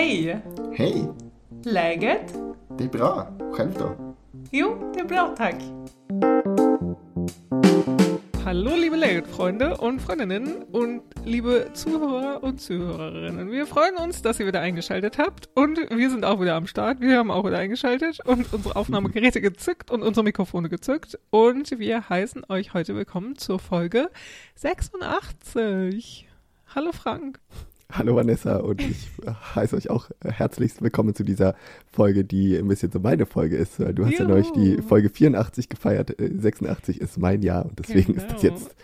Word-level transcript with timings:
Hej! 0.00 0.40
Hej! 0.72 1.08
Läget? 1.64 2.34
Det 2.78 2.84
är 2.84 2.88
bra. 2.88 3.26
Själv 3.52 3.74
då? 3.78 4.14
Jo, 4.50 4.92
det 4.94 5.00
är 5.00 5.04
bra 5.04 5.34
tack. 5.36 5.54
Hallo 8.44 8.76
liebe 8.76 8.96
Läget-Freunde 8.96 9.76
und 9.76 10.00
Freundinnen 10.00 10.62
und 10.72 11.02
liebe 11.24 11.70
Zuhörer 11.74 12.42
und 12.42 12.60
Zuhörerinnen. 12.60 13.50
Wir 13.50 13.66
freuen 13.66 13.96
uns, 13.96 14.22
dass 14.22 14.40
ihr 14.40 14.46
wieder 14.46 14.60
eingeschaltet 14.60 15.18
habt 15.18 15.50
und 15.54 15.78
wir 15.90 16.10
sind 16.10 16.24
auch 16.24 16.40
wieder 16.40 16.54
am 16.54 16.66
Start. 16.66 17.00
Wir 17.00 17.18
haben 17.18 17.30
auch 17.30 17.44
wieder 17.44 17.58
eingeschaltet 17.58 18.20
und 18.24 18.50
unsere 18.54 18.76
Aufnahmegeräte 18.76 19.42
gezückt 19.42 19.90
und 19.90 20.02
unsere 20.02 20.24
Mikrofone 20.24 20.70
gezückt 20.70 21.18
und 21.28 21.78
wir 21.78 22.08
heißen 22.08 22.46
euch 22.48 22.72
heute 22.72 22.96
willkommen 22.96 23.36
zur 23.36 23.58
Folge 23.58 24.10
86. 24.54 26.26
Hallo 26.74 26.92
Frank. 26.92 27.38
Hallo 27.92 28.14
Vanessa 28.14 28.56
und 28.56 28.80
ich 28.90 29.08
heiße 29.54 29.74
euch 29.74 29.90
auch 29.90 30.10
herzlichst 30.22 30.80
willkommen 30.80 31.14
zu 31.14 31.24
dieser 31.24 31.54
Folge, 31.90 32.24
die 32.24 32.56
ein 32.56 32.68
bisschen 32.68 32.92
so 32.92 33.00
meine 33.00 33.26
Folge 33.26 33.56
ist. 33.56 33.78
Du 33.78 34.04
hast 34.04 34.12
Juhu. 34.12 34.22
ja 34.22 34.28
neulich 34.28 34.50
die 34.52 34.80
Folge 34.80 35.10
84 35.10 35.68
gefeiert, 35.68 36.14
86 36.18 37.00
äh, 37.00 37.04
ist 37.04 37.18
mein 37.18 37.42
Jahr 37.42 37.64
und 37.64 37.78
deswegen 37.78 38.14
genau. 38.14 38.18
ist 38.18 38.32
das 38.32 38.40
genau. 38.42 38.54
jetzt 38.54 38.76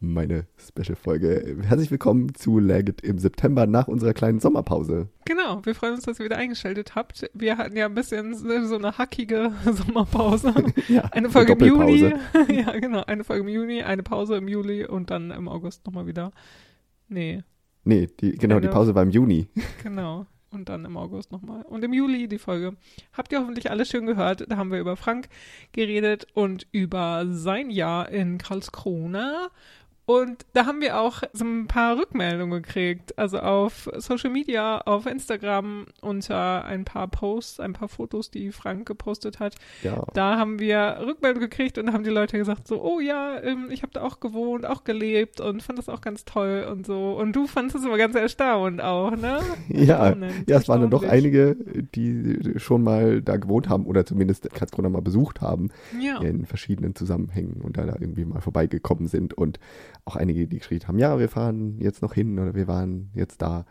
meine 0.00 0.46
Special-Folge. 0.56 1.56
Herzlich 1.62 1.90
willkommen 1.90 2.34
zu 2.34 2.58
Legit 2.58 3.00
im 3.00 3.18
September 3.18 3.66
nach 3.66 3.88
unserer 3.88 4.14
kleinen 4.14 4.38
Sommerpause. 4.38 5.08
Genau, 5.24 5.64
wir 5.64 5.74
freuen 5.74 5.94
uns, 5.94 6.04
dass 6.04 6.20
ihr 6.20 6.26
wieder 6.26 6.36
eingeschaltet 6.36 6.94
habt. 6.94 7.28
Wir 7.34 7.58
hatten 7.58 7.76
ja 7.76 7.86
ein 7.86 7.94
bisschen 7.94 8.34
so 8.34 8.76
eine 8.76 8.98
hackige 8.98 9.52
Sommerpause. 9.64 10.54
ja, 10.88 11.02
eine 11.10 11.28
Folge 11.28 11.54
eine 11.54 11.66
im 11.66 11.74
Juni. 11.74 12.14
ja, 12.48 12.78
genau, 12.78 13.02
eine 13.04 13.24
Folge 13.24 13.42
im 13.42 13.48
Juni, 13.48 13.82
eine 13.82 14.02
Pause 14.02 14.36
im 14.36 14.46
Juli 14.46 14.86
und 14.86 15.10
dann 15.10 15.32
im 15.32 15.48
August 15.48 15.84
nochmal 15.86 16.06
wieder. 16.06 16.30
Nee, 17.08 17.42
Nee, 17.84 18.08
die, 18.20 18.32
genau, 18.32 18.56
Ende. 18.56 18.68
die 18.68 18.72
Pause 18.72 18.94
war 18.94 19.02
im 19.02 19.10
Juni. 19.10 19.48
Genau. 19.82 20.26
Und 20.50 20.68
dann 20.68 20.84
im 20.84 20.96
August 20.96 21.32
nochmal. 21.32 21.62
Und 21.62 21.82
im 21.82 21.92
Juli 21.92 22.28
die 22.28 22.38
Folge. 22.38 22.76
Habt 23.12 23.32
ihr 23.32 23.40
hoffentlich 23.40 23.72
alles 23.72 23.88
schön 23.88 24.06
gehört. 24.06 24.48
Da 24.48 24.56
haben 24.56 24.70
wir 24.70 24.78
über 24.78 24.96
Frank 24.96 25.28
geredet 25.72 26.28
und 26.32 26.68
über 26.70 27.26
sein 27.28 27.70
Jahr 27.70 28.08
in 28.08 28.38
Karlskrona 28.38 29.48
und 30.06 30.44
da 30.52 30.66
haben 30.66 30.82
wir 30.82 31.00
auch 31.00 31.22
so 31.32 31.46
ein 31.46 31.66
paar 31.66 31.96
Rückmeldungen 31.96 32.62
gekriegt. 32.62 33.18
Also 33.18 33.38
auf 33.38 33.88
Social 33.96 34.28
Media, 34.28 34.78
auf 34.82 35.06
Instagram 35.06 35.86
unter 36.02 36.64
ein 36.66 36.84
paar 36.84 37.08
Posts, 37.08 37.60
ein 37.60 37.72
paar 37.72 37.88
Fotos, 37.88 38.30
die 38.30 38.52
Frank 38.52 38.86
gepostet 38.86 39.40
hat. 39.40 39.54
Ja. 39.82 40.04
Da 40.12 40.36
haben 40.36 40.58
wir 40.58 40.98
Rückmeldungen 41.06 41.48
gekriegt 41.48 41.78
und 41.78 41.90
haben 41.92 42.04
die 42.04 42.10
Leute 42.10 42.36
gesagt 42.36 42.68
so, 42.68 42.82
oh 42.82 43.00
ja, 43.00 43.40
ähm, 43.42 43.68
ich 43.70 43.82
habe 43.82 43.92
da 43.94 44.02
auch 44.02 44.20
gewohnt, 44.20 44.66
auch 44.66 44.84
gelebt 44.84 45.40
und 45.40 45.62
fand 45.62 45.78
das 45.78 45.88
auch 45.88 46.02
ganz 46.02 46.26
toll 46.26 46.66
und 46.70 46.84
so. 46.84 47.12
Und 47.12 47.34
du 47.34 47.46
fandest 47.46 47.76
es 47.76 47.86
aber 47.86 47.96
ganz 47.96 48.14
erstaunt 48.14 48.82
auch, 48.82 49.12
ne? 49.12 49.40
ja, 49.68 50.14
ja, 50.46 50.58
es 50.58 50.68
waren 50.68 50.82
dann 50.82 50.90
doch 50.90 51.02
einige, 51.02 51.56
die 51.94 52.58
schon 52.58 52.82
mal 52.82 53.22
da 53.22 53.38
gewohnt 53.38 53.70
haben 53.70 53.86
oder 53.86 54.04
zumindest 54.04 54.52
Karlskrona 54.52 54.90
mal 54.90 55.00
besucht 55.00 55.40
haben. 55.40 55.70
Ja. 55.98 56.20
In 56.20 56.44
verschiedenen 56.44 56.94
Zusammenhängen 56.94 57.62
und 57.62 57.78
da, 57.78 57.86
da 57.86 57.96
irgendwie 57.98 58.26
mal 58.26 58.42
vorbeigekommen 58.42 59.08
sind 59.08 59.32
und 59.32 59.58
auch 60.04 60.16
einige, 60.16 60.46
die 60.46 60.58
geschrieben 60.58 60.86
haben, 60.88 60.98
ja, 60.98 61.18
wir 61.18 61.28
fahren 61.28 61.78
jetzt 61.80 62.02
noch 62.02 62.14
hin 62.14 62.38
oder 62.38 62.54
wir 62.54 62.68
waren 62.68 63.10
jetzt 63.14 63.42
da. 63.42 63.64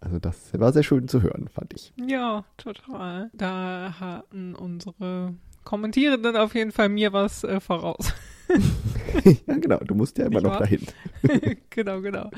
Also 0.00 0.18
das 0.18 0.52
war 0.58 0.72
sehr 0.72 0.82
schön 0.82 1.06
zu 1.06 1.22
hören, 1.22 1.48
fand 1.48 1.72
ich. 1.74 1.92
Ja, 1.96 2.44
total. 2.56 3.30
Da 3.34 3.94
hatten 4.00 4.54
unsere 4.54 5.34
Kommentierenden 5.64 6.36
auf 6.36 6.54
jeden 6.54 6.72
Fall 6.72 6.88
mir 6.88 7.12
was 7.12 7.44
äh, 7.44 7.60
voraus. 7.60 8.12
ja, 9.46 9.56
genau. 9.56 9.78
Du 9.78 9.94
musst 9.94 10.18
ja 10.18 10.26
immer 10.26 10.40
Nicht 10.40 10.44
noch 10.44 10.52
wahr? 10.52 10.60
dahin. 10.60 10.86
genau, 11.70 12.00
genau. 12.00 12.30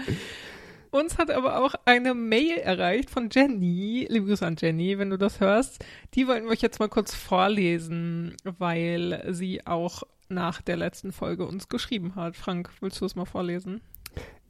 Uns 0.91 1.19
hat 1.19 1.31
aber 1.31 1.61
auch 1.61 1.75
eine 1.87 2.15
Mail 2.15 2.59
erreicht 2.59 3.11
von 3.11 3.29
Jenny. 3.33 4.07
Liebe 4.09 4.27
Grüße 4.27 4.47
an 4.47 4.57
Jenny, 4.57 4.97
wenn 4.99 5.11
du 5.11 5.19
das 5.19 5.41
hörst. 5.41 5.85
Die 6.15 6.29
wollten 6.29 6.45
wir 6.45 6.53
euch 6.53 6.62
jetzt 6.62 6.79
mal 6.79 6.89
kurz 6.89 7.15
vorlesen, 7.15 8.37
weil 8.45 9.25
sie 9.31 9.67
auch 9.67 10.05
nach 10.29 10.62
der 10.62 10.77
letzten 10.77 11.12
Folge 11.12 11.47
uns 11.47 11.69
geschrieben 11.69 12.15
hat. 12.17 12.37
Frank, 12.37 12.71
willst 12.81 13.01
du 13.01 13.05
es 13.05 13.17
mal 13.17 13.25
vorlesen? 13.25 13.81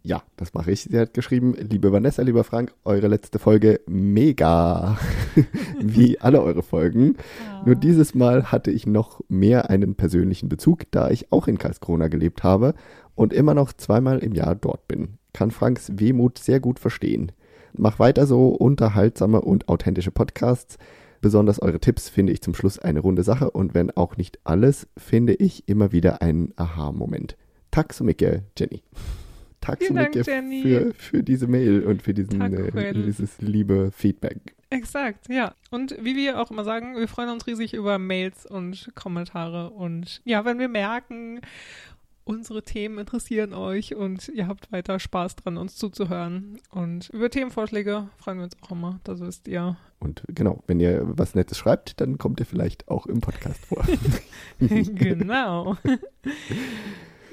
Ja, 0.07 0.23
das 0.37 0.53
mache 0.53 0.71
ich. 0.71 0.83
Sie 0.83 0.99
hat 0.99 1.15
geschrieben, 1.15 1.55
liebe 1.55 1.91
Vanessa, 1.91 2.21
lieber 2.21 2.45
Frank, 2.45 2.75
eure 2.85 3.09
letzte 3.09 3.39
Folge 3.39 3.81
mega. 3.87 4.99
Wie 5.81 6.21
alle 6.21 6.43
eure 6.43 6.63
Folgen. 6.63 7.17
Ja. 7.43 7.63
Nur 7.65 7.75
dieses 7.75 8.15
Mal 8.15 8.53
hatte 8.53 8.71
ich 8.71 8.87
noch 8.87 9.23
mehr 9.29 9.71
einen 9.71 9.95
persönlichen 9.95 10.51
Bezug, 10.51 10.83
da 10.91 11.09
ich 11.09 11.33
auch 11.33 11.49
in 11.49 11.57
Karlskrona 11.57 12.09
gelebt 12.09 12.43
habe 12.43 12.75
und 13.15 13.33
immer 13.33 13.55
noch 13.55 13.73
zweimal 13.73 14.19
im 14.19 14.35
Jahr 14.35 14.55
dort 14.55 14.87
bin. 14.89 15.17
Kann 15.33 15.51
Franks 15.51 15.93
Wehmut 15.95 16.39
sehr 16.39 16.61
gut 16.61 16.79
verstehen. 16.79 17.33
Mach 17.73 17.99
weiter 17.99 18.27
so 18.27 18.49
unterhaltsame 18.49 19.41
und 19.41 19.69
authentische 19.69 20.11
Podcasts. 20.11 20.77
Besonders 21.25 21.59
eure 21.63 21.81
Tipps 21.81 22.11
finde 22.11 22.35
ich 22.35 22.43
zum 22.43 22.55
Schluss 22.55 22.79
eine 22.79 23.01
runde 23.01 23.23
Sache 23.23 23.51
und 23.51 23.73
wenn 23.73 23.91
auch 23.91 24.19
nicht 24.19 24.39
alles, 24.45 24.87
finde 24.99 25.33
ich 25.33 25.67
immer 25.67 25.91
wieder 25.91 26.21
einen 26.21 26.53
Aha-Moment. 26.57 27.39
Tack 27.71 27.99
mycket, 28.03 28.43
Jenny. 28.59 28.83
Tack 29.63 29.83
so 29.83 29.95
mycket 29.95 30.27
für, 30.27 30.93
für 30.93 31.23
diese 31.23 31.47
Mail 31.47 31.83
und 31.85 32.03
für 32.03 32.13
diesen, 32.13 32.43
äh, 32.43 32.93
dieses 32.93 33.41
liebe 33.41 33.91
Feedback. 33.91 34.55
Exakt, 34.69 35.31
ja. 35.31 35.55
Und 35.71 35.97
wie 35.99 36.15
wir 36.15 36.39
auch 36.39 36.51
immer 36.51 36.65
sagen, 36.65 36.95
wir 36.95 37.09
freuen 37.09 37.31
uns 37.31 37.47
riesig 37.47 37.73
über 37.73 37.99
Mails 37.99 38.45
und 38.45 38.91
Kommentare 38.95 39.71
und 39.71 40.21
ja, 40.27 40.45
wenn 40.45 40.59
wir 40.59 40.69
merken, 40.69 41.41
unsere 42.25 42.63
Themen 42.63 42.99
interessieren 42.99 43.55
euch 43.55 43.95
und 43.95 44.29
ihr 44.29 44.49
habt 44.49 44.73
weiter 44.73 44.99
Spaß 44.99 45.37
dran, 45.37 45.57
uns 45.57 45.77
zuzuhören. 45.77 46.59
Und 46.71 47.11
über 47.11 47.31
Themenvorschläge 47.31 48.09
freuen 48.17 48.39
wir 48.39 48.45
uns 48.45 48.57
auch 48.63 48.71
immer, 48.71 49.01
das 49.05 49.21
wisst 49.21 49.49
ihr. 49.49 49.77
Und 50.01 50.23
genau, 50.29 50.63
wenn 50.67 50.81
ihr 50.81 51.03
was 51.05 51.35
Nettes 51.35 51.59
schreibt, 51.59 52.01
dann 52.01 52.19
kommt 52.19 52.41
ihr 52.41 52.47
vielleicht 52.47 52.89
auch 52.89 53.07
im 53.07 53.21
Podcast 53.21 53.65
vor. 53.65 53.85
genau. 54.59 55.77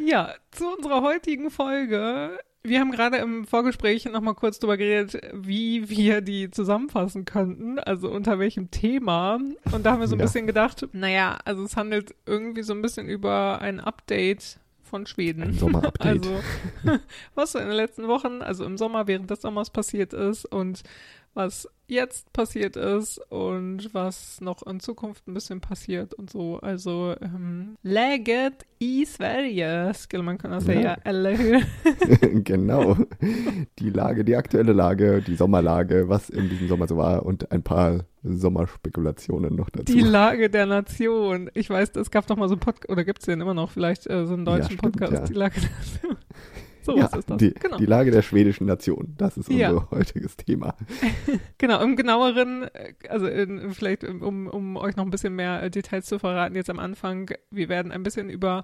ja, 0.06 0.34
zu 0.52 0.66
unserer 0.76 1.02
heutigen 1.02 1.50
Folge. 1.50 2.38
Wir 2.64 2.80
haben 2.80 2.92
gerade 2.92 3.18
im 3.18 3.46
Vorgespräch 3.46 4.06
nochmal 4.06 4.36
kurz 4.36 4.60
darüber 4.60 4.78
geredet, 4.78 5.20
wie 5.34 5.90
wir 5.90 6.22
die 6.22 6.52
zusammenfassen 6.52 7.26
könnten, 7.26 7.80
also 7.80 8.12
unter 8.12 8.38
welchem 8.38 8.70
Thema. 8.70 9.40
Und 9.72 9.84
da 9.84 9.92
haben 9.92 10.00
wir 10.00 10.08
so 10.08 10.16
ein 10.16 10.20
ja. 10.20 10.26
bisschen 10.26 10.46
gedacht, 10.46 10.88
naja, 10.92 11.40
also 11.44 11.64
es 11.64 11.76
handelt 11.76 12.14
irgendwie 12.28 12.62
so 12.62 12.74
ein 12.74 12.84
bisschen 12.84 13.10
über 13.10 13.60
ein 13.62 13.80
Update 13.80 14.60
von 14.92 15.08
Schweden. 15.08 15.42
Ein 15.42 15.54
Sommerupdate. 15.54 16.28
Also, 16.28 16.40
was 17.36 17.56
in 17.56 17.62
den 17.62 17.72
letzten 17.72 18.08
Wochen, 18.08 18.44
also 18.44 18.66
im 18.66 18.78
Sommer 18.78 19.08
während 19.08 19.32
des 19.32 19.42
Sommers 19.42 19.72
passiert 19.72 20.14
ist 20.14 20.46
und 20.46 20.84
was 21.34 21.68
jetzt 21.88 22.34
passiert 22.34 22.76
ist 22.76 23.20
und 23.30 23.94
was 23.94 24.42
noch 24.42 24.66
in 24.68 24.82
Zukunft 24.82 25.28
ein 25.28 25.34
bisschen 25.34 25.62
passiert 25.62 26.14
und 26.14 26.30
so. 26.30 26.60
Also 26.60 27.16
ähm, 27.22 27.78
läget 27.84 28.66
i 28.82 29.06
Sverige 29.06 29.92
skulle 29.96 30.24
man 30.24 30.38
kunna 30.38 30.60
säga, 30.60 30.82
ja. 30.82 30.98
eller 31.04 31.38
hur? 31.38 31.62
genau. 32.44 32.98
Die 33.80 33.90
Lage, 33.90 34.26
die 34.26 34.36
aktuelle 34.36 34.74
Lage, 34.74 35.22
die 35.22 35.36
Sommerlage, 35.36 36.10
was 36.10 36.30
in 36.30 36.50
diesem 36.50 36.68
Sommer 36.68 36.88
so 36.88 36.98
war 36.98 37.26
und 37.26 37.52
ein 37.52 37.64
paar 37.64 38.06
Sommerspekulationen 38.24 39.56
noch 39.56 39.70
dazu. 39.70 39.94
Die 39.94 40.02
Lage 40.02 40.50
der 40.50 40.66
Nation. 40.66 41.50
Ich 41.54 41.70
weiß, 41.70 41.92
es 41.96 42.12
gab 42.12 42.28
doch 42.28 42.38
mal 42.38 42.48
so 42.48 42.54
einen 42.54 42.60
Podcast, 42.60 42.90
oder 42.90 43.04
gibt 43.04 43.20
es 43.20 43.26
den 43.26 43.42
immer 43.42 43.54
noch 43.54 43.72
vielleicht, 43.72 44.08
äh, 44.08 44.26
so 44.26 44.34
einen 44.34 44.46
deutschen 44.46 44.74
ja, 44.74 44.78
stimmt, 44.78 45.00
Podcast, 45.00 45.14
ja. 45.14 45.24
die 45.26 45.34
Lage 45.34 45.62
der 45.62 45.70
Nation. 45.70 46.18
So 46.84 46.98
ja, 46.98 47.06
ist 47.06 47.30
das. 47.30 47.38
Die, 47.38 47.54
genau. 47.54 47.78
die 47.78 47.86
Lage 47.86 48.10
der 48.10 48.24
schwedischen 48.24 48.66
Nation, 48.66 49.14
das 49.18 49.38
ist 49.38 49.50
unser 49.50 49.60
ja. 49.60 49.88
heutiges 49.92 50.36
Thema. 50.36 50.76
genau, 51.60 51.80
im 51.82 51.96
genaueren, 51.96 52.68
also 53.08 53.28
in, 53.28 53.72
vielleicht 53.72 54.04
um, 54.04 54.48
um 54.48 54.78
euch 54.78 54.96
noch 54.96 55.06
ein 55.06 55.12
bisschen 55.12 55.36
mehr 55.36 55.70
Details 55.70 56.08
zu 56.08 56.18
verraten, 56.18 56.56
jetzt 56.56 56.72
am 56.72 56.80
Anfang, 56.80 57.30
wir 57.52 57.70
werden 57.70 57.92
ein 57.92 58.02
bisschen 58.04 58.30
über 58.30 58.64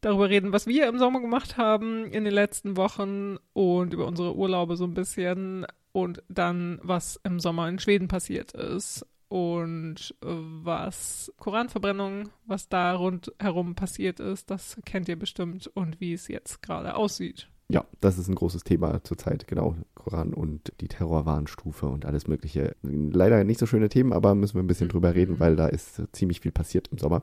darüber 0.00 0.30
reden, 0.30 0.52
was 0.52 0.66
wir 0.66 0.88
im 0.88 0.98
Sommer 0.98 1.20
gemacht 1.20 1.58
haben 1.58 2.06
in 2.06 2.24
den 2.24 2.32
letzten 2.32 2.76
Wochen 2.76 3.36
und 3.52 3.92
über 3.92 4.06
unsere 4.06 4.34
Urlaube 4.34 4.76
so 4.76 4.84
ein 4.84 4.94
bisschen 4.94 5.66
und 5.92 6.22
dann, 6.28 6.78
was 6.82 7.20
im 7.24 7.40
Sommer 7.40 7.68
in 7.68 7.78
Schweden 7.78 8.08
passiert 8.08 8.52
ist 8.52 9.06
und 9.28 10.14
was 10.20 11.32
Koranverbrennung, 11.38 12.30
was 12.46 12.68
da 12.68 12.94
rundherum 12.94 13.74
passiert 13.74 14.20
ist, 14.20 14.50
das 14.50 14.78
kennt 14.84 15.08
ihr 15.08 15.18
bestimmt 15.18 15.68
und 15.68 16.00
wie 16.00 16.12
es 16.12 16.28
jetzt 16.28 16.62
gerade 16.62 16.96
aussieht. 16.96 17.48
Ja, 17.68 17.84
das 18.00 18.18
ist 18.18 18.26
ein 18.26 18.34
großes 18.34 18.64
Thema 18.64 19.04
zurzeit, 19.04 19.46
genau. 19.46 19.76
Koran 19.94 20.34
und 20.34 20.72
die 20.80 20.88
Terrorwarnstufe 20.88 21.86
und 21.86 22.04
alles 22.04 22.26
Mögliche. 22.26 22.74
Leider 22.82 23.44
nicht 23.44 23.60
so 23.60 23.66
schöne 23.66 23.88
Themen, 23.88 24.12
aber 24.12 24.34
müssen 24.34 24.56
wir 24.56 24.62
ein 24.64 24.66
bisschen 24.66 24.88
drüber 24.88 25.14
reden, 25.14 25.38
weil 25.38 25.54
da 25.54 25.68
ist 25.68 26.02
ziemlich 26.10 26.40
viel 26.40 26.50
passiert 26.50 26.88
im 26.88 26.98
Sommer. 26.98 27.22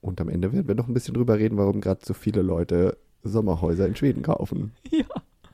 Und 0.00 0.20
am 0.20 0.28
Ende 0.28 0.52
werden 0.52 0.68
wir 0.68 0.76
noch 0.76 0.86
ein 0.86 0.94
bisschen 0.94 1.14
drüber 1.14 1.38
reden, 1.38 1.58
warum 1.58 1.80
gerade 1.80 2.00
so 2.04 2.14
viele 2.14 2.42
Leute 2.42 2.96
Sommerhäuser 3.24 3.86
in 3.86 3.96
Schweden 3.96 4.22
kaufen. 4.22 4.72
Ja. 4.90 5.06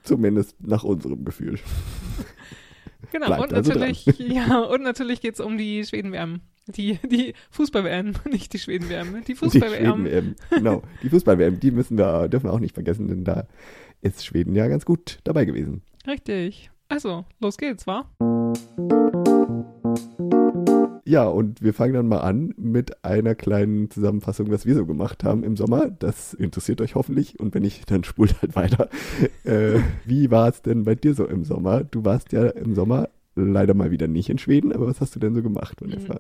Zumindest 0.06 0.56
nach 0.64 0.84
unserem 0.84 1.24
Gefühl. 1.24 1.58
Genau, 3.12 3.42
und 3.42 3.52
also 3.52 3.72
natürlich, 3.72 4.06
ja, 4.18 4.58
und 4.60 4.82
natürlich 4.82 5.20
geht 5.20 5.34
es 5.34 5.40
um 5.40 5.58
die 5.58 5.84
Schweden-WM. 5.84 6.40
Die, 6.68 6.98
die 7.08 7.34
Fußball-WM, 7.50 8.14
nicht 8.30 8.52
die 8.52 8.58
Schweden-WM. 8.58 9.22
Die 9.24 9.34
Fußball-WM. 9.34 10.34
Genau, 10.50 10.82
die 11.02 11.08
Fußball-WM, 11.08 11.60
die 11.60 11.70
müssen 11.70 11.98
wir, 11.98 12.28
dürfen 12.28 12.46
wir 12.46 12.52
auch 12.52 12.60
nicht 12.60 12.74
vergessen, 12.74 13.08
denn 13.08 13.24
da 13.24 13.46
ist 14.00 14.24
Schweden 14.24 14.54
ja 14.54 14.66
ganz 14.68 14.84
gut 14.84 15.18
dabei 15.24 15.44
gewesen. 15.44 15.82
Richtig. 16.06 16.70
Also, 16.88 17.24
los 17.40 17.58
geht's, 17.58 17.86
wa? 17.86 18.08
Ja, 21.08 21.28
und 21.28 21.62
wir 21.62 21.72
fangen 21.72 21.94
dann 21.94 22.08
mal 22.08 22.18
an 22.18 22.52
mit 22.56 23.04
einer 23.04 23.36
kleinen 23.36 23.90
Zusammenfassung, 23.90 24.50
was 24.50 24.66
wir 24.66 24.74
so 24.74 24.86
gemacht 24.86 25.22
haben 25.22 25.44
im 25.44 25.56
Sommer. 25.56 25.88
Das 25.88 26.34
interessiert 26.34 26.80
euch 26.80 26.96
hoffentlich. 26.96 27.38
Und 27.38 27.54
wenn 27.54 27.62
nicht, 27.62 27.88
dann 27.88 28.02
spult 28.02 28.42
halt 28.42 28.56
weiter. 28.56 28.88
Äh, 29.44 29.78
wie 30.04 30.32
war 30.32 30.48
es 30.48 30.62
denn 30.62 30.82
bei 30.82 30.96
dir 30.96 31.14
so 31.14 31.24
im 31.24 31.44
Sommer? 31.44 31.84
Du 31.84 32.04
warst 32.04 32.32
ja 32.32 32.48
im 32.48 32.74
Sommer 32.74 33.08
leider 33.36 33.74
mal 33.74 33.92
wieder 33.92 34.08
nicht 34.08 34.28
in 34.28 34.38
Schweden, 34.38 34.72
aber 34.72 34.88
was 34.88 35.00
hast 35.00 35.14
du 35.14 35.20
denn 35.20 35.34
so 35.34 35.42
gemacht, 35.42 35.80
Vanessa? 35.80 36.18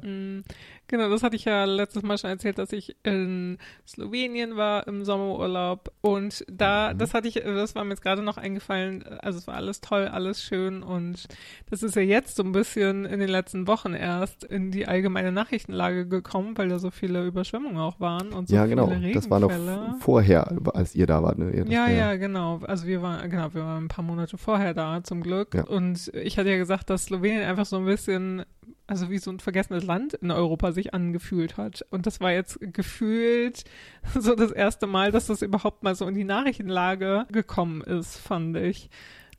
Genau, 0.88 1.08
das 1.08 1.22
hatte 1.22 1.36
ich 1.36 1.44
ja 1.44 1.64
letztes 1.64 2.02
Mal 2.02 2.16
schon 2.16 2.30
erzählt, 2.30 2.58
dass 2.58 2.72
ich 2.72 2.96
in 3.02 3.58
Slowenien 3.86 4.56
war 4.56 4.86
im 4.86 5.04
Sommerurlaub 5.04 5.92
und 6.00 6.44
da, 6.48 6.92
mhm. 6.92 6.98
das 6.98 7.12
hatte 7.12 7.26
ich, 7.26 7.34
das 7.34 7.74
war 7.74 7.84
mir 7.84 7.90
jetzt 7.90 8.02
gerade 8.02 8.22
noch 8.22 8.36
eingefallen, 8.36 9.04
also 9.20 9.38
es 9.38 9.46
war 9.46 9.54
alles 9.54 9.80
toll, 9.80 10.06
alles 10.06 10.42
schön 10.42 10.82
und 10.82 11.26
das 11.70 11.82
ist 11.82 11.96
ja 11.96 12.02
jetzt 12.02 12.36
so 12.36 12.44
ein 12.44 12.52
bisschen 12.52 13.04
in 13.04 13.18
den 13.18 13.28
letzten 13.28 13.66
Wochen 13.66 13.94
erst 13.94 14.44
in 14.44 14.70
die 14.70 14.86
allgemeine 14.86 15.32
Nachrichtenlage 15.32 16.06
gekommen, 16.06 16.56
weil 16.56 16.68
da 16.68 16.78
so 16.78 16.90
viele 16.90 17.26
Überschwemmungen 17.26 17.78
auch 17.78 17.98
waren 17.98 18.32
und 18.32 18.48
so 18.48 18.54
Ja, 18.54 18.66
genau, 18.66 18.86
viele 18.86 19.12
das 19.12 19.28
war 19.28 19.40
noch 19.40 19.52
vorher, 20.00 20.52
als 20.74 20.94
ihr 20.94 21.06
da 21.06 21.22
wart. 21.22 21.38
Ne? 21.38 21.64
Ja, 21.68 21.88
ja, 21.88 22.14
genau, 22.16 22.60
also 22.64 22.86
wir 22.86 23.02
waren, 23.02 23.28
genau, 23.28 23.52
wir 23.54 23.62
waren 23.62 23.84
ein 23.84 23.88
paar 23.88 24.04
Monate 24.04 24.38
vorher 24.38 24.72
da 24.72 25.02
zum 25.02 25.22
Glück 25.22 25.54
ja. 25.54 25.64
und 25.64 26.12
ich 26.14 26.38
hatte 26.38 26.50
ja 26.50 26.58
gesagt, 26.58 26.90
dass 26.90 27.06
Slowenien 27.06 27.42
einfach 27.42 27.66
so 27.66 27.76
ein 27.76 27.84
bisschen 27.84 28.44
also 28.86 29.10
wie 29.10 29.18
so 29.18 29.30
ein 29.30 29.40
vergessenes 29.40 29.84
Land 29.84 30.14
in 30.14 30.30
Europa 30.30 30.72
sich 30.72 30.94
angefühlt 30.94 31.56
hat. 31.56 31.84
Und 31.90 32.06
das 32.06 32.20
war 32.20 32.32
jetzt 32.32 32.58
gefühlt 32.60 33.64
so 34.14 34.34
das 34.34 34.52
erste 34.52 34.86
Mal, 34.86 35.10
dass 35.12 35.26
das 35.26 35.42
überhaupt 35.42 35.82
mal 35.82 35.94
so 35.94 36.06
in 36.06 36.14
die 36.14 36.24
Nachrichtenlage 36.24 37.26
gekommen 37.30 37.80
ist, 37.82 38.16
fand 38.18 38.56
ich. 38.56 38.90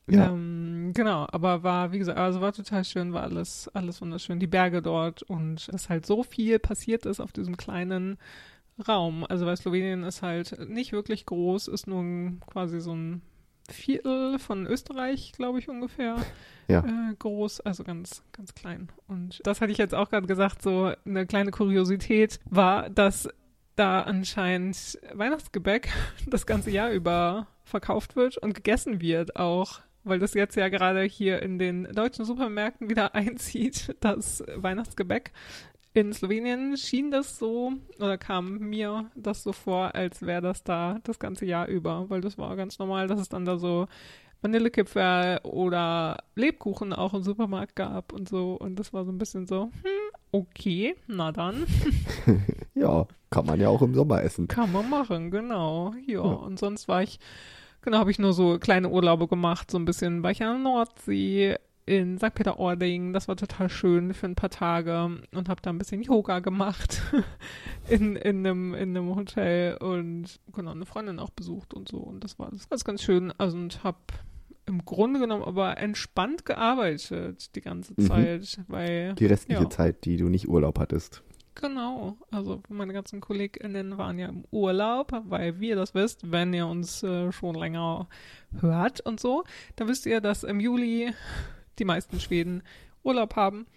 Ja. 0.09 0.29
Ähm, 0.29 0.91
genau, 0.93 1.27
aber 1.31 1.63
war, 1.63 1.91
wie 1.91 1.99
gesagt, 1.99 2.17
also 2.17 2.39
war 2.39 2.53
total 2.53 2.85
schön, 2.85 3.11
war 3.11 3.23
alles, 3.23 3.69
alles 3.73 4.01
wunderschön. 4.01 4.39
Die 4.39 4.47
Berge 4.47 4.81
dort 4.81 5.21
und 5.23 5.69
es 5.73 5.89
halt 5.89 6.05
so 6.05 6.23
viel 6.23 6.59
passiert 6.59 7.05
ist 7.05 7.19
auf 7.19 7.33
diesem 7.33 7.57
kleinen 7.57 8.17
Raum. 8.87 9.25
Also 9.27 9.45
weil 9.45 9.57
Slowenien 9.57 10.03
ist 10.03 10.21
halt 10.21 10.69
nicht 10.69 10.93
wirklich 10.93 11.25
groß, 11.25 11.67
ist 11.67 11.87
nur 11.87 12.03
quasi 12.47 12.79
so 12.79 12.93
ein 12.93 13.21
Viertel 13.69 14.39
von 14.39 14.65
Österreich, 14.65 15.33
glaube 15.33 15.59
ich, 15.59 15.69
ungefähr 15.69 16.17
ja. 16.67 16.79
äh, 16.79 17.15
groß, 17.17 17.61
also 17.61 17.83
ganz, 17.83 18.23
ganz 18.31 18.53
klein. 18.53 18.89
Und 19.07 19.41
das 19.43 19.61
hatte 19.61 19.71
ich 19.71 19.77
jetzt 19.77 19.95
auch 19.95 20.09
gerade 20.09 20.27
gesagt, 20.27 20.61
so 20.61 20.93
eine 21.05 21.25
kleine 21.25 21.51
Kuriosität 21.51 22.39
war, 22.49 22.89
dass 22.89 23.29
da 23.75 24.01
anscheinend 24.01 24.99
Weihnachtsgebäck 25.13 25.89
das 26.27 26.45
ganze 26.45 26.71
Jahr 26.71 26.91
über 26.91 27.47
verkauft 27.63 28.15
wird 28.15 28.37
und 28.37 28.53
gegessen 28.53 29.01
wird 29.01 29.35
auch 29.35 29.81
weil 30.07 30.19
das 30.19 30.33
jetzt 30.33 30.55
ja 30.55 30.69
gerade 30.69 31.03
hier 31.03 31.41
in 31.41 31.59
den 31.59 31.83
deutschen 31.83 32.25
Supermärkten 32.25 32.89
wieder 32.89 33.13
einzieht, 33.15 33.95
das 33.99 34.43
Weihnachtsgebäck. 34.55 35.31
In 35.97 36.13
Slowenien 36.13 36.77
schien 36.77 37.09
das 37.09 37.39
so, 37.39 37.73
oder 37.97 38.19
kam 38.19 38.59
mir 38.59 39.09
das 39.15 39.41
so 39.41 39.51
vor, 39.51 39.95
als 39.95 40.21
wäre 40.21 40.43
das 40.43 40.63
da 40.63 40.99
das 41.03 41.17
ganze 41.17 41.47
Jahr 41.47 41.67
über, 41.67 42.07
weil 42.07 42.21
das 42.21 42.37
war 42.37 42.55
ganz 42.55 42.77
normal, 42.77 43.07
dass 43.07 43.19
es 43.19 43.29
dann 43.29 43.45
da 43.45 43.57
so 43.57 43.87
Vanillekipferl 44.43 45.39
oder 45.41 46.17
Lebkuchen 46.35 46.93
auch 46.93 47.15
im 47.15 47.23
Supermarkt 47.23 47.75
gab 47.75 48.13
und 48.13 48.29
so. 48.29 48.53
Und 48.53 48.75
das 48.75 48.93
war 48.93 49.05
so 49.05 49.11
ein 49.11 49.17
bisschen 49.17 49.47
so, 49.47 49.71
hm, 49.81 50.11
okay, 50.31 50.95
na 51.07 51.31
dann. 51.31 51.65
ja, 52.75 53.07
kann 53.31 53.47
man 53.47 53.59
ja 53.59 53.69
auch 53.69 53.81
im 53.81 53.95
Sommer 53.95 54.21
essen. 54.21 54.47
Kann 54.47 54.71
man 54.71 54.87
machen, 54.91 55.31
genau. 55.31 55.95
Ja, 56.05 56.13
ja. 56.13 56.21
und 56.21 56.59
sonst 56.59 56.87
war 56.87 57.01
ich, 57.01 57.19
genau, 57.81 57.97
habe 57.97 58.11
ich 58.11 58.19
nur 58.19 58.33
so 58.33 58.59
kleine 58.59 58.89
Urlaube 58.89 59.27
gemacht. 59.27 59.71
So 59.71 59.79
ein 59.79 59.85
bisschen 59.85 60.21
war 60.21 60.29
ich 60.29 60.43
an 60.43 60.61
der 60.61 60.71
Nordsee, 60.71 61.55
in 61.87 62.17
St. 62.17 62.35
Peter-Ording. 62.35 63.13
Das 63.13 63.27
war 63.27 63.37
total 63.37 63.69
schön 63.69 64.13
für 64.13 64.27
ein 64.27 64.35
paar 64.35 64.49
Tage 64.49 65.21
und 65.33 65.49
habe 65.49 65.61
da 65.61 65.69
ein 65.71 65.77
bisschen 65.77 66.03
Yoga 66.03 66.39
gemacht 66.39 67.01
in, 67.89 68.15
in, 68.17 68.45
einem, 68.45 68.73
in 68.73 68.95
einem 68.95 69.15
Hotel 69.15 69.77
und 69.77 70.39
genau 70.53 70.71
eine 70.71 70.85
Freundin 70.85 71.17
auch 71.17 71.29
besucht 71.31 71.73
und 71.73 71.87
so. 71.87 71.97
Und 71.97 72.23
das 72.23 72.37
war 72.37 72.51
das 72.51 72.69
war 72.69 72.77
ganz 72.79 73.01
schön. 73.01 73.33
Also 73.37 73.57
und 73.57 73.83
habe 73.83 73.97
im 74.65 74.83
Grunde 74.83 75.21
genommen 75.21 75.43
aber 75.43 75.77
entspannt 75.77 76.45
gearbeitet 76.45 77.55
die 77.55 77.61
ganze 77.61 77.93
mhm. 77.95 78.05
Zeit, 78.05 78.57
mhm. 78.57 78.63
weil 78.67 79.13
die 79.15 79.25
restliche 79.25 79.63
ja. 79.63 79.69
Zeit, 79.69 80.03
die 80.03 80.17
du 80.17 80.27
nicht 80.27 80.49
Urlaub 80.49 80.79
hattest. 80.79 81.23
Genau, 81.55 82.17
also 82.29 82.61
meine 82.69 82.93
ganzen 82.93 83.19
KollegInnen 83.19 83.97
waren 83.97 84.19
ja 84.19 84.27
im 84.27 84.43
Urlaub, 84.51 85.11
weil 85.25 85.59
wie 85.59 85.69
ihr 85.69 85.75
das 85.75 85.95
wisst, 85.95 86.31
wenn 86.31 86.53
ihr 86.53 86.67
uns 86.67 87.01
äh, 87.01 87.31
schon 87.31 87.55
länger 87.55 88.07
hört 88.59 89.01
und 89.01 89.19
so, 89.19 89.43
dann 89.75 89.87
wisst 89.87 90.05
ihr, 90.05 90.21
dass 90.21 90.43
im 90.43 90.59
Juli 90.59 91.13
die 91.79 91.85
meisten 91.85 92.19
Schweden 92.19 92.63
Urlaub 93.03 93.35
haben 93.35 93.67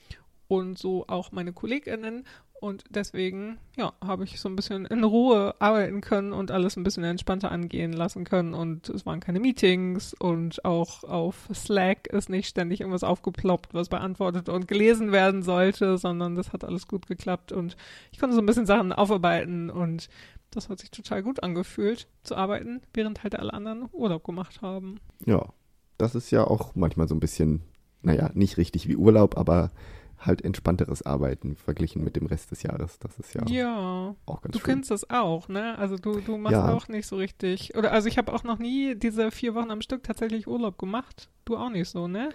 und 0.48 0.78
so 0.78 1.06
auch 1.06 1.32
meine 1.32 1.52
KollegInnen. 1.52 2.24
Und 2.60 2.84
deswegen, 2.90 3.58
ja, 3.78 3.94
habe 4.04 4.24
ich 4.24 4.38
so 4.38 4.46
ein 4.46 4.54
bisschen 4.54 4.84
in 4.84 5.02
Ruhe 5.02 5.54
arbeiten 5.60 6.02
können 6.02 6.34
und 6.34 6.50
alles 6.50 6.76
ein 6.76 6.82
bisschen 6.82 7.04
entspannter 7.04 7.50
angehen 7.50 7.94
lassen 7.94 8.24
können. 8.24 8.52
Und 8.52 8.90
es 8.90 9.06
waren 9.06 9.20
keine 9.20 9.40
Meetings 9.40 10.12
und 10.12 10.62
auch 10.66 11.02
auf 11.04 11.48
Slack 11.54 12.08
ist 12.08 12.28
nicht 12.28 12.48
ständig 12.48 12.80
irgendwas 12.80 13.02
aufgeploppt, 13.02 13.72
was 13.72 13.88
beantwortet 13.88 14.50
und 14.50 14.68
gelesen 14.68 15.10
werden 15.10 15.42
sollte, 15.42 15.96
sondern 15.96 16.36
das 16.36 16.52
hat 16.52 16.62
alles 16.62 16.86
gut 16.86 17.06
geklappt 17.06 17.50
und 17.50 17.78
ich 18.12 18.18
konnte 18.18 18.36
so 18.36 18.42
ein 18.42 18.46
bisschen 18.46 18.66
Sachen 18.66 18.92
aufarbeiten 18.92 19.70
und 19.70 20.10
das 20.50 20.68
hat 20.68 20.80
sich 20.80 20.90
total 20.90 21.22
gut 21.22 21.42
angefühlt 21.42 22.08
zu 22.24 22.36
arbeiten, 22.36 22.82
während 22.92 23.22
halt 23.22 23.36
alle 23.36 23.54
anderen 23.54 23.88
Urlaub 23.92 24.24
gemacht 24.24 24.60
haben. 24.60 25.00
Ja, 25.24 25.48
das 25.96 26.14
ist 26.14 26.30
ja 26.30 26.44
auch 26.44 26.74
manchmal 26.74 27.08
so 27.08 27.14
ein 27.14 27.20
bisschen 27.20 27.62
naja, 28.02 28.30
nicht 28.34 28.56
richtig 28.56 28.88
wie 28.88 28.96
Urlaub, 28.96 29.36
aber 29.36 29.70
halt 30.18 30.44
entspannteres 30.44 31.02
Arbeiten 31.02 31.56
verglichen 31.56 32.04
mit 32.04 32.16
dem 32.16 32.26
Rest 32.26 32.50
des 32.50 32.62
Jahres. 32.62 32.98
Das 32.98 33.18
ist 33.18 33.34
ja, 33.34 33.42
ja 33.46 34.14
auch 34.26 34.42
ganz 34.42 34.52
Du 34.52 34.58
schön. 34.58 34.66
kennst 34.66 34.90
das 34.90 35.08
auch, 35.08 35.48
ne? 35.48 35.78
Also 35.78 35.96
du, 35.96 36.20
du 36.20 36.36
machst 36.36 36.52
ja. 36.52 36.72
auch 36.74 36.88
nicht 36.88 37.06
so 37.06 37.16
richtig. 37.16 37.74
Oder 37.76 37.92
also 37.92 38.08
ich 38.08 38.18
habe 38.18 38.32
auch 38.32 38.44
noch 38.44 38.58
nie 38.58 38.94
diese 38.94 39.30
vier 39.30 39.54
Wochen 39.54 39.70
am 39.70 39.80
Stück 39.80 40.02
tatsächlich 40.02 40.46
Urlaub 40.46 40.78
gemacht. 40.78 41.30
Du 41.44 41.56
auch 41.56 41.70
nicht 41.70 41.88
so, 41.88 42.06
ne? 42.06 42.30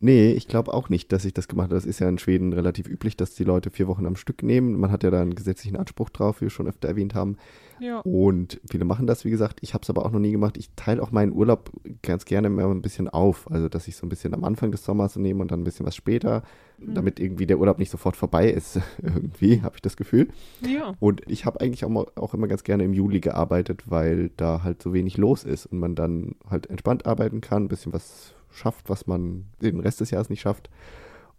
Nee, 0.00 0.32
ich 0.32 0.48
glaube 0.48 0.74
auch 0.74 0.88
nicht, 0.88 1.12
dass 1.12 1.24
ich 1.24 1.34
das 1.34 1.48
gemacht 1.48 1.66
habe. 1.66 1.76
Das 1.76 1.86
ist 1.86 1.98
ja 2.00 2.08
in 2.08 2.18
Schweden 2.18 2.52
relativ 2.52 2.88
üblich, 2.88 3.16
dass 3.16 3.34
die 3.34 3.44
Leute 3.44 3.70
vier 3.70 3.88
Wochen 3.88 4.06
am 4.06 4.16
Stück 4.16 4.42
nehmen. 4.42 4.78
Man 4.78 4.90
hat 4.90 5.02
ja 5.02 5.10
da 5.10 5.20
einen 5.20 5.34
gesetzlichen 5.34 5.76
Anspruch 5.76 6.10
drauf, 6.10 6.40
wie 6.40 6.46
wir 6.46 6.50
schon 6.50 6.68
öfter 6.68 6.88
erwähnt 6.88 7.14
haben. 7.14 7.36
Ja. 7.80 8.00
Und 8.00 8.60
viele 8.70 8.84
machen 8.84 9.06
das, 9.06 9.24
wie 9.24 9.30
gesagt. 9.30 9.58
Ich 9.62 9.74
habe 9.74 9.82
es 9.82 9.90
aber 9.90 10.04
auch 10.04 10.10
noch 10.10 10.20
nie 10.20 10.32
gemacht. 10.32 10.56
Ich 10.56 10.70
teile 10.76 11.02
auch 11.02 11.10
meinen 11.10 11.32
Urlaub 11.32 11.70
ganz 12.02 12.24
gerne 12.24 12.48
immer 12.48 12.66
ein 12.66 12.82
bisschen 12.82 13.08
auf. 13.08 13.50
Also, 13.50 13.68
dass 13.68 13.88
ich 13.88 13.96
so 13.96 14.06
ein 14.06 14.08
bisschen 14.08 14.34
am 14.34 14.44
Anfang 14.44 14.70
des 14.70 14.84
Sommers 14.84 15.16
nehme 15.16 15.42
und 15.42 15.50
dann 15.50 15.60
ein 15.60 15.64
bisschen 15.64 15.86
was 15.86 15.96
später, 15.96 16.42
mhm. 16.78 16.94
damit 16.94 17.20
irgendwie 17.20 17.46
der 17.46 17.58
Urlaub 17.58 17.78
nicht 17.78 17.90
sofort 17.90 18.16
vorbei 18.16 18.50
ist. 18.50 18.80
irgendwie, 19.02 19.62
habe 19.62 19.76
ich 19.76 19.82
das 19.82 19.96
Gefühl. 19.96 20.28
Ja. 20.66 20.94
Und 21.00 21.22
ich 21.26 21.44
habe 21.44 21.60
eigentlich 21.60 21.84
auch, 21.84 22.06
auch 22.16 22.34
immer 22.34 22.48
ganz 22.48 22.64
gerne 22.64 22.84
im 22.84 22.92
Juli 22.92 23.20
gearbeitet, 23.20 23.84
weil 23.86 24.30
da 24.36 24.62
halt 24.62 24.82
so 24.82 24.92
wenig 24.92 25.16
los 25.16 25.44
ist 25.44 25.66
und 25.66 25.78
man 25.78 25.94
dann 25.94 26.36
halt 26.48 26.68
entspannt 26.68 27.06
arbeiten 27.06 27.40
kann, 27.40 27.64
ein 27.64 27.68
bisschen 27.68 27.92
was 27.92 28.34
schafft, 28.50 28.88
was 28.88 29.06
man 29.06 29.46
den 29.60 29.80
Rest 29.80 30.00
des 30.00 30.10
Jahres 30.10 30.30
nicht 30.30 30.40
schafft. 30.40 30.70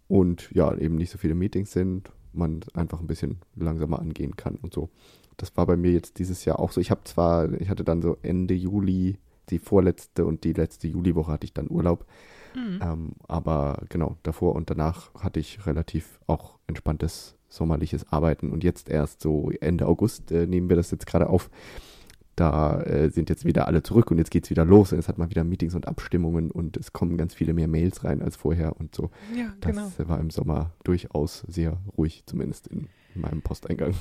Und 0.08 0.50
ja, 0.52 0.72
eben 0.76 0.96
nicht 0.96 1.10
so 1.10 1.18
viele 1.18 1.34
Meetings 1.34 1.72
sind, 1.72 2.12
man 2.32 2.60
einfach 2.74 3.00
ein 3.00 3.06
bisschen 3.06 3.38
langsamer 3.56 3.98
angehen 3.98 4.36
kann 4.36 4.56
und 4.56 4.72
so. 4.72 4.90
Das 5.36 5.56
war 5.56 5.66
bei 5.66 5.76
mir 5.76 5.92
jetzt 5.92 6.18
dieses 6.18 6.44
Jahr 6.44 6.58
auch 6.58 6.72
so. 6.72 6.80
Ich 6.80 6.90
habe 6.90 7.02
zwar, 7.04 7.52
ich 7.52 7.68
hatte 7.68 7.84
dann 7.84 8.02
so 8.02 8.16
Ende 8.22 8.54
Juli, 8.54 9.18
die 9.50 9.58
vorletzte 9.58 10.24
und 10.24 10.44
die 10.44 10.52
letzte 10.52 10.88
Juliwoche 10.88 11.32
hatte 11.32 11.44
ich 11.44 11.52
dann 11.52 11.70
Urlaub. 11.70 12.06
Mhm. 12.54 12.80
Ähm, 12.82 13.12
aber 13.28 13.82
genau, 13.88 14.16
davor 14.22 14.54
und 14.54 14.70
danach 14.70 15.14
hatte 15.14 15.40
ich 15.40 15.66
relativ 15.66 16.18
auch 16.26 16.58
entspanntes 16.66 17.36
sommerliches 17.48 18.10
Arbeiten 18.10 18.50
und 18.50 18.64
jetzt 18.64 18.88
erst 18.88 19.22
so 19.22 19.50
Ende 19.60 19.86
August 19.86 20.32
äh, 20.32 20.46
nehmen 20.46 20.68
wir 20.68 20.76
das 20.76 20.90
jetzt 20.90 21.06
gerade 21.06 21.28
auf 21.28 21.48
da 22.36 22.82
äh, 22.82 23.08
sind 23.10 23.30
jetzt 23.30 23.44
wieder 23.46 23.66
alle 23.66 23.82
zurück 23.82 24.10
und 24.10 24.18
jetzt 24.18 24.30
geht 24.30 24.44
es 24.44 24.50
wieder 24.50 24.64
los 24.64 24.92
und 24.92 24.98
jetzt 24.98 25.08
hat 25.08 25.18
man 25.18 25.30
wieder 25.30 25.42
Meetings 25.42 25.74
und 25.74 25.88
Abstimmungen 25.88 26.50
und 26.50 26.76
es 26.76 26.92
kommen 26.92 27.16
ganz 27.16 27.34
viele 27.34 27.54
mehr 27.54 27.66
Mails 27.66 28.04
rein 28.04 28.22
als 28.22 28.36
vorher 28.36 28.78
und 28.78 28.94
so. 28.94 29.10
Ja, 29.34 29.54
das 29.60 29.96
genau. 29.96 30.08
war 30.10 30.20
im 30.20 30.30
Sommer 30.30 30.72
durchaus 30.84 31.44
sehr 31.48 31.78
ruhig, 31.96 32.24
zumindest 32.26 32.68
in, 32.68 32.88
in 33.14 33.22
meinem 33.22 33.40
Posteingang. 33.40 33.94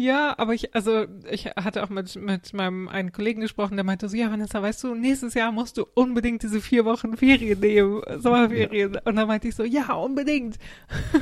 Ja, 0.00 0.38
aber 0.38 0.54
ich, 0.54 0.76
also 0.76 1.06
ich 1.28 1.46
hatte 1.46 1.82
auch 1.82 1.88
mit, 1.88 2.14
mit 2.14 2.54
meinem 2.54 2.86
einen 2.86 3.10
Kollegen 3.10 3.40
gesprochen, 3.40 3.74
der 3.74 3.84
meinte 3.84 4.08
so, 4.08 4.16
ja, 4.16 4.30
Vanessa, 4.30 4.62
weißt 4.62 4.84
du, 4.84 4.94
nächstes 4.94 5.34
Jahr 5.34 5.50
musst 5.50 5.76
du 5.76 5.86
unbedingt 5.94 6.44
diese 6.44 6.60
vier 6.60 6.84
Wochen 6.84 7.16
Ferien 7.16 7.58
nehmen, 7.58 8.02
Sommerferien. 8.18 8.94
Ja. 8.94 9.00
Und 9.04 9.16
dann 9.16 9.26
meinte 9.26 9.48
ich 9.48 9.56
so, 9.56 9.64
ja, 9.64 9.92
unbedingt. 9.94 10.56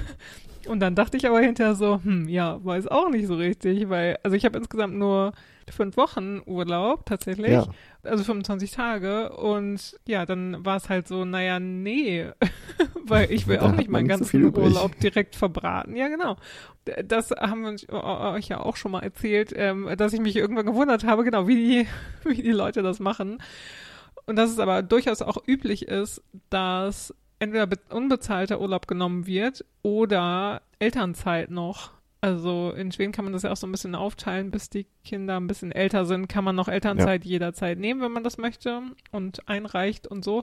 Und 0.68 0.80
dann 0.80 0.94
dachte 0.94 1.16
ich 1.16 1.26
aber 1.26 1.40
hinterher 1.40 1.74
so, 1.74 2.02
hm, 2.04 2.28
ja, 2.28 2.62
weiß 2.62 2.88
auch 2.88 3.08
nicht 3.08 3.28
so 3.28 3.36
richtig, 3.36 3.88
weil, 3.88 4.18
also 4.22 4.36
ich 4.36 4.44
habe 4.44 4.58
insgesamt 4.58 4.94
nur 4.94 5.32
fünf 5.70 5.96
Wochen 5.96 6.40
Urlaub 6.46 7.06
tatsächlich, 7.06 7.50
ja. 7.50 7.66
also 8.02 8.24
25 8.24 8.70
Tage 8.70 9.30
und 9.36 9.98
ja, 10.06 10.26
dann 10.26 10.64
war 10.64 10.76
es 10.76 10.88
halt 10.88 11.08
so, 11.08 11.24
naja, 11.24 11.58
nee, 11.58 12.30
weil 13.04 13.30
ich 13.30 13.46
will 13.46 13.58
auch 13.58 13.72
nicht 13.72 13.90
meinen 13.90 14.08
ganzen 14.08 14.52
so 14.52 14.60
Urlaub 14.60 14.98
direkt 15.00 15.36
verbraten. 15.36 15.96
Ja, 15.96 16.08
genau. 16.08 16.36
Das 17.04 17.30
haben 17.30 17.62
wir 17.62 18.32
euch 18.34 18.48
ja 18.48 18.60
auch 18.60 18.76
schon 18.76 18.92
mal 18.92 19.02
erzählt, 19.02 19.52
ähm, 19.56 19.90
dass 19.96 20.12
ich 20.12 20.20
mich 20.20 20.36
irgendwann 20.36 20.66
gewundert 20.66 21.04
habe, 21.04 21.24
genau, 21.24 21.48
wie 21.48 21.56
die, 21.56 21.88
wie 22.28 22.42
die 22.42 22.52
Leute 22.52 22.82
das 22.82 23.00
machen. 23.00 23.38
Und 24.26 24.36
dass 24.36 24.50
es 24.50 24.58
aber 24.58 24.82
durchaus 24.82 25.22
auch 25.22 25.38
üblich 25.46 25.86
ist, 25.86 26.22
dass 26.50 27.14
entweder 27.38 27.68
unbezahlter 27.90 28.60
Urlaub 28.60 28.86
genommen 28.88 29.26
wird 29.26 29.64
oder 29.82 30.62
Elternzeit 30.78 31.50
noch. 31.50 31.95
Also 32.20 32.72
in 32.72 32.90
Schweden 32.92 33.12
kann 33.12 33.24
man 33.24 33.32
das 33.32 33.42
ja 33.42 33.52
auch 33.52 33.56
so 33.56 33.66
ein 33.66 33.72
bisschen 33.72 33.94
aufteilen, 33.94 34.50
bis 34.50 34.70
die 34.70 34.86
Kinder 35.04 35.38
ein 35.38 35.46
bisschen 35.46 35.70
älter 35.70 36.06
sind, 36.06 36.28
kann 36.28 36.44
man 36.44 36.56
noch 36.56 36.68
Elternzeit 36.68 37.24
ja. 37.24 37.30
jederzeit 37.30 37.78
nehmen, 37.78 38.00
wenn 38.00 38.12
man 38.12 38.24
das 38.24 38.38
möchte 38.38 38.82
und 39.12 39.48
einreicht 39.48 40.06
und 40.06 40.24
so. 40.24 40.42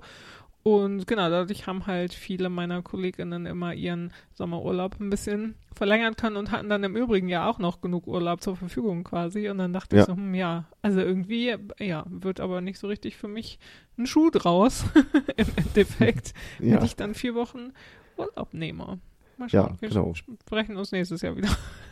Und 0.64 1.08
genau, 1.08 1.30
dadurch 1.30 1.68
haben 1.68 1.88
halt 1.88 2.14
viele 2.14 2.48
meiner 2.48 2.82
Kolleginnen 2.82 3.46
immer 3.46 3.74
ihren 3.74 4.14
Sommerurlaub 4.32 4.98
ein 4.98 5.10
bisschen 5.10 5.56
verlängern 5.76 6.16
können 6.16 6.38
und 6.38 6.52
hatten 6.52 6.70
dann 6.70 6.86
im 6.86 6.96
Übrigen 6.96 7.28
ja 7.28 7.50
auch 7.50 7.60
noch 7.60 7.82
genug 7.82 8.08
Urlaub 8.08 8.42
zur 8.42 8.56
Verfügung 8.56 9.04
quasi. 9.04 9.50
Und 9.50 9.58
dann 9.58 9.74
dachte 9.74 9.98
ja. 9.98 10.04
ich 10.04 10.08
so, 10.08 10.16
hm, 10.16 10.34
ja, 10.34 10.64
also 10.82 11.02
irgendwie, 11.02 11.54
ja, 11.80 12.06
wird 12.08 12.40
aber 12.40 12.62
nicht 12.62 12.80
so 12.80 12.88
richtig 12.88 13.18
für 13.18 13.28
mich 13.28 13.60
ein 13.98 14.06
Schuh 14.06 14.30
draus 14.30 14.86
im 15.36 15.48
Endeffekt, 15.58 16.34
ja. 16.60 16.78
wenn 16.78 16.86
ich 16.86 16.96
dann 16.96 17.14
vier 17.14 17.36
Wochen 17.36 17.74
Urlaub 18.16 18.54
nehme. 18.54 19.00
Mal 19.44 19.50
schauen. 19.50 19.74
Ja, 19.74 19.82
wir 19.82 19.90
genau. 19.90 20.14
sprechen 20.14 20.78
uns 20.78 20.92
nächstes 20.92 21.22
Jahr 21.22 21.36
wieder. 21.36 21.50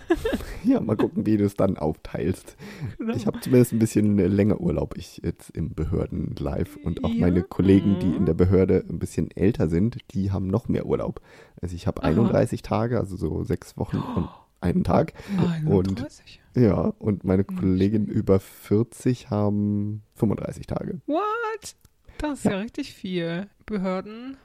ja, 0.64 0.80
mal 0.80 0.96
gucken, 0.96 1.26
wie 1.26 1.36
du 1.36 1.44
es 1.44 1.56
dann 1.56 1.78
aufteilst. 1.78 2.56
Genau. 2.98 3.14
Ich 3.14 3.28
habe 3.28 3.42
zumindest 3.42 3.74
ein 3.74 3.80
bisschen 3.80 4.18
länger 4.18 4.62
Urlaub, 4.62 4.98
ich 4.98 5.22
jetzt 5.24 5.50
im 5.50 5.74
Behörden 5.74 6.34
live 6.40 6.78
und 6.78 7.04
auch 7.04 7.10
ja. 7.10 7.20
meine 7.20 7.44
Kollegen, 7.44 8.00
die 8.00 8.16
in 8.16 8.26
der 8.26 8.36
Behörde 8.36 8.86
ein 8.90 9.00
bisschen 9.00 9.32
älter 9.32 9.68
sind, 9.68 9.98
die 10.12 10.32
haben 10.32 10.48
noch 10.48 10.70
mehr 10.70 10.86
Urlaub. 10.86 11.22
Also 11.62 11.76
ich 11.76 11.88
habe 11.88 12.04
31 12.04 12.62
Tage, 12.62 12.98
also 12.98 13.18
so 13.18 13.44
sechs 13.44 13.78
Wochen 13.78 13.98
oh. 13.98 14.20
und 14.20 14.30
einen 14.62 14.84
Tag. 14.86 15.14
31. 15.38 16.40
Und 16.56 16.62
ja, 16.62 16.94
und 17.00 17.26
meine 17.26 17.44
Kolleginnen 17.44 18.08
über 18.08 18.40
40 18.40 19.30
haben 19.30 20.04
35 20.16 20.68
Tage. 20.68 21.02
What? 21.06 21.76
Das 22.18 22.40
ist 22.40 22.46
ja, 22.46 22.52
ja 22.52 22.58
richtig 22.60 22.94
viel. 22.94 23.50
Behörden 23.66 24.38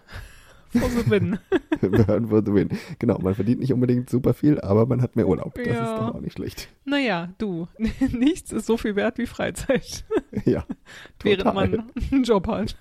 for 0.71 0.89
the 0.89 1.11
win. 1.11 1.39
Burn 1.81 2.29
for 2.29 2.43
the 2.45 2.53
win. 2.53 2.71
Genau, 2.99 3.19
man 3.19 3.35
verdient 3.35 3.61
nicht 3.61 3.73
unbedingt 3.73 4.11
super 4.11 4.35
viel, 4.35 4.61
aber 4.61 4.87
man 4.87 5.03
hat 5.03 5.17
mehr 5.17 5.29
Urlaub. 5.29 5.55
Das 5.55 5.67
ja. 5.67 5.95
ist 5.95 6.01
doch 6.01 6.15
auch 6.15 6.21
nicht 6.21 6.35
schlecht. 6.35 6.69
Naja, 6.85 7.31
du, 7.39 7.69
nichts 8.13 8.53
ist 8.53 8.67
so 8.67 8.77
viel 8.77 8.97
wert 8.97 9.19
wie 9.19 9.27
Freizeit. 9.27 10.05
Ja. 10.45 10.65
Während 11.23 11.55
man 11.55 11.91
einen 12.13 12.23
Job 12.23 12.47
hat. 12.47 12.77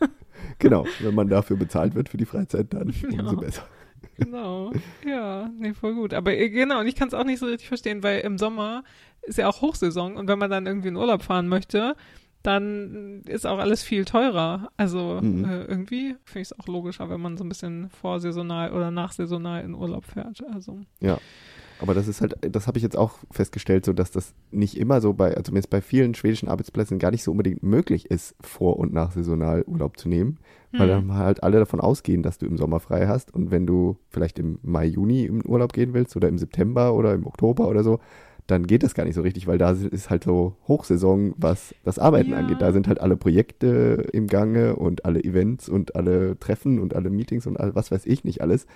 Genau, 0.59 0.85
wenn 0.99 1.15
man 1.15 1.29
dafür 1.29 1.55
bezahlt 1.55 1.95
wird 1.95 2.09
für 2.09 2.17
die 2.17 2.25
Freizeit, 2.25 2.73
dann 2.73 2.93
ja. 3.09 3.21
umso 3.21 3.37
besser. 3.37 3.65
Genau, 4.17 4.71
ja, 5.05 5.49
nee, 5.57 5.73
voll 5.73 5.95
gut. 5.95 6.13
Aber 6.13 6.33
äh, 6.33 6.49
genau, 6.49 6.81
und 6.81 6.87
ich 6.87 6.95
kann 6.95 7.07
es 7.07 7.13
auch 7.13 7.23
nicht 7.23 7.39
so 7.39 7.45
richtig 7.45 7.67
verstehen, 7.67 8.03
weil 8.03 8.19
im 8.19 8.37
Sommer 8.37 8.83
ist 9.21 9.37
ja 9.37 9.47
auch 9.47 9.61
Hochsaison 9.61 10.17
und 10.17 10.27
wenn 10.27 10.37
man 10.37 10.51
dann 10.51 10.65
irgendwie 10.65 10.89
in 10.89 10.95
Urlaub 10.97 11.23
fahren 11.23 11.47
möchte, 11.47 11.95
dann 12.45 13.21
ist 13.25 13.47
auch 13.47 13.59
alles 13.59 13.83
viel 13.83 14.05
teurer. 14.05 14.69
Also 14.77 15.19
mhm. 15.21 15.45
äh, 15.45 15.63
irgendwie 15.63 16.15
finde 16.25 16.41
ich 16.41 16.51
es 16.51 16.59
auch 16.59 16.67
logischer, 16.67 17.09
wenn 17.09 17.21
man 17.21 17.37
so 17.37 17.43
ein 17.43 17.49
bisschen 17.49 17.89
vorsaisonal 17.89 18.71
oder 18.71 18.91
nachsaisonal 18.91 19.63
in 19.63 19.73
Urlaub 19.73 20.05
fährt. 20.05 20.43
Also. 20.53 20.79
Ja. 20.99 21.17
Aber 21.79 21.93
das 21.93 22.07
ist 22.07 22.21
halt, 22.21 22.35
das 22.41 22.67
habe 22.67 22.77
ich 22.77 22.83
jetzt 22.83 22.97
auch 22.97 23.19
festgestellt, 23.31 23.85
so 23.85 23.91
dass 23.91 24.11
das 24.11 24.33
nicht 24.51 24.77
immer 24.77 25.01
so 25.01 25.13
bei, 25.13 25.31
also 25.31 25.43
zumindest 25.43 25.69
bei 25.69 25.81
vielen 25.81 26.15
schwedischen 26.15 26.47
Arbeitsplätzen 26.47 26.99
gar 26.99 27.11
nicht 27.11 27.23
so 27.23 27.31
unbedingt 27.31 27.63
möglich 27.63 28.09
ist, 28.09 28.35
vor- 28.39 28.77
und 28.77 28.93
nachsaisonal 28.93 29.63
Urlaub 29.67 29.97
zu 29.97 30.07
nehmen, 30.07 30.39
mhm. 30.71 30.79
weil 30.79 30.87
dann 30.87 31.13
halt 31.13 31.43
alle 31.43 31.59
davon 31.59 31.81
ausgehen, 31.81 32.23
dass 32.23 32.37
du 32.37 32.45
im 32.45 32.57
Sommer 32.57 32.79
frei 32.79 33.07
hast 33.07 33.33
und 33.33 33.51
wenn 33.51 33.67
du 33.67 33.97
vielleicht 34.09 34.39
im 34.39 34.59
Mai, 34.61 34.85
Juni 34.85 35.25
im 35.25 35.41
Urlaub 35.45 35.73
gehen 35.73 35.93
willst 35.93 36.15
oder 36.15 36.29
im 36.29 36.37
September 36.37 36.93
oder 36.93 37.13
im 37.13 37.27
Oktober 37.27 37.67
oder 37.67 37.83
so, 37.83 37.99
dann 38.47 38.67
geht 38.67 38.83
das 38.83 38.93
gar 38.93 39.05
nicht 39.05 39.15
so 39.15 39.21
richtig, 39.21 39.47
weil 39.47 39.57
da 39.57 39.71
ist 39.71 40.09
halt 40.09 40.23
so 40.23 40.55
Hochsaison, 40.67 41.33
was 41.37 41.73
das 41.83 41.97
Arbeiten 41.97 42.31
ja. 42.31 42.37
angeht. 42.37 42.61
Da 42.61 42.71
sind 42.71 42.87
halt 42.87 43.01
alle 43.01 43.17
Projekte 43.17 44.07
im 44.13 44.27
Gange 44.27 44.75
und 44.75 45.05
alle 45.05 45.23
Events 45.23 45.67
und 45.67 45.95
alle 45.95 46.39
Treffen 46.39 46.79
und 46.79 46.95
alle 46.95 47.09
Meetings 47.09 47.47
und 47.47 47.59
all, 47.59 47.73
was 47.73 47.91
weiß 47.91 48.05
ich 48.05 48.23
nicht 48.23 48.41
alles. 48.41 48.67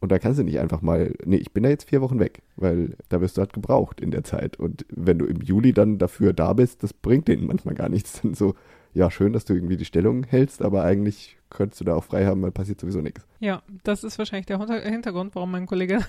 Und 0.00 0.12
da 0.12 0.18
kannst 0.18 0.38
du 0.38 0.44
nicht 0.44 0.60
einfach 0.60 0.82
mal, 0.82 1.14
nee, 1.24 1.36
ich 1.36 1.52
bin 1.52 1.62
da 1.62 1.70
jetzt 1.70 1.88
vier 1.88 2.02
Wochen 2.02 2.20
weg, 2.20 2.42
weil 2.56 2.96
da 3.08 3.22
wirst 3.22 3.38
du 3.38 3.40
halt 3.40 3.54
gebraucht 3.54 4.00
in 4.02 4.10
der 4.10 4.24
Zeit. 4.24 4.58
Und 4.58 4.84
wenn 4.94 5.18
du 5.18 5.24
im 5.24 5.40
Juli 5.40 5.72
dann 5.72 5.96
dafür 5.96 6.34
da 6.34 6.52
bist, 6.52 6.82
das 6.82 6.92
bringt 6.92 7.28
denen 7.28 7.46
manchmal 7.46 7.74
gar 7.74 7.88
nichts. 7.88 8.20
Dann 8.22 8.34
so, 8.34 8.54
ja, 8.92 9.10
schön, 9.10 9.32
dass 9.32 9.46
du 9.46 9.54
irgendwie 9.54 9.78
die 9.78 9.86
Stellung 9.86 10.24
hältst, 10.24 10.60
aber 10.62 10.84
eigentlich 10.84 11.38
könntest 11.48 11.80
du 11.80 11.84
da 11.84 11.94
auch 11.94 12.04
frei 12.04 12.26
haben, 12.26 12.42
weil 12.42 12.50
passiert 12.50 12.80
sowieso 12.80 13.00
nichts. 13.00 13.26
Ja, 13.40 13.62
das 13.84 14.04
ist 14.04 14.18
wahrscheinlich 14.18 14.46
der 14.46 14.58
Hintergrund, 14.58 15.34
warum 15.34 15.50
mein 15.50 15.66
Kollege 15.66 16.00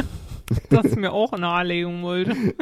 das 0.70 0.96
mir 0.96 1.12
auch 1.12 1.36
nahelegen 1.36 2.02
wollte. 2.02 2.34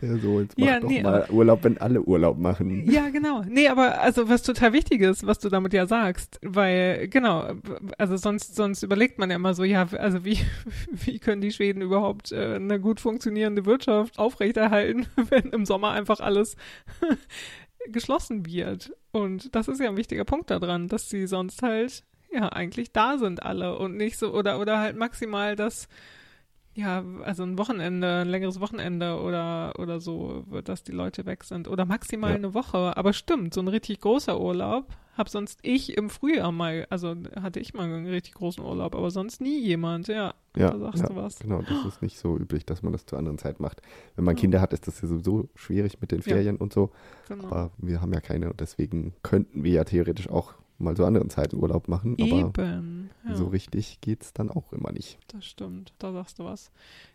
Der 0.00 0.18
so, 0.18 0.40
jetzt 0.40 0.58
mach 0.58 0.66
ja, 0.66 0.80
doch 0.80 0.88
nee, 0.88 1.02
mal 1.02 1.26
Urlaub, 1.30 1.64
wenn 1.64 1.78
alle 1.78 2.02
Urlaub 2.02 2.38
machen. 2.38 2.90
Ja, 2.90 3.08
genau. 3.10 3.42
Nee, 3.46 3.68
aber 3.68 4.00
also 4.00 4.28
was 4.28 4.42
total 4.42 4.72
wichtig 4.72 5.02
ist, 5.02 5.26
was 5.26 5.38
du 5.38 5.48
damit 5.48 5.72
ja 5.72 5.86
sagst, 5.86 6.38
weil, 6.42 7.08
genau, 7.08 7.52
also 7.98 8.16
sonst, 8.16 8.54
sonst 8.54 8.82
überlegt 8.82 9.18
man 9.18 9.30
ja 9.30 9.36
immer 9.36 9.54
so, 9.54 9.64
ja, 9.64 9.86
also 9.98 10.24
wie, 10.24 10.38
wie 10.90 11.18
können 11.18 11.40
die 11.42 11.52
Schweden 11.52 11.82
überhaupt 11.82 12.32
äh, 12.32 12.54
eine 12.54 12.80
gut 12.80 13.00
funktionierende 13.00 13.66
Wirtschaft 13.66 14.18
aufrechterhalten, 14.18 15.06
wenn 15.28 15.50
im 15.50 15.66
Sommer 15.66 15.90
einfach 15.90 16.20
alles 16.20 16.56
geschlossen 17.90 18.46
wird. 18.46 18.92
Und 19.12 19.54
das 19.54 19.68
ist 19.68 19.80
ja 19.80 19.88
ein 19.88 19.96
wichtiger 19.96 20.24
Punkt 20.24 20.50
daran, 20.50 20.88
dass 20.88 21.10
sie 21.10 21.26
sonst 21.26 21.62
halt 21.62 22.04
ja 22.34 22.48
eigentlich 22.48 22.92
da 22.92 23.18
sind 23.18 23.42
alle 23.42 23.78
und 23.78 23.96
nicht 23.96 24.18
so 24.18 24.32
oder 24.34 24.60
oder 24.60 24.78
halt 24.78 24.96
maximal 24.96 25.56
das 25.56 25.88
ja, 26.76 27.04
also 27.22 27.44
ein 27.44 27.56
Wochenende, 27.56 28.22
ein 28.22 28.28
längeres 28.28 28.58
Wochenende 28.58 29.20
oder 29.20 29.74
oder 29.78 30.00
so, 30.00 30.44
dass 30.64 30.82
die 30.82 30.90
Leute 30.90 31.24
weg 31.24 31.44
sind 31.44 31.68
oder 31.68 31.84
maximal 31.84 32.30
ja. 32.30 32.36
eine 32.36 32.52
Woche. 32.52 32.96
Aber 32.96 33.12
stimmt, 33.12 33.54
so 33.54 33.60
ein 33.60 33.68
richtig 33.68 34.00
großer 34.00 34.40
Urlaub 34.40 34.92
hab 35.16 35.28
sonst 35.28 35.60
ich 35.62 35.96
im 35.96 36.10
Frühjahr 36.10 36.50
mal, 36.50 36.86
also 36.90 37.14
hatte 37.40 37.60
ich 37.60 37.72
mal 37.72 37.84
einen 37.84 38.06
richtig 38.06 38.34
großen 38.34 38.64
Urlaub, 38.64 38.94
aber 38.94 39.10
sonst 39.10 39.40
nie 39.40 39.60
jemand. 39.60 40.08
Ja, 40.08 40.34
ja 40.56 40.70
da 40.70 40.78
sagst 40.78 41.02
ja, 41.02 41.08
du 41.08 41.16
was. 41.16 41.38
Genau, 41.38 41.62
das 41.62 41.84
ist 41.86 42.02
nicht 42.02 42.18
so 42.18 42.36
üblich, 42.36 42.66
dass 42.66 42.82
man 42.82 42.92
das 42.92 43.06
zur 43.06 43.18
anderen 43.18 43.38
Zeit 43.38 43.60
macht. 43.60 43.80
Wenn 44.16 44.24
man 44.24 44.34
ja. 44.34 44.40
Kinder 44.40 44.60
hat, 44.60 44.72
ist 44.72 44.88
das 44.88 45.00
ja 45.00 45.08
sowieso 45.08 45.48
schwierig 45.54 46.00
mit 46.00 46.10
den 46.10 46.22
Ferien 46.22 46.56
und 46.56 46.72
so. 46.72 46.90
Genau. 47.28 47.44
Aber 47.44 47.70
wir 47.78 48.00
haben 48.00 48.12
ja 48.12 48.20
keine 48.20 48.50
und 48.50 48.60
deswegen 48.60 49.14
könnten 49.22 49.62
wir 49.62 49.72
ja 49.72 49.84
theoretisch 49.84 50.28
auch 50.28 50.54
mal 50.78 50.96
zu 50.96 51.04
anderen 51.04 51.30
Zeiten 51.30 51.56
Urlaub 51.56 51.88
machen. 51.88 52.16
Aber 52.20 52.26
Eben, 52.26 53.10
ja. 53.26 53.34
so 53.34 53.46
richtig 53.46 54.00
geht 54.00 54.22
es 54.22 54.32
dann 54.32 54.50
auch 54.50 54.72
immer 54.72 54.92
nicht. 54.92 55.18
Das 55.28 55.44
stimmt, 55.44 55.92
da 55.98 56.12
sagst 56.12 56.38
du 56.38 56.44
was. 56.44 56.70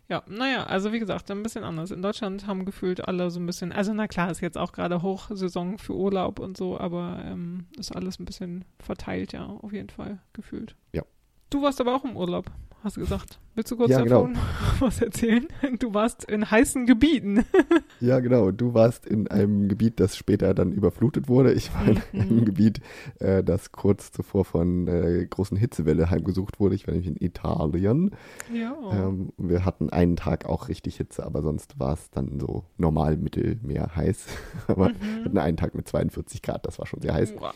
Ja, 0.08 0.22
naja, 0.28 0.64
also 0.64 0.92
wie 0.92 0.98
gesagt, 0.98 1.30
ein 1.30 1.42
bisschen 1.42 1.64
anders. 1.64 1.90
In 1.90 2.02
Deutschland 2.02 2.46
haben 2.46 2.64
gefühlt 2.64 3.06
alle 3.06 3.30
so 3.30 3.38
ein 3.38 3.46
bisschen, 3.46 3.72
also 3.72 3.92
na 3.92 4.08
klar, 4.08 4.30
ist 4.30 4.40
jetzt 4.40 4.58
auch 4.58 4.72
gerade 4.72 5.02
Hochsaison 5.02 5.78
für 5.78 5.94
Urlaub 5.94 6.38
und 6.38 6.56
so, 6.56 6.78
aber 6.78 7.22
ähm, 7.24 7.66
ist 7.78 7.94
alles 7.94 8.18
ein 8.18 8.24
bisschen 8.24 8.64
verteilt, 8.78 9.32
ja, 9.32 9.46
auf 9.46 9.72
jeden 9.72 9.90
Fall 9.90 10.18
gefühlt. 10.32 10.74
Ja. 10.92 11.02
Du 11.50 11.62
warst 11.62 11.80
aber 11.80 11.94
auch 11.94 12.04
im 12.04 12.16
Urlaub 12.16 12.50
hast 12.82 12.96
du 12.96 13.00
gesagt. 13.00 13.38
Willst 13.54 13.72
du 13.72 13.76
kurz 13.76 13.90
ja, 13.90 14.04
davon 14.04 14.34
genau. 14.34 14.40
was 14.80 15.02
erzählen? 15.02 15.46
Du 15.78 15.92
warst 15.92 16.24
in 16.24 16.50
heißen 16.50 16.86
Gebieten. 16.86 17.44
ja, 18.00 18.20
genau. 18.20 18.52
Du 18.52 18.74
warst 18.74 19.06
in 19.06 19.28
einem 19.28 19.68
Gebiet, 19.68 19.98
das 20.00 20.16
später 20.16 20.54
dann 20.54 20.72
überflutet 20.72 21.28
wurde. 21.28 21.52
Ich 21.52 21.74
war 21.74 21.86
in 21.86 22.00
mhm. 22.12 22.20
einem 22.20 22.44
Gebiet, 22.44 22.80
äh, 23.18 23.42
das 23.42 23.72
kurz 23.72 24.12
zuvor 24.12 24.44
von 24.44 24.86
äh, 24.86 25.26
großen 25.28 25.56
Hitzewelle 25.56 26.10
heimgesucht 26.10 26.60
wurde. 26.60 26.74
Ich 26.74 26.86
war 26.86 26.94
nämlich 26.94 27.10
in 27.10 27.16
Italien. 27.16 28.12
Ja. 28.54 28.74
Ähm, 28.92 29.32
wir 29.36 29.64
hatten 29.64 29.90
einen 29.90 30.16
Tag 30.16 30.46
auch 30.46 30.68
richtig 30.68 30.96
Hitze, 30.96 31.24
aber 31.24 31.42
sonst 31.42 31.78
war 31.78 31.94
es 31.94 32.10
dann 32.10 32.38
so 32.38 32.64
normal 32.78 33.16
Mittelmeer 33.16 33.94
heiß. 33.96 34.26
aber 34.68 34.90
mhm. 34.90 34.94
wir 35.00 35.24
hatten 35.24 35.38
einen 35.38 35.56
Tag 35.56 35.74
mit 35.74 35.88
42 35.88 36.42
Grad, 36.42 36.66
das 36.66 36.78
war 36.78 36.86
schon 36.86 37.00
sehr 37.00 37.14
heiß. 37.14 37.34
Wow. 37.36 37.52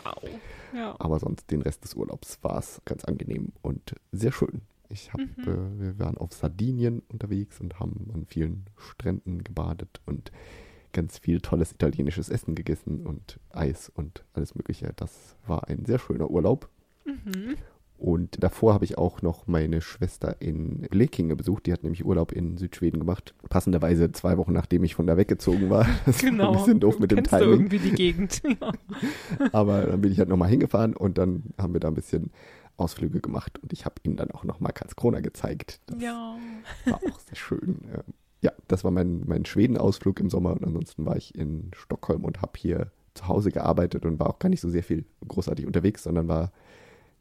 Ja. 0.75 0.97
Aber 0.99 1.21
sonst 1.21 1.51
den 1.51 1.63
Rest 1.63 1.85
des 1.85 1.95
Urlaubs 1.95 2.39
war 2.43 2.59
es 2.59 2.83
ganz 2.85 3.05
angenehm 3.05 3.53
und 3.63 3.95
sehr 4.11 4.33
schön. 4.33 4.63
Ich 4.95 5.13
habe, 5.13 5.25
mhm. 5.25 5.43
äh, 5.43 5.81
wir 5.81 5.99
waren 5.99 6.17
auf 6.17 6.33
Sardinien 6.33 7.03
unterwegs 7.09 7.61
und 7.61 7.81
haben 7.81 8.11
an 8.15 8.27
vielen 8.27 8.65
Stränden 8.77 9.43
gebadet 9.43 10.01
und 10.07 10.31
ganz 10.93 11.19
viel 11.19 11.41
tolles 11.41 11.73
italienisches 11.73 12.29
Essen 12.29 12.55
gegessen 12.55 13.05
und 13.05 13.41
Eis 13.51 13.91
und 13.93 14.25
alles 14.33 14.55
Mögliche. 14.55 14.93
Das 14.95 15.37
war 15.47 15.69
ein 15.69 15.85
sehr 15.85 15.99
schöner 15.99 16.31
Urlaub. 16.31 16.69
Mhm. 17.05 17.57
Und 17.97 18.43
davor 18.43 18.75
habe 18.75 18.85
ich 18.85 18.99
auch 18.99 19.23
noch 19.23 19.47
meine 19.47 19.81
Schwester 19.81 20.37
in 20.41 20.83
Blekinge 20.91 21.37
besucht. 21.37 21.67
Die 21.67 21.73
hat 21.73 21.83
nämlich 21.83 22.05
Urlaub 22.05 22.33
in 22.33 22.59
Südschweden 22.59 23.01
gemacht. 23.01 23.35
Passenderweise 23.49 24.13
zwei 24.13 24.37
Wochen 24.37 24.53
nachdem 24.53 24.85
ich 24.85 24.95
von 24.95 25.07
da 25.07 25.17
weggezogen 25.17 25.71
war. 25.71 25.87
Das 26.07 26.19
genau. 26.19 26.45
war 26.45 26.51
ein 26.53 26.59
bisschen 26.59 26.81
doof 26.81 26.99
mit 26.99 27.11
dem 27.11 27.25
Timing. 27.25 27.45
Du 27.45 27.53
irgendwie 27.53 27.79
die 27.79 27.93
Gegend. 27.93 28.43
ja. 28.61 28.73
Aber 29.53 29.83
dann 29.83 30.01
bin 30.01 30.13
ich 30.13 30.19
halt 30.19 30.29
nochmal 30.29 30.51
hingefahren 30.51 30.95
und 30.95 31.19
dann 31.19 31.45
haben 31.59 31.73
wir 31.73 31.81
da 31.81 31.89
ein 31.89 31.95
bisschen 31.95 32.31
Ausflüge 32.77 33.21
gemacht 33.21 33.59
und 33.63 33.73
ich 33.73 33.85
habe 33.85 33.97
ihnen 34.03 34.17
dann 34.17 34.31
auch 34.31 34.45
nochmal 34.45 34.73
Karlskrona 34.73 35.21
gezeigt. 35.21 35.81
Das 35.87 36.03
ja. 36.03 36.37
war 36.87 36.95
auch 36.97 37.19
sehr 37.21 37.37
schön. 37.37 37.81
Ja, 38.41 38.53
das 38.69 38.85
war 38.85 38.91
mein, 38.91 39.23
mein 39.27 39.45
Schweden-Ausflug 39.45 40.21
im 40.21 40.29
Sommer 40.29 40.53
und 40.53 40.65
ansonsten 40.65 41.07
war 41.07 41.17
ich 41.17 41.35
in 41.35 41.71
Stockholm 41.75 42.25
und 42.25 42.43
habe 42.43 42.53
hier 42.57 42.91
zu 43.15 43.29
Hause 43.29 43.51
gearbeitet 43.51 44.05
und 44.05 44.19
war 44.19 44.29
auch 44.29 44.39
gar 44.39 44.49
nicht 44.49 44.61
so 44.61 44.69
sehr 44.69 44.83
viel 44.83 45.05
großartig 45.27 45.67
unterwegs, 45.67 46.03
sondern 46.03 46.29
war 46.29 46.53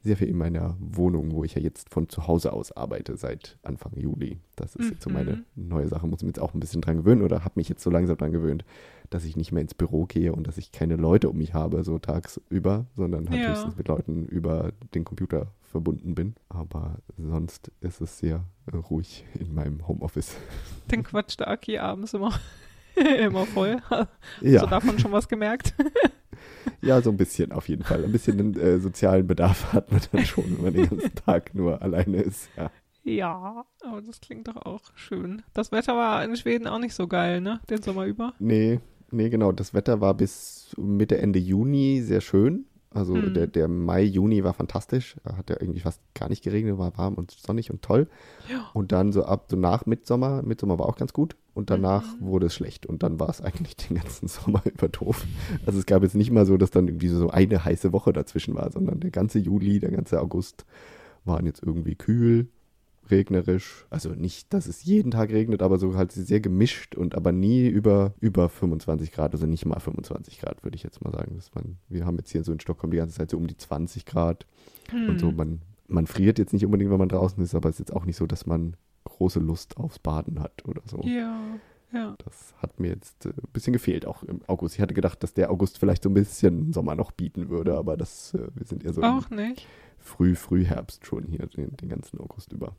sehr 0.01 0.17
viel 0.17 0.27
in 0.27 0.37
meiner 0.37 0.75
Wohnung, 0.79 1.31
wo 1.31 1.45
ich 1.45 1.55
ja 1.55 1.61
jetzt 1.61 1.89
von 1.89 2.09
zu 2.09 2.27
Hause 2.27 2.51
aus 2.51 2.73
arbeite 2.73 3.15
seit 3.15 3.57
Anfang 3.63 3.93
Juli. 3.95 4.39
Das 4.57 4.75
ist 4.75 4.89
jetzt 4.89 5.03
so 5.03 5.09
meine 5.09 5.37
Mhm. 5.55 5.67
neue 5.69 5.87
Sache. 5.87 6.05
Muss 6.07 6.21
mich 6.23 6.29
jetzt 6.35 6.41
auch 6.41 6.53
ein 6.53 6.59
bisschen 6.59 6.81
dran 6.81 6.97
gewöhnen 6.97 7.21
oder 7.21 7.45
habe 7.45 7.53
mich 7.55 7.69
jetzt 7.69 7.83
so 7.83 7.89
langsam 7.89 8.17
dran 8.17 8.33
gewöhnt, 8.33 8.65
dass 9.09 9.25
ich 9.25 9.35
nicht 9.35 9.51
mehr 9.51 9.61
ins 9.61 9.73
Büro 9.73 10.05
gehe 10.05 10.33
und 10.33 10.47
dass 10.47 10.57
ich 10.57 10.71
keine 10.71 10.95
Leute 10.95 11.29
um 11.29 11.37
mich 11.37 11.53
habe, 11.53 11.83
so 11.83 11.99
tagsüber, 11.99 12.85
sondern 12.95 13.29
halt 13.29 13.41
Ja. 13.41 13.49
höchstens 13.49 13.75
mit 13.77 13.87
Leuten 13.87 14.25
über 14.27 14.71
den 14.93 15.03
Computer 15.05 15.47
verbunden 15.61 16.15
bin. 16.15 16.35
Aber 16.49 16.97
sonst 17.17 17.71
ist 17.81 18.01
es 18.01 18.19
sehr 18.19 18.43
äh, 18.71 18.75
ruhig 18.77 19.25
in 19.39 19.53
meinem 19.53 19.87
Homeoffice. 19.87 20.35
Den 20.91 21.03
quatscht 21.03 21.39
der 21.39 21.47
Aki 21.47 21.79
abends 21.79 22.13
immer, 22.13 22.31
immer 23.19 23.45
voll. 23.45 23.81
Hast 23.89 24.07
Ja. 24.41 24.61
du 24.61 24.67
davon 24.67 24.99
schon 24.99 25.11
was 25.11 25.27
gemerkt? 25.27 25.73
Ja, 26.81 27.01
so 27.01 27.09
ein 27.11 27.17
bisschen 27.17 27.51
auf 27.53 27.69
jeden 27.69 27.83
Fall. 27.83 28.03
Ein 28.03 28.11
bisschen 28.11 28.59
äh, 28.59 28.77
sozialen 28.79 29.25
Bedarf 29.25 29.71
hat 29.71 29.89
man 29.91 30.01
dann 30.11 30.25
schon, 30.25 30.43
wenn 30.57 30.63
man 30.63 30.73
den 30.73 30.89
ganzen 30.89 31.15
Tag 31.15 31.55
nur 31.55 31.81
alleine 31.81 32.17
ist. 32.21 32.49
Ja. 32.57 32.69
Ja, 33.05 33.65
aber 33.85 34.01
das 34.01 34.19
klingt 34.19 34.47
doch 34.49 34.57
auch 34.57 34.81
schön. 34.95 35.43
Das 35.53 35.71
Wetter 35.71 35.95
war 35.95 36.23
in 36.25 36.35
Schweden 36.35 36.67
auch 36.67 36.79
nicht 36.79 36.93
so 36.93 37.07
geil, 37.07 37.39
ne? 37.41 37.59
Den 37.69 37.81
Sommer 37.81 38.05
über. 38.05 38.33
Nee, 38.39 38.79
nee, 39.13 39.29
genau. 39.29 39.51
Das 39.51 39.73
Wetter 39.73 40.01
war 40.01 40.13
bis 40.13 40.73
Mitte, 40.77 41.17
Ende 41.17 41.39
Juni 41.39 42.01
sehr 42.01 42.21
schön. 42.21 42.65
Also 42.95 43.15
Mhm. 43.15 43.33
der, 43.33 43.47
der 43.47 43.67
Mai, 43.67 44.03
Juni 44.03 44.43
war 44.43 44.53
fantastisch. 44.53 45.15
Da 45.23 45.35
hat 45.35 45.49
ja 45.49 45.55
irgendwie 45.59 45.79
fast 45.79 45.99
gar 46.13 46.29
nicht 46.29 46.43
geregnet, 46.43 46.77
war 46.77 46.95
warm 46.97 47.15
und 47.15 47.31
sonnig 47.31 47.71
und 47.71 47.81
toll. 47.81 48.07
Ja. 48.51 48.69
Und 48.73 48.91
dann 48.91 49.11
so 49.11 49.23
ab 49.25 49.45
so 49.49 49.55
nach 49.57 49.87
Mitsommer, 49.87 50.43
Mitsommer 50.43 50.77
war 50.77 50.85
auch 50.87 50.95
ganz 50.97 51.11
gut. 51.11 51.35
Und 51.55 51.69
danach 51.71 52.03
Mhm. 52.19 52.25
wurde 52.27 52.45
es 52.47 52.53
schlecht. 52.53 52.85
Und 52.85 53.01
dann 53.01 53.19
war 53.19 53.29
es 53.29 53.41
eigentlich 53.41 53.75
den 53.77 53.97
ganzen 53.97 54.27
Sommer 54.27 54.61
über 54.65 54.89
doof. 54.89 55.25
Also 55.65 55.79
es 55.79 55.87
gab 55.87 56.03
jetzt 56.03 56.13
nicht 56.15 56.29
mal 56.31 56.45
so, 56.45 56.57
dass 56.57 56.69
dann 56.69 56.87
irgendwie 56.87 57.07
so 57.07 57.29
eine 57.31 57.65
heiße 57.65 57.93
Woche 57.93 58.13
dazwischen 58.13 58.53
war, 58.55 58.71
sondern 58.71 58.99
der 58.99 59.09
ganze 59.11 59.39
Juli, 59.39 59.79
der 59.79 59.91
ganze 59.91 60.21
August 60.21 60.65
waren 61.25 61.45
jetzt 61.47 61.63
irgendwie 61.63 61.95
kühl, 61.95 62.47
regnerisch. 63.09 63.85
Also 63.89 64.09
nicht, 64.09 64.53
dass 64.53 64.67
es 64.67 64.83
jeden 64.83 65.11
Tag 65.11 65.29
regnet, 65.31 65.61
aber 65.61 65.77
so 65.77 65.95
halt 65.95 66.11
sehr 66.11 66.39
gemischt 66.39 66.95
und 66.95 67.15
aber 67.15 67.31
nie 67.31 67.67
über, 67.67 68.13
über 68.19 68.49
25 68.49 69.11
Grad, 69.11 69.33
also 69.33 69.45
nicht 69.45 69.65
mal 69.65 69.79
25 69.79 70.39
Grad, 70.39 70.63
würde 70.63 70.75
ich 70.75 70.83
jetzt 70.83 71.03
mal 71.03 71.11
sagen. 71.11 71.33
Das 71.35 71.53
man, 71.53 71.77
wir 71.89 72.05
haben 72.05 72.17
jetzt 72.17 72.31
hier 72.31 72.43
so 72.43 72.51
in 72.51 72.59
Stockholm 72.59 72.91
die 72.91 72.97
ganze 72.97 73.15
Zeit 73.15 73.31
so 73.31 73.37
um 73.37 73.47
die 73.47 73.57
20 73.57 74.05
Grad 74.05 74.45
und 74.91 75.19
so. 75.19 75.29
Hm. 75.29 75.35
Man, 75.35 75.61
man 75.87 76.07
friert 76.07 76.39
jetzt 76.39 76.53
nicht 76.53 76.65
unbedingt, 76.65 76.91
wenn 76.91 76.99
man 76.99 77.09
draußen 77.09 77.43
ist, 77.43 77.55
aber 77.55 77.69
es 77.69 77.75
ist 77.75 77.79
jetzt 77.79 77.93
auch 77.93 78.05
nicht 78.05 78.17
so, 78.17 78.25
dass 78.25 78.45
man 78.45 78.75
große 79.05 79.39
Lust 79.39 79.77
aufs 79.77 79.99
Baden 79.99 80.39
hat 80.39 80.65
oder 80.65 80.81
so. 80.85 81.01
Ja, 81.03 81.39
ja. 81.93 82.15
Das 82.25 82.55
hat 82.57 82.79
mir 82.79 82.89
jetzt 82.89 83.25
äh, 83.25 83.29
ein 83.29 83.51
bisschen 83.53 83.73
gefehlt, 83.73 84.05
auch 84.05 84.23
im 84.23 84.41
August. 84.47 84.75
Ich 84.75 84.81
hatte 84.81 84.93
gedacht, 84.93 85.21
dass 85.21 85.33
der 85.33 85.51
August 85.51 85.77
vielleicht 85.77 86.03
so 86.03 86.09
ein 86.09 86.13
bisschen 86.15 86.73
Sommer 86.73 86.95
noch 86.95 87.11
bieten 87.11 87.49
würde, 87.49 87.77
aber 87.77 87.97
das, 87.97 88.33
äh, 88.33 88.47
wir 88.55 88.65
sind 88.65 88.83
eher 88.83 88.93
so 88.93 89.03
Auch 89.03 89.29
nicht. 89.29 89.67
Früh, 89.99 90.35
Frühherbst 90.35 91.05
schon 91.05 91.25
hier 91.27 91.45
den, 91.47 91.77
den 91.77 91.89
ganzen 91.89 92.19
August 92.19 92.51
über. 92.51 92.75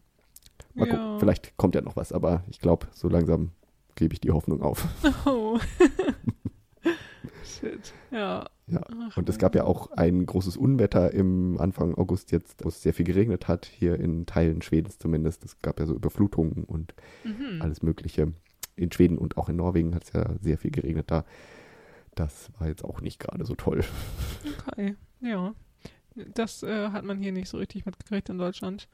Mal 0.75 0.89
Ja. 0.89 0.95
gucken, 0.97 1.21
vielleicht 1.21 1.57
kommt 1.57 1.75
ja 1.75 1.81
noch 1.81 1.97
was, 1.97 2.13
aber 2.13 2.43
ich 2.51 2.61
glaube, 2.61 2.87
so 2.93 3.09
langsam 3.09 3.51
gebe 3.97 4.13
ich 4.15 4.21
die 4.21 4.31
Hoffnung 4.33 4.63
auf. 4.63 4.87
Oh. 5.27 5.59
Shit. 7.45 7.93
Ja. 8.11 8.47
Ja. 8.67 8.81
Ach, 9.11 9.17
Und 9.17 9.29
es 9.29 9.39
gab 9.39 9.55
ja 9.55 9.65
auch 9.65 9.91
ein 9.93 10.25
großes 10.27 10.57
Unwetter 10.57 11.13
im 11.13 11.59
Anfang 11.61 11.95
August 11.95 12.33
jetzt, 12.33 12.65
wo 12.65 12.69
es 12.69 12.83
sehr 12.83 12.95
viel 12.95 13.05
geregnet 13.05 13.49
hat, 13.49 13.67
hier 13.67 13.99
in 14.01 14.27
Teilen 14.27 14.63
Schwedens 14.63 14.99
zumindest. 14.99 15.45
Es 15.45 15.61
gab 15.61 15.79
ja 15.81 15.87
so 15.87 15.95
Überflutungen 15.95 16.65
und 16.65 16.95
Mhm. 17.25 17.61
alles 17.61 17.83
Mögliche. 17.83 18.33
In 18.77 18.91
Schweden 18.91 19.19
und 19.19 19.37
auch 19.37 19.49
in 19.49 19.57
Norwegen 19.57 19.95
hat 19.95 20.05
es 20.05 20.13
ja 20.13 20.27
sehr 20.41 20.59
viel 20.59 20.71
geregnet 20.71 21.11
da. 21.11 21.25
Das 22.15 22.51
war 22.59 22.67
jetzt 22.69 22.85
auch 22.85 23.01
nicht 23.01 23.19
gerade 23.21 23.45
so 23.45 23.55
toll. 23.55 23.85
Okay. 24.69 24.97
Ja. 25.21 25.55
Das 26.35 26.63
äh, 26.63 26.91
hat 26.91 27.05
man 27.05 27.19
hier 27.19 27.33
nicht 27.33 27.49
so 27.49 27.59
richtig 27.59 27.87
mitgekriegt 27.87 28.29
in 28.29 28.39
Deutschland. 28.39 28.89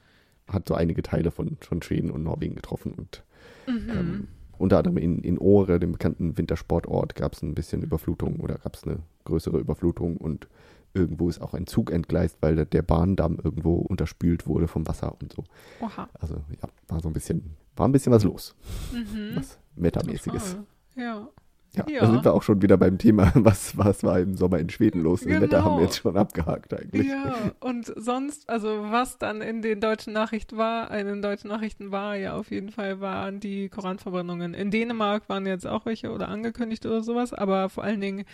Hat 0.50 0.69
so 0.69 0.75
einige 0.75 1.02
Teile 1.02 1.30
von, 1.30 1.57
von 1.61 1.80
Schweden 1.83 2.11
und 2.11 2.23
Norwegen 2.23 2.54
getroffen 2.54 2.92
und 2.92 3.23
Mhm. 3.66 3.90
Ähm, 3.90 4.28
unter 4.59 4.78
anderem 4.78 4.97
in, 4.97 5.19
in 5.21 5.38
Åre, 5.38 5.78
dem 5.80 5.92
bekannten 5.92 6.37
Wintersportort, 6.37 7.14
gab 7.14 7.35
es 7.35 7.42
ein 7.42 7.54
bisschen 7.54 7.83
Überflutung 7.83 8.40
oder 8.40 8.57
gab 8.57 8.75
es 8.75 8.85
eine 8.85 8.99
größere 9.25 9.59
Überflutung 9.59 10.16
und 10.16 10.49
irgendwo 10.92 11.28
ist 11.28 11.40
auch 11.40 11.54
ein 11.54 11.66
Zug 11.66 11.90
entgleist, 11.92 12.38
weil 12.40 12.57
der, 12.57 12.64
der 12.66 12.83
Bahndamm 12.83 13.38
irgendwo 13.42 13.75
unterspült 13.76 14.47
wurde 14.47 14.66
vom 14.66 14.87
Wasser 14.88 15.14
und 15.21 15.33
so. 15.33 15.45
Oha. 15.80 16.09
Also 16.14 16.35
ja, 16.61 16.69
war 16.88 17.00
so 17.00 17.09
ein 17.09 17.12
bisschen, 17.14 17.55
war 17.77 17.87
ein 17.88 17.92
bisschen 17.92 18.12
was 18.12 18.25
los, 18.25 18.55
Mhm. 18.92 19.37
was 19.37 19.59
Wettermäßiges. 19.77 20.57
Ja. 20.96 21.29
Ja, 21.72 21.85
Ja. 21.88 22.00
da 22.00 22.11
sind 22.11 22.24
wir 22.24 22.35
auch 22.35 22.42
schon 22.42 22.62
wieder 22.62 22.76
beim 22.76 22.98
Thema, 22.98 23.30
was, 23.35 23.76
was 23.78 24.02
war 24.02 24.18
im 24.18 24.37
Sommer 24.37 24.59
in 24.59 24.70
Schweden 24.70 25.02
los. 25.02 25.20
Das 25.20 25.40
Wetter 25.40 25.59
haben 25.59 25.64
Genau. 25.66 25.76
wir 25.78 25.85
jetzt 25.85 25.98
schon 25.98 26.16
abgehakt 26.16 26.74
eigentlich. 26.74 27.06
Ja, 27.06 27.35
und 27.61 27.92
sonst, 27.96 28.48
also 28.50 28.68
was 28.90 29.18
dann 29.18 29.40
in 29.40 29.62
den 29.62 29.80
deutschen 29.80 30.12
Nachrichten 30.12 30.56
war, 30.56 30.90
in 30.96 31.06
den 31.06 31.22
deutschen 31.22 31.48
Nachrichten 31.48 31.92
war 31.92 32.16
ja 32.16 32.35
auf 32.35 32.50
jeden 32.50 32.70
Fall, 32.70 33.00
waren 33.00 33.38
die 33.40 33.68
Koranverbrennungen. 33.68 34.52
In 34.54 34.70
Dänemark 34.72 35.28
waren 35.28 35.46
jetzt 35.46 35.66
auch 35.66 35.87
welche 35.87 36.11
oder 36.11 36.28
angekündigt 36.28 36.85
oder 36.87 37.02
sowas, 37.02 37.33
aber 37.33 37.68
vor 37.68 37.85
allen 37.85 38.00
Dingen 38.00 38.24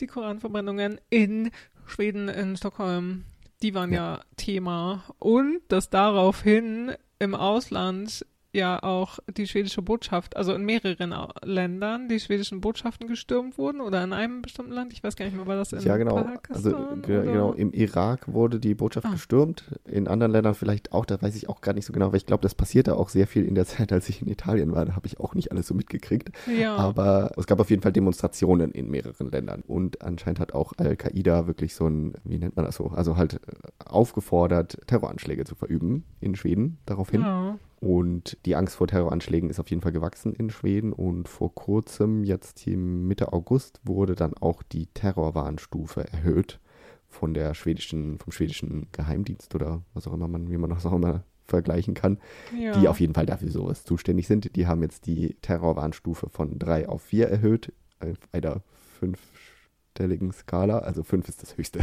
die 0.00 0.06
Koranverbrennungen 0.06 0.98
in 1.10 1.50
Schweden, 1.86 2.28
in 2.28 2.56
Stockholm, 2.56 3.24
die 3.62 3.74
waren 3.74 3.92
ja, 3.92 4.20
Thema. 4.36 5.04
Und 5.18 5.60
dass 5.68 5.90
daraufhin 5.90 6.92
im 7.18 7.34
Ausland 7.34 8.24
ja 8.54 8.82
auch 8.82 9.18
die 9.36 9.46
schwedische 9.46 9.82
Botschaft, 9.82 10.36
also 10.36 10.54
in 10.54 10.64
mehreren 10.64 11.14
Ländern, 11.42 12.08
die 12.08 12.20
schwedischen 12.20 12.60
Botschaften 12.60 13.08
gestürmt 13.08 13.58
wurden 13.58 13.80
oder 13.80 14.02
in 14.04 14.12
einem 14.12 14.42
bestimmten 14.42 14.72
Land, 14.72 14.92
ich 14.92 15.02
weiß 15.02 15.16
gar 15.16 15.24
nicht 15.26 15.36
mehr, 15.36 15.46
war 15.46 15.56
das 15.56 15.72
in 15.72 15.80
Ja, 15.80 15.96
genau. 15.96 16.14
Pakistan? 16.22 16.56
Also 16.56 16.76
oder? 16.76 16.96
genau, 17.22 17.52
im 17.52 17.72
Irak 17.72 18.32
wurde 18.32 18.58
die 18.60 18.74
Botschaft 18.74 19.06
Ah. 19.06 19.12
gestürmt, 19.12 19.64
in 19.84 20.08
anderen 20.08 20.32
Ländern 20.32 20.54
vielleicht 20.54 20.92
auch, 20.92 21.04
da 21.04 21.20
weiß 21.20 21.34
ich 21.36 21.48
auch 21.48 21.60
gar 21.60 21.74
nicht 21.74 21.84
so 21.84 21.92
genau, 21.92 22.08
weil 22.12 22.16
ich 22.18 22.26
glaube, 22.26 22.42
das 22.42 22.54
passierte 22.54 22.96
auch 22.96 23.08
sehr 23.08 23.26
viel 23.26 23.44
in 23.44 23.54
der 23.54 23.66
Zeit, 23.66 23.92
als 23.92 24.08
ich 24.08 24.22
in 24.22 24.28
Italien 24.28 24.72
war, 24.72 24.84
da 24.86 24.94
habe 24.96 25.06
ich 25.06 25.20
auch 25.20 25.34
nicht 25.34 25.50
alles 25.52 25.66
so 25.66 25.74
mitgekriegt. 25.74 26.30
Ja. 26.58 26.76
Aber 26.76 27.32
es 27.36 27.46
gab 27.46 27.60
auf 27.60 27.70
jeden 27.70 27.82
Fall 27.82 27.92
Demonstrationen 27.92 28.70
in 28.70 28.88
mehreren 28.90 29.30
Ländern 29.30 29.62
und 29.66 30.02
anscheinend 30.02 30.40
hat 30.40 30.52
auch 30.54 30.72
Al-Qaida 30.76 31.46
wirklich 31.46 31.74
so 31.74 31.86
ein, 31.88 32.14
wie 32.24 32.38
nennt 32.38 32.56
man 32.56 32.64
das 32.64 32.76
so, 32.76 32.86
also 32.88 33.16
halt 33.16 33.34
äh, 33.34 33.38
aufgefordert, 33.84 34.78
Terroranschläge 34.86 35.44
zu 35.44 35.54
verüben 35.54 36.04
in 36.20 36.34
Schweden 36.36 36.78
daraufhin. 36.86 37.22
ja. 37.22 37.58
Und 37.80 38.38
die 38.46 38.56
Angst 38.56 38.76
vor 38.76 38.86
Terroranschlägen 38.86 39.50
ist 39.50 39.60
auf 39.60 39.68
jeden 39.68 39.82
Fall 39.82 39.92
gewachsen 39.92 40.32
in 40.32 40.50
Schweden. 40.50 40.92
Und 40.92 41.28
vor 41.28 41.54
kurzem, 41.54 42.24
jetzt 42.24 42.58
hier 42.58 42.76
Mitte 42.76 43.32
August, 43.32 43.80
wurde 43.84 44.14
dann 44.14 44.34
auch 44.34 44.62
die 44.62 44.86
Terrorwarnstufe 44.86 46.06
erhöht 46.12 46.60
von 47.08 47.34
der 47.34 47.54
schwedischen, 47.54 48.18
vom 48.18 48.32
schwedischen 48.32 48.88
Geheimdienst 48.92 49.54
oder 49.54 49.82
was 49.94 50.06
auch 50.06 50.12
immer 50.12 50.28
man, 50.28 50.50
wie 50.50 50.56
man 50.56 50.70
das 50.70 50.84
auch 50.84 50.92
immer 50.92 51.24
vergleichen 51.46 51.94
kann, 51.94 52.18
ja. 52.58 52.78
die 52.78 52.88
auf 52.88 53.00
jeden 53.00 53.14
Fall 53.14 53.26
dafür 53.26 53.50
sowas 53.50 53.84
zuständig 53.84 54.26
sind. 54.26 54.56
Die 54.56 54.66
haben 54.66 54.82
jetzt 54.82 55.06
die 55.06 55.34
Terrorwarnstufe 55.42 56.28
von 56.28 56.58
drei 56.58 56.88
auf 56.88 57.02
vier 57.02 57.28
erhöht, 57.28 57.72
auf 58.00 58.16
einer 58.32 58.62
fünfstelligen 58.98 60.32
Skala. 60.32 60.78
Also 60.78 61.02
fünf 61.02 61.28
ist 61.28 61.42
das 61.42 61.56
höchste. 61.56 61.80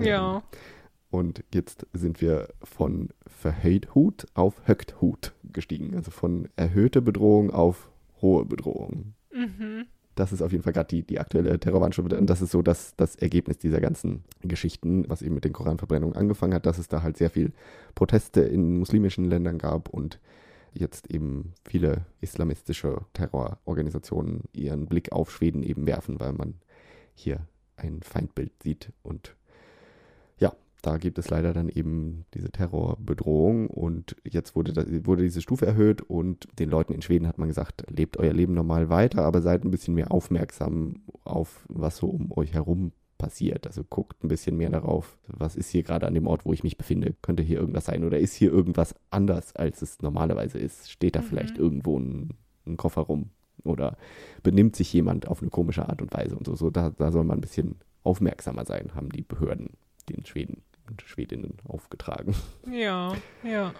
Ja. 0.00 0.42
Und 1.14 1.44
jetzt 1.54 1.86
sind 1.92 2.20
wir 2.20 2.48
von 2.64 3.10
verhöht 3.24 3.94
Hut 3.94 4.26
auf 4.34 4.66
höckt 4.66 5.00
Hut 5.00 5.32
gestiegen. 5.44 5.94
Also 5.94 6.10
von 6.10 6.48
erhöhte 6.56 7.00
Bedrohung 7.02 7.52
auf 7.52 7.88
hohe 8.20 8.44
Bedrohung. 8.44 9.14
Mhm. 9.32 9.86
Das 10.16 10.32
ist 10.32 10.42
auf 10.42 10.50
jeden 10.50 10.64
Fall 10.64 10.72
gerade 10.72 10.88
die, 10.88 11.04
die 11.04 11.20
aktuelle 11.20 11.60
Terrorwarnstufe. 11.60 12.18
Und 12.18 12.28
das 12.28 12.42
ist 12.42 12.50
so 12.50 12.62
das, 12.62 12.96
das 12.96 13.14
Ergebnis 13.14 13.58
dieser 13.58 13.80
ganzen 13.80 14.24
Geschichten, 14.42 15.08
was 15.08 15.22
eben 15.22 15.36
mit 15.36 15.44
den 15.44 15.52
Koranverbrennungen 15.52 16.16
angefangen 16.16 16.52
hat, 16.52 16.66
dass 16.66 16.78
es 16.78 16.88
da 16.88 17.04
halt 17.04 17.16
sehr 17.16 17.30
viel 17.30 17.52
Proteste 17.94 18.40
in 18.40 18.80
muslimischen 18.80 19.24
Ländern 19.24 19.58
gab 19.58 19.90
und 19.90 20.18
jetzt 20.72 21.08
eben 21.12 21.52
viele 21.64 22.06
islamistische 22.22 23.02
Terrororganisationen 23.12 24.40
ihren 24.52 24.86
Blick 24.86 25.12
auf 25.12 25.30
Schweden 25.30 25.62
eben 25.62 25.86
werfen, 25.86 26.18
weil 26.18 26.32
man 26.32 26.54
hier 27.14 27.46
ein 27.76 28.02
Feindbild 28.02 28.50
sieht 28.64 28.90
und 29.04 29.36
da 30.84 30.98
gibt 30.98 31.18
es 31.18 31.30
leider 31.30 31.54
dann 31.54 31.68
eben 31.70 32.26
diese 32.34 32.50
Terrorbedrohung 32.50 33.68
und 33.68 34.16
jetzt 34.24 34.54
wurde, 34.54 34.72
da, 34.72 34.84
wurde 35.06 35.22
diese 35.22 35.40
Stufe 35.40 35.64
erhöht 35.64 36.02
und 36.02 36.46
den 36.58 36.68
Leuten 36.68 36.92
in 36.92 37.00
Schweden 37.00 37.26
hat 37.26 37.38
man 37.38 37.48
gesagt, 37.48 37.84
lebt 37.90 38.18
euer 38.18 38.34
Leben 38.34 38.52
normal 38.52 38.90
weiter, 38.90 39.24
aber 39.24 39.40
seid 39.40 39.64
ein 39.64 39.70
bisschen 39.70 39.94
mehr 39.94 40.12
aufmerksam 40.12 40.96
auf, 41.24 41.64
was 41.68 41.96
so 41.96 42.08
um 42.08 42.30
euch 42.32 42.52
herum 42.52 42.92
passiert. 43.16 43.66
Also 43.66 43.82
guckt 43.82 44.22
ein 44.22 44.28
bisschen 44.28 44.58
mehr 44.58 44.68
darauf, 44.68 45.16
was 45.26 45.56
ist 45.56 45.70
hier 45.70 45.82
gerade 45.82 46.06
an 46.06 46.12
dem 46.12 46.26
Ort, 46.26 46.44
wo 46.44 46.52
ich 46.52 46.64
mich 46.64 46.76
befinde. 46.76 47.14
Könnte 47.22 47.42
hier 47.42 47.58
irgendwas 47.58 47.86
sein 47.86 48.04
oder 48.04 48.18
ist 48.18 48.34
hier 48.34 48.52
irgendwas 48.52 48.94
anders, 49.10 49.56
als 49.56 49.80
es 49.80 50.02
normalerweise 50.02 50.58
ist? 50.58 50.90
Steht 50.90 51.16
da 51.16 51.20
Mhm. 51.20 51.24
vielleicht 51.24 51.56
irgendwo 51.56 51.98
ein, 51.98 52.34
ein 52.66 52.76
Koffer 52.76 53.02
rum 53.02 53.30
oder 53.62 53.96
benimmt 54.42 54.76
sich 54.76 54.92
jemand 54.92 55.28
auf 55.28 55.40
eine 55.40 55.50
komische 55.50 55.88
Art 55.88 56.02
und 56.02 56.12
Weise 56.12 56.36
und 56.36 56.46
so. 56.46 56.54
so 56.54 56.68
da, 56.68 56.90
da 56.90 57.10
soll 57.10 57.24
man 57.24 57.38
ein 57.38 57.40
bisschen 57.40 57.76
aufmerksamer 58.02 58.66
sein, 58.66 58.94
haben 58.94 59.08
die 59.08 59.22
Behörden 59.22 59.70
den 60.10 60.26
Schweden 60.26 60.62
und 60.88 61.02
Schwedinnen 61.02 61.54
aufgetragen. 61.66 62.34
Ja, 62.70 63.14
ja. 63.42 63.72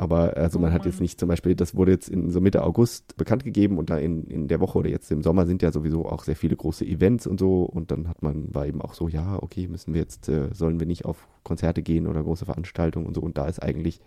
Aber 0.00 0.36
also 0.36 0.60
man 0.60 0.70
Oh 0.70 0.74
hat 0.74 0.86
jetzt 0.86 1.00
nicht 1.00 1.18
zum 1.18 1.28
Beispiel, 1.28 1.56
das 1.56 1.74
wurde 1.74 1.90
jetzt 1.90 2.08
in 2.08 2.30
so 2.30 2.40
Mitte 2.40 2.62
August 2.62 3.16
bekannt 3.16 3.42
gegeben 3.42 3.78
und 3.78 3.90
da 3.90 3.98
in, 3.98 4.24
in 4.28 4.46
der 4.46 4.60
Woche 4.60 4.78
oder 4.78 4.88
jetzt 4.88 5.10
im 5.10 5.22
Sommer 5.22 5.44
sind 5.44 5.60
ja 5.60 5.72
sowieso 5.72 6.06
auch 6.06 6.22
sehr 6.22 6.36
viele 6.36 6.54
große 6.54 6.84
Events 6.84 7.26
und 7.26 7.40
so 7.40 7.64
und 7.64 7.90
dann 7.90 8.08
hat 8.08 8.22
man, 8.22 8.54
war 8.54 8.64
eben 8.66 8.80
auch 8.80 8.94
so, 8.94 9.08
ja, 9.08 9.42
okay, 9.42 9.66
müssen 9.66 9.94
wir 9.94 10.00
jetzt, 10.00 10.28
äh, 10.28 10.54
sollen 10.54 10.78
wir 10.78 10.86
nicht 10.86 11.04
auf 11.04 11.26
Konzerte 11.42 11.82
gehen 11.82 12.06
oder 12.06 12.22
große 12.22 12.44
Veranstaltungen 12.44 13.06
und 13.06 13.14
so 13.14 13.20
und 13.20 13.36
da 13.36 13.48
ist 13.48 13.60
eigentlich, 13.60 14.00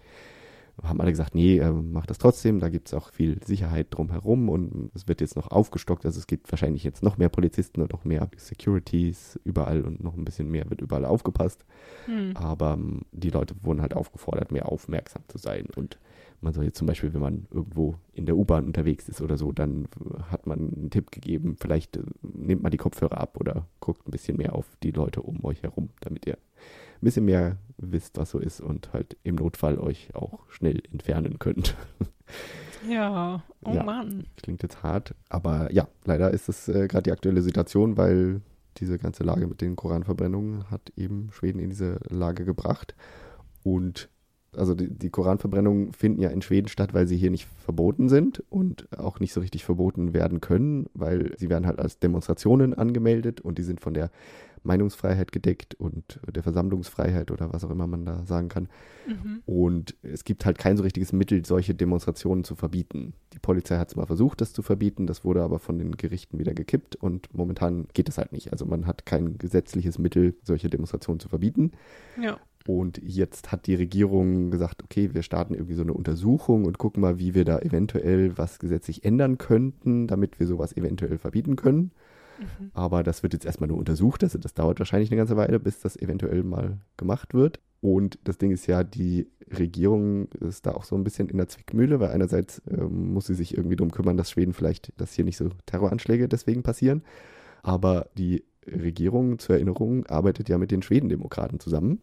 haben 0.84 1.02
alle 1.02 1.12
gesagt, 1.12 1.36
nee, 1.36 1.58
äh, 1.60 1.72
mach 1.72 2.06
das 2.06 2.18
trotzdem, 2.18 2.60
da 2.60 2.70
gibt 2.70 2.88
es 2.88 2.94
auch 2.94 3.12
viel 3.12 3.44
Sicherheit 3.44 3.88
drumherum 3.92 4.50
und 4.50 4.92
es 4.94 5.08
wird 5.08 5.22
jetzt 5.22 5.36
noch 5.36 5.52
aufgestockt, 5.52 6.06
also 6.06 6.20
es 6.20 6.28
gibt 6.28 6.52
wahrscheinlich 6.52 6.84
jetzt 6.84 7.04
noch 7.04 7.18
mehr 7.18 7.30
Polizisten 7.30 7.82
und 7.82 7.92
noch 7.92 8.06
mehr 8.06 8.30
Securities 8.38 9.40
überall 9.44 9.82
und 9.82 10.04
noch 10.04 10.16
ein 10.16 10.26
bisschen 10.26 10.50
mehr 10.50 10.70
wird 10.70 10.82
überall 10.82 11.06
aufgepasst. 11.06 11.66
Hm. 12.06 12.36
Aber 12.36 12.74
ähm, 12.74 13.02
die 13.12 13.30
Leute 13.30 13.56
wurden 13.62 13.82
halt 13.82 13.94
aufgefordert, 13.96 14.52
mehr 14.52 14.70
aufmerksam 14.70 15.24
zu 15.28 15.38
sein. 15.38 15.68
Und 15.76 16.00
man 16.42 16.54
soll 16.54 16.66
jetzt 16.66 16.78
zum 16.78 16.88
Beispiel, 16.88 17.14
wenn 17.14 17.22
man 17.22 17.48
irgendwo 17.52 17.96
in 18.14 18.26
der 18.26 18.36
U-Bahn 18.36 18.66
unterwegs 18.66 19.08
ist 19.08 19.22
oder 19.22 19.38
so, 19.38 19.52
dann 19.52 19.88
hat 20.32 20.48
man 20.48 20.60
einen 20.60 20.90
Tipp 20.90 21.12
gegeben, 21.12 21.56
vielleicht 21.60 21.98
äh, 21.98 22.04
nehmt 22.22 22.64
mal 22.64 22.70
die 22.70 22.78
Kopfhörer 22.78 23.20
ab 23.20 23.38
oder 23.40 23.68
guckt 23.80 24.08
ein 24.08 24.12
bisschen 24.12 24.38
mehr 24.38 24.56
auf 24.56 24.66
die 24.82 24.92
Leute 24.92 25.22
um 25.22 25.44
euch 25.46 25.62
herum, 25.64 25.90
damit 26.02 26.26
ihr 26.26 26.38
ein 27.02 27.06
bisschen 27.06 27.26
mehr 27.26 27.58
wisst, 27.78 28.18
was 28.18 28.30
so 28.32 28.40
ist 28.40 28.62
und 28.62 28.94
halt 28.94 29.18
im 29.24 29.36
Notfall 29.36 29.80
euch 29.80 30.14
auch 30.14 30.40
schnell 30.50 30.82
entfernen 30.92 31.40
könnt. 31.40 31.76
Ja, 32.90 33.44
oh 33.64 33.74
Ja. 33.74 33.84
Mann. 33.84 34.26
Klingt 34.42 34.64
jetzt 34.64 34.82
hart, 34.82 35.14
aber 35.30 35.72
ja, 35.72 35.88
leider 36.06 36.32
ist 36.32 36.50
es 36.50 36.68
äh, 36.68 36.88
gerade 36.88 37.04
die 37.04 37.12
aktuelle 37.12 37.42
Situation, 37.42 37.98
weil 37.98 38.42
diese 38.78 38.98
ganze 38.98 39.24
Lage 39.24 39.48
mit 39.48 39.62
den 39.62 39.76
Koranverbrennungen 39.76 40.72
hat 40.72 40.92
eben 40.96 41.30
Schweden 41.32 41.60
in 41.60 41.70
diese 41.70 42.00
Lage 42.10 42.46
gebracht. 42.46 42.96
Und 43.64 44.10
also 44.56 44.76
die, 44.76 44.90
die 44.90 45.10
Koranverbrennungen 45.10 45.94
finden 45.94 46.22
ja 46.22 46.30
in 46.30 46.42
Schweden 46.42 46.68
statt, 46.68 46.94
weil 46.94 47.08
sie 47.08 47.18
hier 47.18 47.32
nicht 47.32 47.48
verboten 47.64 48.10
sind 48.10 48.44
und 48.50 48.88
auch 48.98 49.20
nicht 49.20 49.34
so 49.34 49.40
richtig 49.40 49.64
verboten 49.64 50.14
werden 50.14 50.42
können, 50.42 50.88
weil 50.94 51.38
sie 51.38 51.50
werden 51.50 51.66
halt 51.68 51.80
als 51.80 52.00
Demonstrationen 52.00 52.74
angemeldet 52.74 53.42
und 53.42 53.58
die 53.58 53.64
sind 53.64 53.80
von 53.80 53.94
der 53.94 54.10
Meinungsfreiheit 54.64 55.32
gedeckt 55.32 55.76
und 55.76 56.20
der 56.28 56.44
Versammlungsfreiheit 56.44 57.32
oder 57.32 57.52
was 57.52 57.64
auch 57.64 57.70
immer 57.70 57.88
man 57.88 58.06
da 58.06 58.26
sagen 58.26 58.50
kann. 58.50 58.70
Mhm. 59.08 59.42
Und 59.46 59.96
es 60.04 60.24
gibt 60.24 60.46
halt 60.46 60.58
kein 60.58 60.78
so 60.78 60.84
richtiges 60.84 61.14
Mittel, 61.14 61.46
solche 61.46 61.74
Demonstrationen 61.74 62.44
zu 62.44 62.56
verbieten. 62.56 63.14
Die 63.34 63.40
Polizei 63.40 63.78
hat 63.78 63.90
es 63.90 63.96
mal 63.96 64.06
versucht, 64.06 64.42
das 64.42 64.54
zu 64.54 64.62
verbieten, 64.62 65.08
das 65.08 65.24
wurde 65.24 65.42
aber 65.42 65.60
von 65.60 65.80
den 65.80 65.98
Gerichten 65.98 66.40
wieder 66.40 66.54
gekippt 66.54 66.96
und 66.96 67.34
momentan 67.34 67.88
geht 67.94 68.10
es 68.10 68.18
halt 68.18 68.32
nicht. 68.32 68.52
Also 68.52 68.66
man 68.66 68.86
hat 68.86 69.06
kein 69.06 69.38
gesetzliches 69.38 69.98
Mittel, 69.98 70.36
solche 70.44 70.70
Demonstrationen 70.70 71.20
zu 71.20 71.30
verbieten. 71.30 71.72
Ja. 72.22 72.40
Und 72.68 73.02
jetzt 73.04 73.52
hat 73.52 73.66
die 73.66 73.76
Regierung 73.76 74.52
gesagt, 74.52 74.84
okay, 74.84 75.14
wir 75.14 75.24
starten 75.24 75.56
irgendwie 75.56 75.74
so 75.74 75.82
eine 75.82 75.94
Untersuchung 75.94 76.66
und 76.66 76.78
gucken 76.78 77.02
mal, 77.02 77.18
wie 77.18 77.34
wir 77.34 77.44
da 77.46 77.60
eventuell 77.60 78.38
was 78.38 78.60
gesetzlich 78.60 79.04
ändern 79.04 79.38
könnten, 79.38 80.08
damit 80.08 80.40
wir 80.40 80.46
sowas 80.46 80.76
eventuell 80.78 81.18
verbieten 81.18 81.56
können. 81.56 81.92
Mhm. 82.42 82.72
Aber 82.74 83.04
das 83.04 83.24
wird 83.24 83.34
jetzt 83.34 83.46
erstmal 83.46 83.68
nur 83.70 83.78
untersucht. 83.78 84.24
Also 84.24 84.38
das 84.38 84.54
dauert 84.54 84.80
wahrscheinlich 84.80 85.12
eine 85.12 85.18
ganze 85.18 85.38
Weile, 85.38 85.60
bis 85.60 85.80
das 85.80 85.96
eventuell 85.98 86.44
mal 86.44 86.80
gemacht 86.98 87.34
wird. 87.34 87.60
Und 87.82 88.20
das 88.26 88.38
Ding 88.38 88.52
ist 88.52 88.68
ja, 88.68 88.84
die 88.84 89.28
Regierung 89.58 90.28
ist 90.40 90.66
da 90.66 90.72
auch 90.74 90.84
so 90.84 90.96
ein 90.96 91.04
bisschen 91.04 91.30
in 91.30 91.38
der 91.38 91.48
Zwickmühle, 91.48 92.00
weil 92.00 92.12
einerseits 92.12 92.62
ähm, 92.70 93.14
muss 93.14 93.26
sie 93.28 93.34
sich 93.34 93.58
irgendwie 93.58 93.76
darum 93.76 93.92
kümmern, 93.92 94.18
dass 94.18 94.30
Schweden 94.30 94.54
vielleicht, 94.54 94.94
dass 95.02 95.14
hier 95.14 95.26
nicht 95.26 95.38
so 95.38 95.50
Terroranschläge 95.66 96.28
deswegen 96.28 96.62
passieren. 96.64 97.04
Aber 97.64 98.08
die 98.18 98.44
Regierung, 98.68 99.40
zur 99.40 99.56
Erinnerung, 99.56 100.06
arbeitet 100.06 100.48
ja 100.50 100.58
mit 100.60 100.70
den 100.72 100.84
Schwedendemokraten 100.84 101.60
zusammen. 101.60 102.00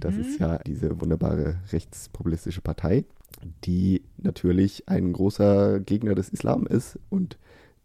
Das 0.00 0.14
Mhm. 0.14 0.20
ist 0.22 0.38
ja 0.38 0.58
diese 0.58 1.00
wunderbare 1.00 1.56
rechtspopulistische 1.72 2.62
Partei, 2.62 3.04
die 3.64 4.02
natürlich 4.16 4.88
ein 4.88 5.12
großer 5.12 5.80
Gegner 5.80 6.14
des 6.14 6.30
Islam 6.30 6.66
ist 6.66 6.98
und 7.10 7.36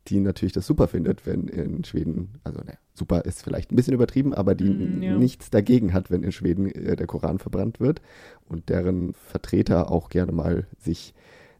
die 0.07 0.19
natürlich 0.19 0.53
das 0.53 0.67
super 0.67 0.87
findet, 0.87 1.25
wenn 1.25 1.47
in 1.47 1.83
Schweden, 1.83 2.35
also 2.43 2.59
ne, 2.59 2.77
super 2.93 3.21
ist 3.21 3.41
vielleicht 3.43 3.71
ein 3.71 3.75
bisschen 3.75 3.93
übertrieben, 3.93 4.33
aber 4.33 4.53
die 4.55 4.69
Mm, 4.69 5.01
ja. 5.01 5.17
nichts 5.17 5.49
dagegen 5.49 5.93
hat, 5.93 6.11
wenn 6.11 6.23
in 6.23 6.31
Schweden 6.31 6.67
äh, 6.67 6.95
der 6.95 7.07
Koran 7.07 7.39
verbrannt 7.39 7.79
wird 7.79 8.01
und 8.47 8.69
deren 8.69 9.13
Vertreter 9.13 9.91
auch 9.91 10.09
gerne 10.09 10.31
mal 10.31 10.67
sich 10.77 11.13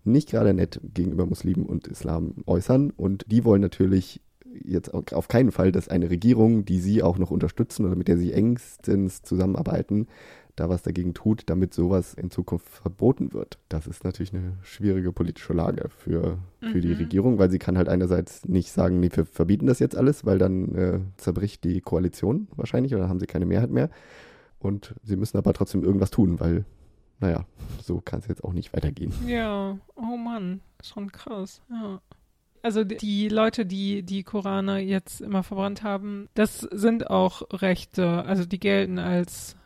nicht 0.03 0.29
gerade 0.29 0.53
nett 0.53 0.81
gegenüber 0.93 1.25
Muslimen 1.25 1.65
und 1.65 1.87
Islam 1.87 2.35
äußern. 2.45 2.89
Und 2.91 3.25
die 3.31 3.45
wollen 3.45 3.61
natürlich 3.61 4.19
jetzt 4.63 4.93
au- 4.93 5.03
auf 5.13 5.29
keinen 5.29 5.51
Fall, 5.51 5.71
dass 5.71 5.87
eine 5.87 6.09
Regierung, 6.09 6.65
die 6.65 6.79
sie 6.79 7.01
auch 7.01 7.17
noch 7.17 7.31
unterstützen 7.31 7.85
oder 7.85 7.95
mit 7.95 8.07
der 8.09 8.17
sie 8.17 8.33
engstens 8.33 9.21
zusammenarbeiten, 9.21 10.07
da 10.55 10.69
was 10.69 10.83
dagegen 10.83 11.13
tut, 11.13 11.43
damit 11.47 11.73
sowas 11.73 12.13
in 12.13 12.29
Zukunft 12.29 12.67
verboten 12.67 13.33
wird. 13.33 13.57
Das 13.69 13.87
ist 13.87 14.03
natürlich 14.03 14.33
eine 14.33 14.57
schwierige 14.61 15.11
politische 15.11 15.53
Lage 15.53 15.89
für, 15.89 16.37
für 16.59 16.79
die 16.79 16.89
Mhm. 16.89 16.97
Regierung, 16.97 17.39
weil 17.39 17.49
sie 17.49 17.59
kann 17.59 17.77
halt 17.77 17.89
einerseits 17.89 18.45
nicht 18.45 18.71
sagen, 18.71 18.99
nee, 18.99 19.09
wir 19.11 19.25
verbieten 19.25 19.65
das 19.65 19.79
jetzt 19.79 19.97
alles, 19.97 20.25
weil 20.25 20.37
dann 20.37 20.75
äh, 20.75 20.99
zerbricht 21.17 21.63
die 21.63 21.81
Koalition 21.81 22.47
wahrscheinlich 22.55 22.93
oder 22.93 23.09
haben 23.09 23.19
sie 23.19 23.25
keine 23.25 23.45
Mehrheit 23.47 23.71
mehr. 23.71 23.89
Und 24.59 24.95
sie 25.03 25.15
müssen 25.15 25.37
aber 25.37 25.53
trotzdem 25.53 25.83
irgendwas 25.83 26.11
tun, 26.11 26.39
weil, 26.39 26.65
naja, 27.19 27.45
so 27.81 27.99
kann 27.99 28.19
es 28.19 28.27
jetzt 28.27 28.43
auch 28.43 28.53
nicht 28.53 28.73
weitergehen. 28.73 29.11
Ja, 29.27 29.77
oh 29.95 30.17
Mann, 30.17 30.61
schon 30.83 31.11
krass, 31.11 31.61
ja. 31.69 31.99
Also 32.61 32.85
die, 32.85 32.95
die 32.95 33.27
Leute, 33.27 33.65
die 33.65 34.03
die 34.03 34.23
Korane 34.23 34.79
jetzt 34.79 35.19
immer 35.19 35.43
verbrannt 35.43 35.83
haben, 35.83 36.29
das 36.33 36.59
sind 36.61 37.09
auch 37.09 37.41
rechte, 37.51 38.23
also 38.23 38.45
die 38.45 38.59
gelten 38.59 38.99
als 38.99 39.57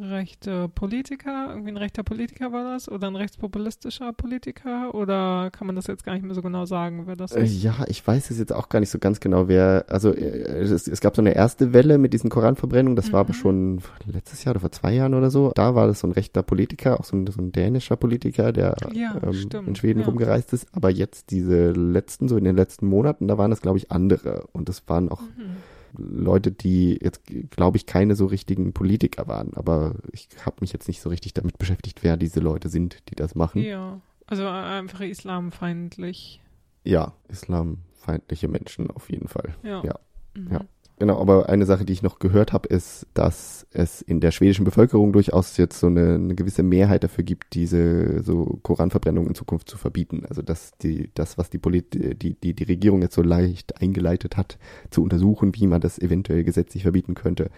rechte 0.00 0.68
Politiker, 0.68 1.46
irgendwie 1.50 1.70
ein 1.70 1.76
rechter 1.76 2.02
Politiker 2.02 2.52
war 2.52 2.64
das 2.72 2.88
oder 2.88 3.06
ein 3.08 3.16
rechtspopulistischer 3.16 4.12
Politiker 4.12 4.94
oder 4.94 5.50
kann 5.50 5.66
man 5.66 5.76
das 5.76 5.86
jetzt 5.86 6.04
gar 6.04 6.14
nicht 6.14 6.24
mehr 6.24 6.34
so 6.34 6.42
genau 6.42 6.64
sagen, 6.66 7.02
wer 7.06 7.16
das 7.16 7.32
Äh, 7.32 7.44
ist? 7.44 7.62
ja, 7.62 7.74
ich 7.88 8.06
weiß 8.06 8.30
es 8.30 8.38
jetzt 8.38 8.52
auch 8.52 8.68
gar 8.68 8.80
nicht 8.80 8.90
so 8.90 8.98
ganz 8.98 9.20
genau, 9.20 9.48
wer, 9.48 9.84
also 9.88 10.12
äh, 10.12 10.20
es, 10.60 10.86
es 10.86 11.00
gab 11.00 11.16
so 11.16 11.22
eine 11.22 11.34
erste 11.34 11.72
Welle 11.72 11.98
mit 11.98 12.12
diesen 12.12 12.30
Koranverbrennungen, 12.30 12.96
das 12.96 13.12
war 13.12 13.20
aber 13.20 13.30
Mhm. 13.30 13.34
schon 13.34 13.80
letztes 14.06 14.44
Jahr 14.44 14.52
oder 14.52 14.60
vor 14.60 14.72
zwei 14.72 14.92
Jahren 14.94 15.14
oder 15.14 15.30
so. 15.30 15.52
Da 15.54 15.74
war 15.74 15.86
das 15.86 16.00
so 16.00 16.06
ein 16.06 16.12
rechter 16.12 16.42
Politiker, 16.42 16.98
auch 17.00 17.04
so 17.04 17.16
ein, 17.16 17.26
so 17.26 17.40
ein 17.40 17.52
dänischer 17.52 17.96
Politiker, 17.96 18.52
der 18.52 18.76
Ja, 18.92 19.20
ähm, 19.22 19.48
in 19.66 19.74
Schweden 19.76 20.00
ja. 20.00 20.06
rumgereist 20.06 20.52
ist. 20.52 20.66
Aber 20.72 20.90
jetzt 20.90 21.30
diese 21.30 21.72
letzten, 21.72 22.28
so 22.28 22.36
in 22.36 22.44
den 22.44 22.56
letzten 22.56 22.86
Monaten, 22.86 23.28
da 23.28 23.38
waren 23.38 23.50
das, 23.50 23.60
glaube 23.60 23.78
ich, 23.78 23.90
andere. 23.90 24.46
Und 24.52 24.68
das 24.68 24.82
waren 24.88 25.08
auch 25.10 25.20
Mhm. 25.20 25.56
Leute, 25.96 26.52
die 26.52 26.98
jetzt, 27.02 27.22
glaube 27.50 27.76
ich, 27.76 27.86
keine 27.86 28.14
so 28.14 28.26
richtigen 28.26 28.72
Politiker 28.72 29.26
waren. 29.28 29.54
Aber 29.54 29.94
ich 30.12 30.28
habe 30.44 30.56
mich 30.60 30.72
jetzt 30.72 30.88
nicht 30.88 31.00
so 31.00 31.08
richtig 31.08 31.34
damit 31.34 31.58
beschäftigt, 31.58 32.02
wer 32.02 32.16
diese 32.16 32.40
Leute 32.40 32.68
sind, 32.68 32.98
die 33.10 33.14
das 33.14 33.34
machen. 33.34 33.62
Ja, 33.62 34.00
also 34.26 34.46
einfach 34.46 35.00
islamfeindlich. 35.00 36.40
Ja, 36.84 37.12
islamfeindliche 37.28 38.48
Menschen 38.48 38.90
auf 38.90 39.10
jeden 39.10 39.28
Fall. 39.28 39.54
Ja. 39.62 39.82
Ja, 39.84 39.98
Mhm. 40.34 40.52
ja. 40.52 40.60
Genau, 40.98 41.20
aber 41.20 41.48
eine 41.48 41.64
Sache, 41.64 41.84
die 41.84 41.92
ich 41.92 42.02
noch 42.02 42.18
gehört 42.18 42.52
habe, 42.52 42.68
ist, 42.68 43.06
dass 43.14 43.68
es 43.70 44.02
in 44.02 44.18
der 44.18 44.32
schwedischen 44.32 44.64
Bevölkerung 44.64 45.12
durchaus 45.12 45.56
jetzt 45.56 45.78
so 45.78 45.86
eine, 45.86 46.14
eine 46.14 46.34
gewisse 46.34 46.64
Mehrheit 46.64 47.04
dafür 47.04 47.22
gibt, 47.22 47.54
diese 47.54 48.24
so 48.24 48.58
Koranverbrennung 48.62 49.28
in 49.28 49.36
Zukunft 49.36 49.68
zu 49.68 49.78
verbieten. 49.78 50.24
Also 50.28 50.42
dass 50.42 50.72
die, 50.78 51.10
das, 51.14 51.38
was 51.38 51.50
die, 51.50 51.58
Polit 51.58 51.94
die, 51.94 52.34
die, 52.34 52.52
die 52.52 52.64
Regierung 52.64 53.02
jetzt 53.02 53.14
so 53.14 53.22
leicht 53.22 53.80
eingeleitet 53.80 54.36
hat, 54.36 54.58
zu 54.90 55.04
untersuchen, 55.04 55.54
wie 55.54 55.68
man 55.68 55.80
das 55.80 56.00
eventuell 56.00 56.42
gesetzlich 56.42 56.82
verbieten 56.82 57.14
könnte, 57.14 57.50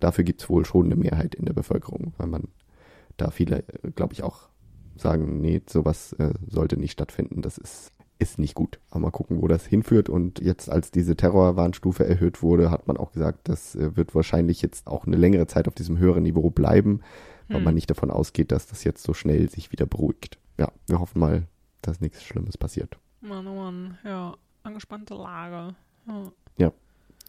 dafür 0.00 0.24
gibt 0.24 0.40
es 0.40 0.48
wohl 0.48 0.64
schon 0.64 0.86
eine 0.86 0.96
Mehrheit 0.96 1.34
in 1.34 1.44
der 1.44 1.52
Bevölkerung, 1.52 2.14
weil 2.16 2.28
man 2.28 2.48
da 3.18 3.30
viele, 3.30 3.64
glaube 3.94 4.14
ich, 4.14 4.22
auch 4.22 4.48
sagen, 4.96 5.42
nee, 5.42 5.60
sowas 5.68 6.14
äh, 6.14 6.32
sollte 6.46 6.78
nicht 6.78 6.92
stattfinden. 6.92 7.42
Das 7.42 7.58
ist 7.58 7.92
ist 8.18 8.38
nicht 8.38 8.54
gut. 8.54 8.78
Aber 8.90 9.00
mal 9.00 9.10
gucken, 9.10 9.42
wo 9.42 9.48
das 9.48 9.66
hinführt. 9.66 10.08
Und 10.08 10.40
jetzt, 10.40 10.70
als 10.70 10.90
diese 10.90 11.16
Terrorwarnstufe 11.16 12.06
erhöht 12.06 12.42
wurde, 12.42 12.70
hat 12.70 12.86
man 12.86 12.96
auch 12.96 13.12
gesagt, 13.12 13.48
das 13.48 13.74
äh, 13.74 13.96
wird 13.96 14.14
wahrscheinlich 14.14 14.62
jetzt 14.62 14.86
auch 14.86 15.06
eine 15.06 15.16
längere 15.16 15.46
Zeit 15.46 15.68
auf 15.68 15.74
diesem 15.74 15.98
höheren 15.98 16.22
Niveau 16.22 16.50
bleiben, 16.50 17.00
weil 17.48 17.58
Hm. 17.58 17.64
man 17.64 17.74
nicht 17.74 17.90
davon 17.90 18.10
ausgeht, 18.10 18.52
dass 18.52 18.66
das 18.66 18.84
jetzt 18.84 19.02
so 19.02 19.14
schnell 19.14 19.48
sich 19.50 19.72
wieder 19.72 19.86
beruhigt. 19.86 20.38
Ja, 20.58 20.72
wir 20.86 20.98
hoffen 21.00 21.20
mal, 21.20 21.44
dass 21.82 22.00
nichts 22.00 22.22
Schlimmes 22.24 22.56
passiert. 22.56 22.98
Mann, 23.20 23.46
oh 23.46 23.54
Mann, 23.54 23.98
ja, 24.04 24.34
angespannte 24.62 25.14
Lage. 25.14 25.74
Ja. 26.56 26.72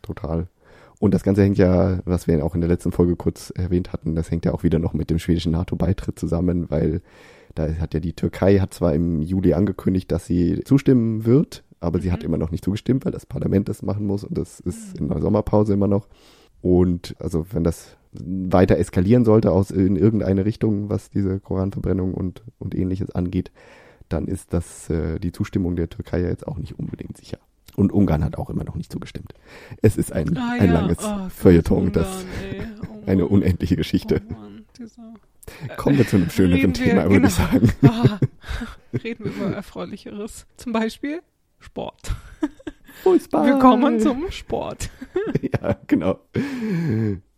Total. 0.01 0.47
Und 0.99 1.13
das 1.13 1.23
Ganze 1.23 1.43
hängt 1.43 1.57
ja, 1.57 1.99
was 2.05 2.27
wir 2.27 2.43
auch 2.45 2.55
in 2.55 2.61
der 2.61 2.69
letzten 2.69 2.91
Folge 2.91 3.15
kurz 3.15 3.51
erwähnt 3.51 3.93
hatten, 3.93 4.15
das 4.15 4.31
hängt 4.31 4.45
ja 4.45 4.53
auch 4.53 4.63
wieder 4.63 4.79
noch 4.79 4.93
mit 4.93 5.09
dem 5.09 5.19
schwedischen 5.19 5.51
NATO-Beitritt 5.51 6.17
zusammen, 6.17 6.69
weil 6.69 7.01
da 7.57 7.67
hat 7.79 7.93
ja 7.93 7.99
die 7.99 8.13
Türkei 8.13 8.59
hat 8.59 8.73
zwar 8.73 8.93
im 8.93 9.21
Juli 9.21 9.53
angekündigt, 9.53 10.11
dass 10.11 10.25
sie 10.25 10.61
zustimmen 10.63 11.25
wird, 11.25 11.63
aber 11.79 11.99
sie 11.99 12.11
hat 12.11 12.19
Mhm. 12.21 12.25
immer 12.27 12.37
noch 12.37 12.51
nicht 12.51 12.63
zugestimmt, 12.63 13.05
weil 13.05 13.11
das 13.11 13.25
Parlament 13.25 13.69
das 13.69 13.81
machen 13.83 14.05
muss 14.05 14.23
und 14.23 14.37
das 14.37 14.59
ist 14.59 14.95
Mhm. 14.95 15.05
in 15.05 15.09
der 15.09 15.21
Sommerpause 15.21 15.73
immer 15.73 15.87
noch. 15.87 16.07
Und 16.61 17.15
also 17.19 17.45
wenn 17.51 17.63
das 17.63 17.97
weiter 18.13 18.77
eskalieren 18.77 19.25
sollte 19.25 19.51
aus 19.51 19.69
in 19.69 19.95
irgendeine 19.95 20.45
Richtung, 20.45 20.89
was 20.89 21.09
diese 21.11 21.39
Koranverbrennung 21.39 22.13
und, 22.13 22.41
und 22.57 22.73
ähnliches 22.73 23.11
angeht, 23.11 23.51
dann 24.09 24.27
ist 24.27 24.53
das 24.53 24.89
äh, 24.89 25.19
die 25.19 25.31
Zustimmung 25.31 25.75
der 25.75 25.89
Türkei 25.89 26.21
ja 26.21 26.29
jetzt 26.29 26.47
auch 26.47 26.57
nicht 26.57 26.79
unbedingt 26.79 27.17
sicher. 27.17 27.37
Und 27.75 27.91
Ungarn 27.91 28.23
hat 28.23 28.37
auch 28.39 28.49
immer 28.49 28.63
noch 28.63 28.75
nicht 28.75 28.91
zugestimmt. 28.91 29.33
Es 29.83 29.97
ist 29.97 30.11
ein, 30.11 30.35
Ah, 30.35 30.53
ein 30.59 30.67
ja. 30.67 30.73
langes 30.73 30.97
Oh, 31.03 31.29
Feuilleton, 31.29 31.91
das. 31.91 32.25
Oh 32.89 32.93
eine 33.05 33.27
unendliche 33.27 33.75
Geschichte. 33.75 34.21
Oh 34.29 34.33
Mann, 34.33 34.65
Kommen 35.77 35.97
wir 35.97 36.07
zu 36.07 36.17
einem 36.17 36.29
schöneren 36.29 36.73
Thema, 36.73 37.03
würde 37.03 37.15
genau. 37.15 37.27
ich 37.27 37.33
sagen. 37.33 37.71
Oh, 37.83 38.97
reden 39.03 39.25
wir 39.25 39.31
über 39.31 39.55
Erfreulicheres. 39.55 40.45
Zum 40.57 40.73
Beispiel 40.73 41.21
Sport. 41.59 42.11
Fußball. 43.03 43.53
Willkommen 43.53 43.99
zum 43.99 44.31
Sport. 44.31 44.89
ja, 45.41 45.77
genau. 45.87 46.19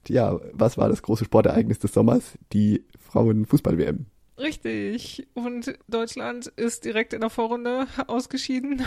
Ja, 0.08 0.40
was 0.54 0.78
war 0.78 0.90
das 0.90 1.02
große 1.02 1.26
Sportereignis 1.26 1.80
des 1.80 1.94
Sommers? 1.94 2.38
Die 2.54 2.86
Frauenfußball-WM. 2.98 4.06
Richtig. 4.38 5.28
Und 5.34 5.78
Deutschland 5.90 6.48
ist 6.48 6.86
direkt 6.86 7.14
in 7.14 7.20
der 7.20 7.30
Vorrunde 7.30 7.88
ausgeschieden. 8.08 8.82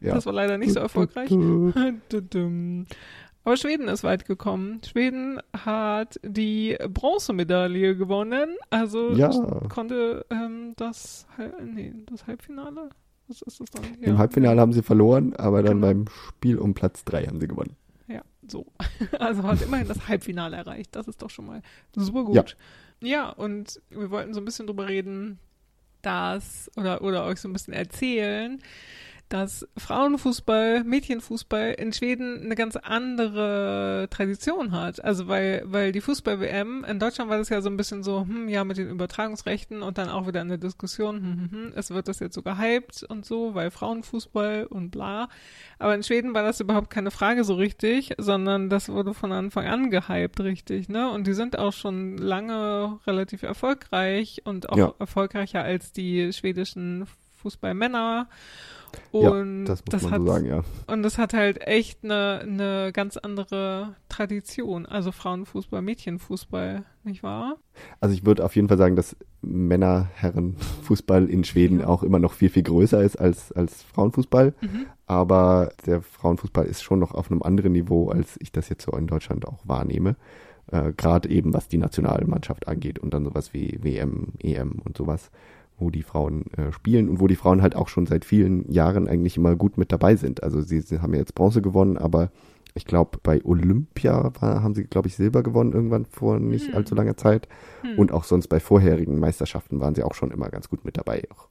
Ja. 0.00 0.14
Das 0.14 0.26
war 0.26 0.32
leider 0.32 0.58
nicht 0.58 0.72
so 0.72 0.80
erfolgreich. 0.80 1.30
Aber 3.44 3.56
Schweden 3.56 3.88
ist 3.88 4.04
weit 4.04 4.26
gekommen. 4.26 4.80
Schweden 4.84 5.40
hat 5.56 6.20
die 6.22 6.76
Bronzemedaille 6.88 7.96
gewonnen. 7.96 8.56
Also 8.70 9.12
ja. 9.12 9.30
konnte 9.68 10.26
ähm, 10.30 10.74
das, 10.76 11.26
nee, 11.64 11.94
das 12.10 12.26
Halbfinale. 12.26 12.90
Was 13.28 13.42
ist 13.42 13.60
das 13.60 13.70
dann? 13.70 13.84
Ja. 14.00 14.08
Im 14.08 14.18
Halbfinale 14.18 14.60
haben 14.60 14.72
sie 14.72 14.82
verloren, 14.82 15.34
aber 15.36 15.62
dann 15.62 15.80
genau. 15.80 15.86
beim 15.86 16.04
Spiel 16.08 16.58
um 16.58 16.74
Platz 16.74 17.04
3 17.04 17.26
haben 17.26 17.40
sie 17.40 17.48
gewonnen. 17.48 17.76
Ja, 18.06 18.22
so. 18.46 18.66
Also 19.18 19.42
hat 19.42 19.62
immerhin 19.62 19.88
das 19.88 20.08
Halbfinale 20.08 20.56
erreicht. 20.56 20.96
Das 20.96 21.08
ist 21.08 21.22
doch 21.22 21.30
schon 21.30 21.46
mal 21.46 21.62
super 21.94 22.24
gut. 22.24 22.34
Ja. 22.34 22.44
Ja, 23.00 23.28
und 23.28 23.80
wir 23.90 24.10
wollten 24.10 24.34
so 24.34 24.40
ein 24.40 24.44
bisschen 24.44 24.66
drüber 24.66 24.88
reden, 24.88 25.38
dass, 26.02 26.70
oder, 26.76 27.02
oder 27.02 27.24
euch 27.26 27.40
so 27.40 27.48
ein 27.48 27.52
bisschen 27.52 27.74
erzählen, 27.74 28.60
dass 29.28 29.68
Frauenfußball, 29.76 30.84
Mädchenfußball 30.84 31.72
in 31.72 31.92
Schweden 31.92 32.42
eine 32.42 32.54
ganz 32.54 32.76
andere 32.76 34.08
Tradition 34.10 34.72
hat. 34.72 35.04
Also 35.04 35.28
weil, 35.28 35.62
weil 35.66 35.92
die 35.92 36.00
Fußball-WM, 36.00 36.84
in 36.84 36.98
Deutschland 36.98 37.30
war 37.30 37.36
das 37.36 37.50
ja 37.50 37.60
so 37.60 37.68
ein 37.68 37.76
bisschen 37.76 38.02
so, 38.02 38.22
hm, 38.22 38.48
ja, 38.48 38.64
mit 38.64 38.78
den 38.78 38.88
Übertragungsrechten 38.88 39.82
und 39.82 39.98
dann 39.98 40.08
auch 40.08 40.26
wieder 40.26 40.40
eine 40.40 40.58
Diskussion, 40.58 41.16
hm, 41.16 41.24
hm, 41.24 41.50
hm, 41.50 41.72
es 41.74 41.90
wird 41.90 42.08
das 42.08 42.20
jetzt 42.20 42.34
so 42.34 42.42
gehypt 42.42 43.02
und 43.02 43.26
so, 43.26 43.54
weil 43.54 43.70
Frauenfußball 43.70 44.66
und 44.66 44.90
bla. 44.90 45.28
Aber 45.78 45.94
in 45.94 46.02
Schweden 46.02 46.32
war 46.34 46.42
das 46.42 46.60
überhaupt 46.60 46.88
keine 46.88 47.10
Frage 47.10 47.44
so 47.44 47.54
richtig, 47.54 48.14
sondern 48.16 48.70
das 48.70 48.88
wurde 48.88 49.12
von 49.12 49.32
Anfang 49.32 49.66
an 49.66 49.90
gehypt, 49.90 50.40
richtig, 50.40 50.88
ne? 50.88 51.10
Und 51.10 51.26
die 51.26 51.34
sind 51.34 51.58
auch 51.58 51.72
schon 51.72 52.16
lange 52.16 52.98
relativ 53.06 53.42
erfolgreich 53.42 54.42
und 54.44 54.70
auch 54.70 54.76
ja. 54.76 54.94
erfolgreicher 54.98 55.62
als 55.62 55.92
die 55.92 56.32
schwedischen 56.32 57.06
Fußballmänner. 57.36 58.28
Und 59.10 59.60
ja, 59.60 59.64
das 59.66 59.80
muss 59.80 59.90
das 59.90 60.02
man 60.02 60.12
hat, 60.12 60.20
so 60.20 60.26
sagen, 60.26 60.46
ja. 60.46 60.64
Und 60.86 61.02
das 61.02 61.18
hat 61.18 61.34
halt 61.34 61.66
echt 61.66 62.04
eine, 62.04 62.40
eine 62.42 62.92
ganz 62.92 63.16
andere 63.16 63.94
Tradition. 64.08 64.86
Also 64.86 65.12
Frauenfußball, 65.12 65.82
Mädchenfußball, 65.82 66.84
nicht 67.04 67.22
wahr? 67.22 67.56
Also 68.00 68.14
ich 68.14 68.26
würde 68.26 68.44
auf 68.44 68.54
jeden 68.56 68.68
Fall 68.68 68.78
sagen, 68.78 68.96
dass 68.96 69.16
Männer-Herren-Fußball 69.42 71.28
in 71.28 71.44
Schweden 71.44 71.80
ja. 71.80 71.86
auch 71.86 72.02
immer 72.02 72.18
noch 72.18 72.32
viel, 72.32 72.50
viel 72.50 72.64
größer 72.64 73.02
ist 73.02 73.16
als, 73.16 73.52
als 73.52 73.82
Frauenfußball. 73.82 74.54
Mhm. 74.60 74.86
Aber 75.06 75.72
der 75.86 76.02
Frauenfußball 76.02 76.66
ist 76.66 76.82
schon 76.82 76.98
noch 76.98 77.12
auf 77.14 77.30
einem 77.30 77.42
anderen 77.42 77.72
Niveau, 77.72 78.10
als 78.10 78.36
ich 78.40 78.52
das 78.52 78.68
jetzt 78.68 78.84
so 78.84 78.92
in 78.92 79.06
Deutschland 79.06 79.46
auch 79.46 79.60
wahrnehme. 79.64 80.16
Äh, 80.70 80.92
Gerade 80.96 81.30
eben 81.30 81.54
was 81.54 81.68
die 81.68 81.78
Nationalmannschaft 81.78 82.68
angeht 82.68 82.98
und 82.98 83.14
dann 83.14 83.24
sowas 83.24 83.54
wie 83.54 83.78
WM, 83.82 84.34
EM 84.38 84.80
und 84.84 84.96
sowas 84.96 85.30
wo 85.78 85.90
die 85.90 86.02
Frauen 86.02 86.46
äh, 86.56 86.72
spielen 86.72 87.08
und 87.08 87.20
wo 87.20 87.26
die 87.26 87.36
Frauen 87.36 87.62
halt 87.62 87.76
auch 87.76 87.88
schon 87.88 88.06
seit 88.06 88.24
vielen 88.24 88.70
Jahren 88.70 89.08
eigentlich 89.08 89.36
immer 89.36 89.56
gut 89.56 89.78
mit 89.78 89.92
dabei 89.92 90.16
sind. 90.16 90.42
Also 90.42 90.60
sie, 90.60 90.80
sie 90.80 91.00
haben 91.00 91.14
ja 91.14 91.20
jetzt 91.20 91.34
Bronze 91.34 91.62
gewonnen, 91.62 91.96
aber 91.96 92.30
ich 92.74 92.84
glaube, 92.84 93.18
bei 93.22 93.44
Olympia 93.44 94.32
war, 94.40 94.62
haben 94.62 94.74
sie, 94.74 94.84
glaube 94.84 95.08
ich, 95.08 95.16
Silber 95.16 95.42
gewonnen 95.42 95.72
irgendwann 95.72 96.06
vor 96.06 96.38
nicht 96.38 96.68
hm. 96.68 96.76
allzu 96.76 96.94
langer 96.94 97.16
Zeit. 97.16 97.48
Hm. 97.82 97.98
Und 97.98 98.12
auch 98.12 98.24
sonst 98.24 98.48
bei 98.48 98.60
vorherigen 98.60 99.18
Meisterschaften 99.18 99.80
waren 99.80 99.94
sie 99.94 100.02
auch 100.02 100.14
schon 100.14 100.30
immer 100.30 100.48
ganz 100.48 100.68
gut 100.68 100.84
mit 100.84 100.96
dabei, 100.96 101.24
auch 101.34 101.48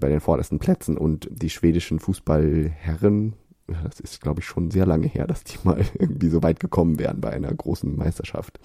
bei 0.00 0.08
den 0.08 0.20
vordersten 0.20 0.58
Plätzen. 0.58 0.98
Und 0.98 1.28
die 1.30 1.50
schwedischen 1.50 1.98
Fußballherren, 1.98 3.34
das 3.66 4.00
ist, 4.00 4.20
glaube 4.20 4.40
ich, 4.40 4.46
schon 4.46 4.70
sehr 4.70 4.86
lange 4.86 5.06
her, 5.06 5.26
dass 5.26 5.44
die 5.44 5.56
mal 5.64 5.80
irgendwie 5.98 6.28
so 6.28 6.42
weit 6.42 6.60
gekommen 6.60 6.98
wären 6.98 7.20
bei 7.20 7.30
einer 7.30 7.52
großen 7.52 7.96
Meisterschaft. 7.96 8.60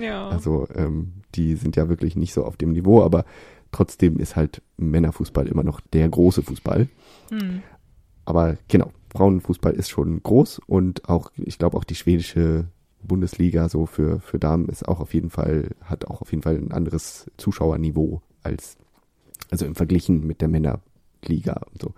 Ja. 0.00 0.28
Also 0.28 0.68
ähm, 0.74 1.14
die 1.34 1.56
sind 1.56 1.76
ja 1.76 1.88
wirklich 1.88 2.16
nicht 2.16 2.32
so 2.32 2.44
auf 2.44 2.56
dem 2.56 2.72
Niveau, 2.72 3.02
aber 3.02 3.24
Trotzdem 3.72 4.18
ist 4.18 4.36
halt 4.36 4.62
Männerfußball 4.76 5.46
immer 5.48 5.62
noch 5.62 5.80
der 5.80 6.08
große 6.08 6.42
Fußball. 6.42 6.88
Mhm. 7.30 7.62
Aber 8.24 8.56
genau, 8.68 8.92
Frauenfußball 9.10 9.72
ist 9.72 9.88
schon 9.88 10.22
groß 10.22 10.60
und 10.66 11.08
auch, 11.08 11.30
ich 11.36 11.58
glaube 11.58 11.76
auch 11.76 11.84
die 11.84 11.94
schwedische 11.94 12.66
Bundesliga 13.02 13.68
so 13.68 13.86
für, 13.86 14.20
für 14.20 14.38
Damen 14.38 14.68
ist 14.68 14.86
auch 14.86 15.00
auf 15.00 15.14
jeden 15.14 15.30
Fall, 15.30 15.70
hat 15.82 16.06
auch 16.06 16.20
auf 16.20 16.32
jeden 16.32 16.42
Fall 16.42 16.56
ein 16.56 16.72
anderes 16.72 17.30
Zuschauerniveau 17.36 18.20
als, 18.42 18.76
also 19.50 19.64
im 19.64 19.74
Verglichen 19.74 20.26
mit 20.26 20.40
der 20.40 20.48
Männerliga 20.48 21.60
und 21.72 21.82
so. 21.82 21.94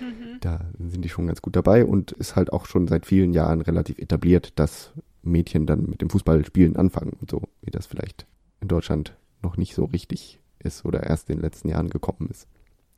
Mhm. 0.00 0.40
Da 0.40 0.60
sind 0.78 1.04
die 1.04 1.08
schon 1.08 1.26
ganz 1.26 1.42
gut 1.42 1.56
dabei 1.56 1.84
und 1.84 2.12
ist 2.12 2.36
halt 2.36 2.52
auch 2.52 2.66
schon 2.66 2.88
seit 2.88 3.06
vielen 3.06 3.32
Jahren 3.32 3.60
relativ 3.60 3.98
etabliert, 3.98 4.52
dass 4.56 4.92
Mädchen 5.22 5.66
dann 5.66 5.86
mit 5.86 6.00
dem 6.00 6.10
Fußballspielen 6.10 6.76
anfangen 6.76 7.12
und 7.20 7.30
so, 7.30 7.42
wie 7.62 7.70
das 7.70 7.86
vielleicht 7.86 8.26
in 8.60 8.68
Deutschland 8.68 9.16
noch 9.42 9.56
nicht 9.56 9.74
so 9.74 9.84
richtig 9.84 10.40
ist 10.68 10.84
oder 10.84 11.02
erst 11.02 11.28
in 11.30 11.36
den 11.36 11.42
letzten 11.42 11.68
Jahren 11.68 11.90
gekommen 11.90 12.28
ist. 12.30 12.46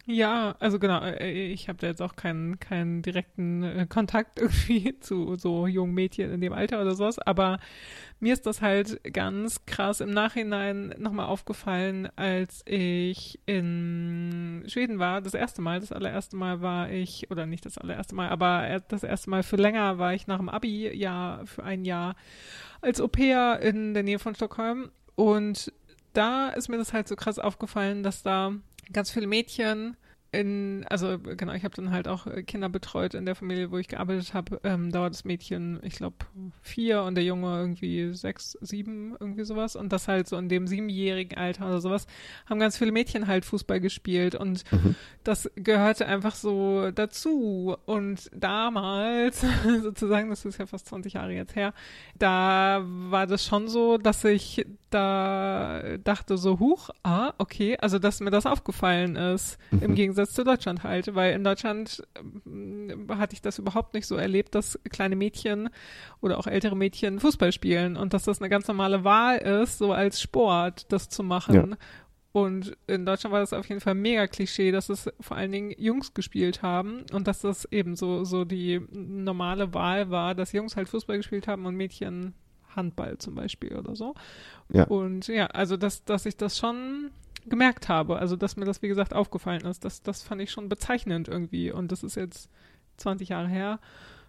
Ja, 0.07 0.57
also 0.59 0.81
genau, 0.81 1.03
äh, 1.05 1.31
ich 1.31 1.69
habe 1.69 1.79
da 1.79 1.87
jetzt 1.87 2.03
auch 2.03 2.17
keinen, 2.17 2.59
keinen 2.59 3.01
direkten 3.03 3.63
äh, 3.63 3.87
Kontakt 3.89 4.39
irgendwie 4.41 4.99
zu 4.99 5.37
so 5.37 5.67
jungen 5.69 5.95
Mädchen 5.95 6.33
in 6.33 6.41
dem 6.41 6.53
Alter 6.53 6.81
oder 6.81 6.95
sowas, 6.97 7.19
aber 7.21 7.61
mir 8.19 8.33
ist 8.33 8.45
das 8.45 8.61
halt 8.61 9.01
ganz 9.13 9.67
krass 9.67 10.01
im 10.01 10.11
Nachhinein 10.11 10.95
nochmal 10.99 11.27
aufgefallen, 11.27 12.09
als 12.17 12.63
ich 12.67 13.39
in 13.47 14.65
Schweden 14.67 14.99
war, 14.99 15.21
das 15.21 15.35
erste 15.35 15.63
Mal, 15.63 15.81
das 15.81 15.93
allererste 15.93 16.37
Mal 16.37 16.61
war 16.61 16.91
ich, 16.91 17.31
oder 17.31 17.47
nicht 17.47 17.65
das 17.65 17.79
allererste 17.79 18.15
Mal, 18.17 18.31
aber 18.31 18.81
das 18.89 19.05
erste 19.05 19.31
Mal 19.31 19.43
für 19.45 19.57
länger 19.57 19.99
war 19.99 20.13
ich 20.15 20.27
nach 20.27 20.39
dem 20.39 20.49
Abi, 20.49 20.91
ja, 20.93 21.43
für 21.45 21.63
ein 21.63 21.85
Jahr 21.85 22.17
als 22.81 23.01
Au 23.01 23.07
pair 23.09 23.61
in 23.61 23.95
der 23.95 24.03
Nähe 24.03 24.19
von 24.19 24.35
Stockholm 24.35 24.91
und 25.15 25.73
da 26.13 26.51
ist 26.51 26.69
mir 26.69 26.79
das 26.79 26.93
halt 26.93 27.09
so 27.09 27.17
krass 27.17 27.39
aufgefallen, 27.39 28.03
dass 28.03 28.23
da 28.23 28.53
ganz 28.93 29.11
viele 29.11 29.27
Mädchen 29.27 29.97
in, 30.33 30.85
also 30.89 31.19
genau, 31.19 31.53
ich 31.55 31.65
habe 31.65 31.75
dann 31.75 31.91
halt 31.91 32.07
auch 32.07 32.27
Kinder 32.47 32.69
betreut 32.69 33.15
in 33.15 33.27
der 33.27 33.35
Familie, 33.35 33.73
wo 33.73 33.79
ich 33.79 33.89
gearbeitet 33.89 34.33
habe. 34.33 34.61
Ähm, 34.63 34.93
da 34.93 35.01
war 35.01 35.11
das 35.11 35.25
Mädchen, 35.25 35.81
ich 35.83 35.95
glaube, 35.95 36.17
vier 36.63 37.03
und 37.03 37.17
der 37.17 37.25
Junge 37.25 37.59
irgendwie 37.59 38.13
sechs, 38.13 38.57
sieben, 38.61 39.17
irgendwie 39.19 39.45
sowas. 39.45 39.75
Und 39.75 39.93
das 39.93 40.07
halt 40.07 40.29
so 40.29 40.37
in 40.37 40.49
dem 40.49 40.69
siebenjährigen 40.69 41.37
Alter 41.37 41.67
oder 41.67 41.81
sowas, 41.81 42.07
haben 42.49 42.61
ganz 42.61 42.79
viele 42.79 42.93
Mädchen 42.93 43.27
halt 43.27 43.45
Fußball 43.45 43.81
gespielt. 43.81 44.37
Und 44.37 44.63
mhm. 44.71 44.95
das 45.25 45.51
gehörte 45.57 46.07
einfach 46.07 46.37
so 46.37 46.93
dazu. 46.93 47.77
Und 47.87 48.31
damals, 48.33 49.45
sozusagen, 49.83 50.31
das 50.31 50.45
ist 50.45 50.59
ja 50.59 50.67
fast 50.67 50.87
20 50.87 51.15
Jahre 51.15 51.33
jetzt 51.33 51.57
her, 51.57 51.75
da 52.17 52.85
war 52.85 53.27
das 53.27 53.45
schon 53.45 53.67
so, 53.67 53.99
dass 53.99 54.25
ich 54.25 54.65
da 54.91 55.83
dachte 56.03 56.37
so, 56.37 56.59
huch, 56.59 56.91
ah, 57.03 57.33
okay, 57.39 57.77
also 57.79 57.99
dass 57.99 58.21
mir 58.21 58.31
das 58.31 58.47
aufgefallen 58.47 59.17
ist, 59.17 59.59
mhm. 59.71 59.83
im 59.83 59.95
Gegensatz 59.95 60.20
zu 60.29 60.45
Deutschland 60.45 60.83
halt, 60.85 61.15
weil 61.15 61.35
in 61.35 61.43
Deutschland 61.43 62.03
äh, 62.15 63.15
hatte 63.15 63.35
ich 63.35 63.43
das 63.43 63.59
überhaupt 63.59 63.95
nicht 63.95 64.07
so 64.07 64.17
erlebt, 64.17 64.55
dass 64.55 64.79
kleine 64.91 65.17
Mädchen 65.17 65.71
oder 66.21 66.39
auch 66.39 66.47
ältere 66.47 66.77
Mädchen 66.77 67.21
Fußball 67.21 67.53
spielen 67.53 67.97
und 67.97 68.13
dass 68.13 68.25
das 68.25 68.41
eine 68.41 68.49
ganz 68.49 68.69
normale 68.69 69.05
Wahl 69.05 69.39
ist, 69.39 69.79
so 69.79 69.93
als 69.93 70.21
Sport 70.21 70.93
das 70.93 71.09
zu 71.09 71.23
machen. 71.23 71.55
Ja. 71.55 71.77
Und 72.33 72.77
in 72.87 73.07
Deutschland 73.07 73.33
war 73.33 73.41
das 73.41 73.53
auf 73.53 73.69
jeden 73.69 73.81
Fall 73.81 73.95
mega 73.95 74.29
Klischee, 74.29 74.71
dass 74.71 74.89
es 74.89 75.11
vor 75.21 75.37
allen 75.37 75.51
Dingen 75.51 75.75
Jungs 75.77 76.15
gespielt 76.15 76.63
haben 76.63 77.05
und 77.13 77.27
dass 77.27 77.41
das 77.41 77.65
eben 77.73 77.97
so, 77.97 78.25
so 78.25 78.45
die 78.45 78.81
normale 78.93 79.75
Wahl 79.75 80.11
war, 80.11 80.37
dass 80.37 80.53
Jungs 80.53 80.77
halt 80.77 80.89
Fußball 80.89 81.17
gespielt 81.17 81.49
haben 81.49 81.67
und 81.67 81.75
Mädchen 81.75 82.35
Handball 82.77 83.19
zum 83.19 83.35
Beispiel 83.35 83.77
oder 83.77 83.97
so. 83.97 84.15
Ja. 84.73 84.85
Und 84.85 85.27
ja, 85.27 85.47
also 85.47 85.77
dass, 85.77 86.05
dass 86.05 86.25
ich 86.25 86.37
das 86.37 86.57
schon 86.57 87.11
gemerkt 87.47 87.89
habe, 87.89 88.19
also 88.19 88.37
dass 88.37 88.57
mir 88.57 88.65
das 88.65 88.83
wie 88.83 88.89
gesagt 88.89 89.15
aufgefallen 89.15 89.63
ist, 89.63 89.85
das, 89.85 90.03
das 90.03 90.23
fand 90.23 90.41
ich 90.41 90.51
schon 90.51 90.69
bezeichnend 90.69 91.29
irgendwie 91.29 91.71
und 91.73 91.93
das 91.93 92.03
ist 92.03 92.17
jetzt 92.17 92.49
20 92.99 93.31
Jahre 93.31 93.49
her. 93.49 93.79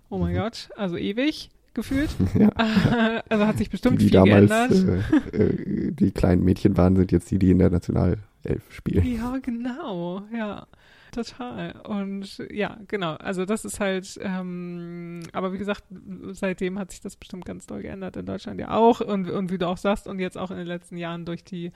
Oh 0.10 0.17
mein 0.17 0.34
mhm. 0.34 0.39
Gott, 0.39 0.69
also 0.76 0.97
ewig 0.97 1.50
gefühlt. 1.74 2.10
Ja. 2.38 2.50
also 3.30 3.47
hat 3.47 3.58
sich 3.58 3.69
bestimmt 3.69 4.02
die, 4.02 4.06
die 4.06 4.12
viel 4.12 4.19
damals, 4.19 4.69
geändert. 4.69 5.34
Äh, 5.34 5.38
äh, 5.38 5.91
die 5.91 6.12
kleinen 6.12 6.43
Mädchen 6.43 6.78
waren, 6.78 6.95
sind 6.95 7.12
jetzt 7.12 7.30
die, 7.32 7.39
die 7.39 7.52
in 7.52 7.60
der 7.60 7.69
Nationalelf 7.69 8.21
spielen. 8.69 9.06
Ja, 9.06 9.38
genau, 9.41 10.24
ja. 10.36 10.67
Total. 11.12 11.74
Und 11.82 12.38
ja, 12.52 12.78
genau. 12.88 13.15
Also 13.15 13.45
das 13.45 13.65
ist 13.65 13.82
halt, 13.82 14.17
ähm, 14.21 15.24
aber 15.34 15.52
wie 15.52 15.58
gesagt, 15.58 15.84
seitdem 16.32 16.80
hat 16.80 16.91
sich 16.91 17.02
das 17.02 17.17
bestimmt 17.17 17.43
ganz 17.43 17.67
doll 17.67 17.82
geändert 17.82 18.15
in 18.15 18.26
Deutschland 18.26 18.60
ja 18.62 18.71
auch. 18.71 19.02
Und, 19.02 19.30
und 19.30 19.52
wie 19.52 19.58
du 19.58 19.67
auch 19.67 19.78
sagst, 19.78 20.08
und 20.08 20.19
jetzt 20.19 20.38
auch 20.38 20.52
in 20.52 20.58
den 20.58 20.67
letzten 20.67 20.95
Jahren 20.95 21.26
durch 21.26 21.43
die, 21.43 21.74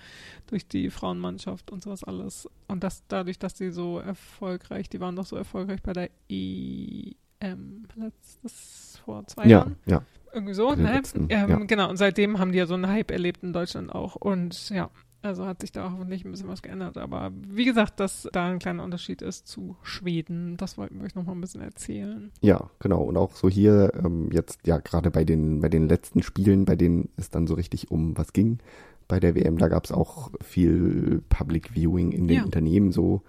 durch 0.48 0.68
die 0.68 0.90
Frauenmannschaft 0.90 1.70
und 1.70 1.84
sowas 1.84 2.06
alles. 2.06 2.50
Und 2.68 2.84
das 2.84 3.04
dadurch, 3.10 3.38
dass 3.38 3.54
die 3.54 3.72
so 3.72 4.00
erfolgreich, 4.00 4.90
die 4.90 5.02
waren 5.02 5.18
doch 5.18 5.26
so 5.26 5.36
erfolgreich 5.36 5.82
bei 5.84 5.92
der 5.92 6.10
EM 6.30 7.88
letztes 7.96 9.02
vor 9.04 9.28
zwei 9.28 9.44
ja, 9.44 9.50
Jahren. 9.50 9.76
Ja. 9.86 10.02
Irgendwie 10.34 10.54
so, 10.54 10.74
ne? 10.74 10.94
Letzten, 10.94 11.28
ähm, 11.30 11.50
ja. 11.50 11.58
Genau, 11.60 11.90
und 11.90 11.98
seitdem 11.98 12.40
haben 12.40 12.54
die 12.54 12.58
ja 12.58 12.66
so 12.66 12.74
einen 12.74 12.88
Hype 12.88 13.12
erlebt 13.12 13.44
in 13.44 13.52
Deutschland 13.52 13.94
auch. 13.94 14.16
Und 14.16 14.70
ja, 14.70 14.90
Also 15.26 15.46
hat 15.46 15.62
sich 15.62 15.72
da 15.72 15.92
hoffentlich 15.92 16.24
ein 16.24 16.32
bisschen 16.32 16.48
was 16.48 16.62
geändert. 16.62 16.98
Aber 16.98 17.32
wie 17.48 17.66
gesagt, 17.66 18.00
dass 18.00 18.28
da 18.32 18.48
ein 18.48 18.60
kleiner 18.60 18.84
Unterschied 18.84 19.22
ist 19.22 19.48
zu 19.48 19.76
Schweden, 19.82 20.56
das 20.58 20.78
wollten 20.78 21.00
wir 21.00 21.06
euch 21.06 21.16
noch 21.16 21.26
mal 21.26 21.32
ein 21.34 21.42
bisschen 21.42 21.62
erzählen. 21.62 22.32
Ja, 22.42 22.70
genau. 22.80 23.02
Und 23.02 23.18
auch 23.18 23.36
so 23.36 23.50
hier 23.50 23.92
ähm, 24.04 24.30
jetzt, 24.32 24.60
ja, 24.68 24.78
gerade 24.78 25.10
bei 25.12 25.24
den, 25.24 25.62
bei 25.62 25.70
den 25.70 25.88
letzten 25.90 26.22
Spielen, 26.24 26.66
bei 26.66 26.76
denen 26.76 27.10
es 27.18 27.30
dann 27.30 27.48
so 27.48 27.56
richtig 27.56 27.90
um 27.92 28.18
was 28.18 28.34
ging, 28.34 28.60
bei 29.08 29.20
der 29.20 29.36
WM, 29.36 29.58
da 29.58 29.68
gab 29.68 29.86
es 29.86 29.92
auch 29.92 30.32
viel 30.42 31.22
Public 31.30 31.72
Viewing 31.76 32.12
in 32.12 32.28
den 32.28 32.38
Ja. 32.38 32.44
Unternehmen 32.44 32.92
so. 32.92 33.22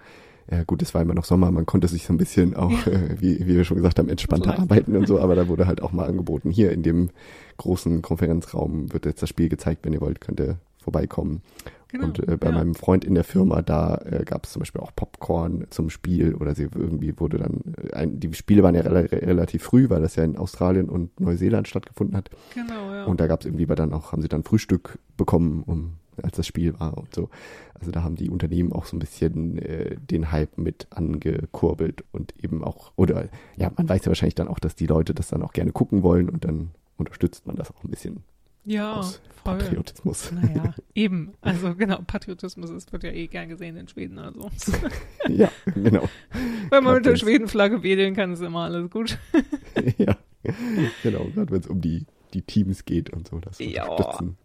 Ja, 0.49 0.63
gut, 0.63 0.81
es 0.81 0.93
war 0.93 1.01
immer 1.01 1.13
noch 1.13 1.25
Sommer, 1.25 1.51
man 1.51 1.65
konnte 1.65 1.87
sich 1.89 2.05
so 2.05 2.13
ein 2.13 2.17
bisschen 2.17 2.55
auch, 2.55 2.71
Ja. 2.85 2.93
äh, 2.93 3.19
wie, 3.21 3.39
wie 3.41 3.55
wir 3.55 3.63
schon 3.65 3.75
gesagt 3.77 3.99
haben, 3.99 4.07
entspannter 4.07 4.51
Leicht. 4.51 4.61
arbeiten 4.61 4.95
und 4.95 5.05
so, 5.07 5.19
aber 5.19 5.35
da 5.35 5.47
wurde 5.49 5.67
halt 5.67 5.81
auch 5.81 5.91
mal 5.91 6.07
angeboten, 6.07 6.51
hier 6.51 6.71
in 6.71 6.83
dem 6.83 7.09
großen 7.57 8.01
Konferenzraum 8.01 8.93
wird 8.93 9.05
jetzt 9.05 9.21
das 9.21 9.29
Spiel 9.29 9.49
gezeigt, 9.49 9.83
wenn 9.85 9.93
ihr 9.93 9.99
wollt, 10.01 10.21
könnt 10.21 10.39
ihr 10.39 10.57
vorbeikommen. 10.77 11.41
Genau. 11.89 12.05
Und 12.05 12.27
äh, 12.27 12.37
bei 12.37 12.49
ja. 12.49 12.53
meinem 12.53 12.75
Freund 12.75 13.05
in 13.05 13.15
der 13.15 13.23
Firma, 13.23 13.61
da 13.61 13.95
äh, 14.05 14.23
gab 14.25 14.45
es 14.45 14.51
zum 14.51 14.59
Beispiel 14.61 14.81
auch 14.81 14.91
Popcorn 14.95 15.67
zum 15.69 15.89
Spiel 15.89 16.35
oder 16.35 16.53
sie 16.53 16.67
irgendwie 16.73 17.17
wurde 17.19 17.37
dann, 17.37 17.61
äh, 17.81 17.93
ein, 17.93 18.19
die 18.19 18.33
Spiele 18.33 18.63
waren 18.63 18.75
ja 18.75 18.81
rela 18.81 19.01
relativ 19.01 19.63
früh, 19.63 19.89
weil 19.89 20.01
das 20.01 20.15
ja 20.15 20.23
in 20.23 20.37
Australien 20.37 20.89
und 20.89 21.19
Neuseeland 21.19 21.67
stattgefunden 21.67 22.15
hat. 22.17 22.29
Genau, 22.53 22.91
ja. 22.91 23.05
Und 23.05 23.19
da 23.19 23.27
gab 23.27 23.41
es 23.41 23.45
irgendwie 23.45 23.65
dann 23.65 23.93
auch, 23.93 24.11
haben 24.11 24.21
sie 24.21 24.27
dann 24.27 24.43
Frühstück 24.43 24.99
bekommen, 25.15 25.63
um, 25.65 25.93
als 26.21 26.35
das 26.35 26.47
Spiel 26.47 26.77
war 26.79 26.97
und 26.97 27.13
so. 27.13 27.29
Also 27.79 27.91
da 27.91 28.03
haben 28.03 28.15
die 28.15 28.29
Unternehmen 28.29 28.73
auch 28.73 28.85
so 28.85 28.95
ein 28.95 28.99
bisschen 28.99 29.57
äh, 29.59 29.95
den 29.97 30.31
Hype 30.31 30.57
mit 30.57 30.87
angekurbelt 30.89 32.03
und 32.11 32.33
eben 32.43 32.63
auch, 32.63 32.91
oder 32.95 33.29
ja, 33.55 33.71
man 33.75 33.87
weiß 33.87 34.01
ja 34.03 34.07
wahrscheinlich 34.07 34.35
dann 34.35 34.47
auch, 34.47 34.59
dass 34.59 34.75
die 34.75 34.87
Leute 34.87 35.13
das 35.13 35.29
dann 35.29 35.43
auch 35.43 35.53
gerne 35.53 35.71
gucken 35.71 36.03
wollen 36.03 36.29
und 36.29 36.43
dann 36.43 36.71
unterstützt 36.97 37.45
man 37.45 37.55
das 37.55 37.71
auch 37.71 37.83
ein 37.83 37.91
bisschen 37.91 38.23
ja, 38.67 38.93
aus 38.93 39.21
voll. 39.43 39.57
Patriotismus. 39.57 40.31
Naja, 40.31 40.73
eben. 40.95 41.33
Also 41.41 41.73
genau, 41.75 41.99
Patriotismus 42.05 42.69
ist, 42.69 42.91
wird 42.91 43.03
ja 43.03 43.11
eh 43.11 43.27
gern 43.27 43.49
gesehen 43.49 43.77
in 43.77 43.87
Schweden. 43.87 44.19
Also 44.19 44.49
ja, 45.27 45.49
genau. 45.73 46.07
wenn 46.69 46.83
man 46.83 46.93
Grad 46.93 46.95
mit 46.95 47.05
der 47.05 47.15
Schwedenflagge 47.15 47.81
wedeln 47.83 48.15
kann, 48.15 48.33
ist 48.33 48.41
immer 48.41 48.65
alles 48.65 48.89
gut. 48.91 49.17
ja, 49.97 50.15
genau, 51.03 51.25
gerade 51.33 51.51
wenn 51.51 51.59
es 51.61 51.67
um 51.67 51.81
die, 51.81 52.05
die 52.33 52.41
Teams 52.41 52.85
geht 52.85 53.09
und 53.11 53.27
so, 53.27 53.39
das 53.39 53.57
Ja. 53.59 53.87
unterstützen. 53.87 54.37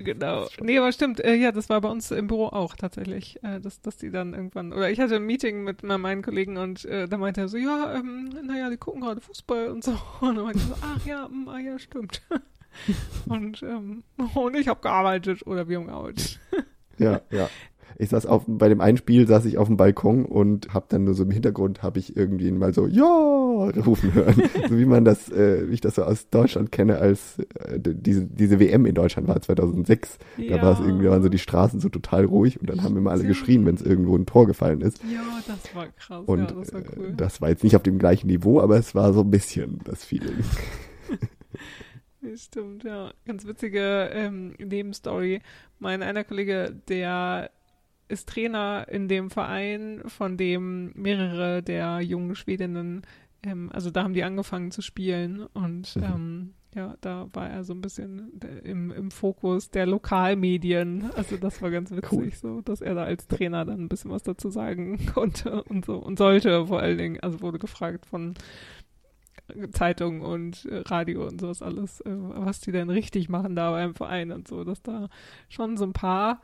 Genau. 0.00 0.46
Nee, 0.60 0.78
aber 0.78 0.92
stimmt. 0.92 1.18
Äh, 1.18 1.34
ja, 1.34 1.50
das 1.50 1.68
war 1.68 1.80
bei 1.80 1.88
uns 1.88 2.12
im 2.12 2.28
Büro 2.28 2.46
auch 2.46 2.76
tatsächlich, 2.76 3.42
äh, 3.42 3.58
dass, 3.60 3.80
dass 3.80 3.96
die 3.96 4.10
dann 4.12 4.32
irgendwann, 4.32 4.72
oder 4.72 4.88
ich 4.90 5.00
hatte 5.00 5.16
ein 5.16 5.24
Meeting 5.24 5.64
mit 5.64 5.82
me- 5.82 5.98
meinen 5.98 6.22
Kollegen 6.22 6.56
und 6.56 6.84
äh, 6.84 7.08
da 7.08 7.16
meinte 7.18 7.40
er 7.40 7.48
so, 7.48 7.56
ja, 7.56 7.94
ähm, 7.96 8.30
naja, 8.46 8.70
die 8.70 8.76
gucken 8.76 9.00
gerade 9.00 9.20
Fußball 9.20 9.66
und 9.70 9.82
so. 9.82 9.98
Und 10.20 10.36
dann 10.36 10.44
meinte 10.44 10.60
ich 10.60 10.66
so, 10.66 10.74
ach 10.82 11.04
ja, 11.04 11.26
mm, 11.28 11.48
ah, 11.48 11.58
ja, 11.58 11.76
stimmt. 11.80 12.22
und, 13.28 13.62
ähm, 13.62 14.02
und 14.34 14.56
ich 14.56 14.68
habe 14.68 14.80
gearbeitet 14.80 15.46
oder 15.46 15.68
wir 15.68 15.78
haben 15.78 15.86
gearbeitet. 15.86 16.38
Ja, 17.00 17.20
ja. 17.30 17.48
Ich 17.96 18.08
saß 18.08 18.26
auf, 18.26 18.42
bei 18.48 18.68
dem 18.68 18.80
einen 18.80 18.96
Spiel 18.96 19.28
saß 19.28 19.44
ich 19.44 19.56
auf 19.56 19.68
dem 19.68 19.76
Balkon 19.76 20.24
und 20.24 20.74
hab 20.74 20.88
dann 20.88 21.04
nur 21.04 21.14
so 21.14 21.22
im 21.22 21.30
Hintergrund 21.30 21.80
habe 21.80 22.00
ich 22.00 22.16
irgendwie 22.16 22.50
mal 22.50 22.74
so, 22.74 22.88
ja, 22.88 23.04
rufen 23.04 24.14
hören. 24.14 24.34
so 24.68 24.76
wie 24.76 24.84
man 24.84 25.04
das, 25.04 25.30
äh, 25.30 25.68
wie 25.68 25.74
ich 25.74 25.80
das 25.80 25.94
so 25.94 26.02
aus 26.02 26.28
Deutschland 26.28 26.72
kenne, 26.72 26.98
als 26.98 27.38
äh, 27.38 27.78
diese, 27.78 28.24
diese 28.26 28.58
WM 28.58 28.84
in 28.84 28.96
Deutschland 28.96 29.28
war 29.28 29.40
2006. 29.40 30.18
Da 30.48 30.60
war 30.60 30.72
es 30.72 30.80
irgendwie, 30.80 31.08
waren 31.08 31.22
so 31.22 31.28
die 31.28 31.38
Straßen 31.38 31.78
so 31.78 31.88
total 31.88 32.24
ruhig 32.24 32.60
und 32.60 32.68
dann 32.68 32.82
haben 32.82 32.96
immer 32.96 33.12
alle 33.12 33.22
Ja. 33.22 33.28
geschrien, 33.28 33.64
wenn 33.64 33.76
es 33.76 33.82
irgendwo 33.82 34.16
ein 34.16 34.26
Tor 34.26 34.48
gefallen 34.48 34.80
ist. 34.80 35.00
Ja, 35.04 35.20
das 35.46 35.74
war 35.76 35.86
krass. 35.98 36.24
Und 36.26 36.40
ja, 36.40 36.46
das 36.46 36.72
war 36.72 36.80
äh, 36.80 36.84
cool. 36.96 37.14
das 37.16 37.40
war 37.40 37.48
jetzt 37.48 37.62
nicht 37.62 37.76
auf 37.76 37.84
dem 37.84 37.98
gleichen 38.00 38.26
Niveau, 38.26 38.60
aber 38.60 38.76
es 38.76 38.96
war 38.96 39.12
so 39.12 39.20
ein 39.20 39.30
bisschen 39.30 39.78
das 39.84 40.04
Feeling. 40.04 40.34
Stimmt, 42.34 42.84
ja. 42.84 43.12
Ganz 43.26 43.46
witzige 43.46 44.10
ähm, 44.12 44.54
Nebenstory. 44.58 45.40
Mein 45.78 46.02
einer 46.02 46.24
Kollege, 46.24 46.74
der 46.88 47.50
ist 48.08 48.28
Trainer 48.28 48.86
in 48.90 49.06
dem 49.08 49.30
Verein, 49.30 50.02
von 50.06 50.36
dem 50.36 50.92
mehrere 50.94 51.62
der 51.62 52.00
jungen 52.00 52.34
Schwedinnen, 52.34 53.02
ähm, 53.44 53.70
also 53.72 53.90
da 53.90 54.02
haben 54.02 54.14
die 54.14 54.24
angefangen 54.24 54.70
zu 54.72 54.82
spielen 54.82 55.42
und 55.52 55.94
Mhm. 55.94 56.02
ähm, 56.02 56.54
ja, 56.74 56.96
da 57.00 57.28
war 57.32 57.48
er 57.48 57.64
so 57.64 57.72
ein 57.72 57.80
bisschen 57.80 58.30
der- 58.34 58.64
im, 58.64 58.90
im 58.90 59.10
Fokus 59.10 59.70
der 59.70 59.86
Lokalmedien. 59.86 61.10
Also 61.16 61.36
das 61.36 61.62
war 61.62 61.70
ganz 61.70 61.90
witzig, 61.90 62.12
Cool. 62.12 62.30
so, 62.32 62.60
dass 62.62 62.80
er 62.80 62.94
da 62.94 63.04
als 63.04 63.26
Trainer 63.26 63.64
dann 63.64 63.80
ein 63.84 63.88
bisschen 63.88 64.10
was 64.10 64.22
dazu 64.22 64.50
sagen 64.50 64.98
konnte 65.14 65.62
und 65.64 65.84
so 65.84 65.96
und 65.96 66.18
sollte 66.18 66.66
vor 66.66 66.80
allen 66.80 66.98
Dingen. 66.98 67.20
Also 67.20 67.40
wurde 67.40 67.58
gefragt 67.58 68.06
von 68.06 68.34
Zeitung 69.72 70.20
und 70.20 70.64
äh, 70.66 70.82
Radio 70.86 71.26
und 71.26 71.40
sowas 71.40 71.62
alles, 71.62 72.00
äh, 72.02 72.10
was 72.10 72.60
die 72.60 72.72
denn 72.72 72.90
richtig 72.90 73.28
machen 73.28 73.56
da 73.56 73.70
beim 73.70 73.94
Verein 73.94 74.32
und 74.32 74.48
so, 74.48 74.64
dass 74.64 74.82
da 74.82 75.08
schon 75.48 75.76
so 75.76 75.84
ein 75.84 75.92
paar 75.92 76.40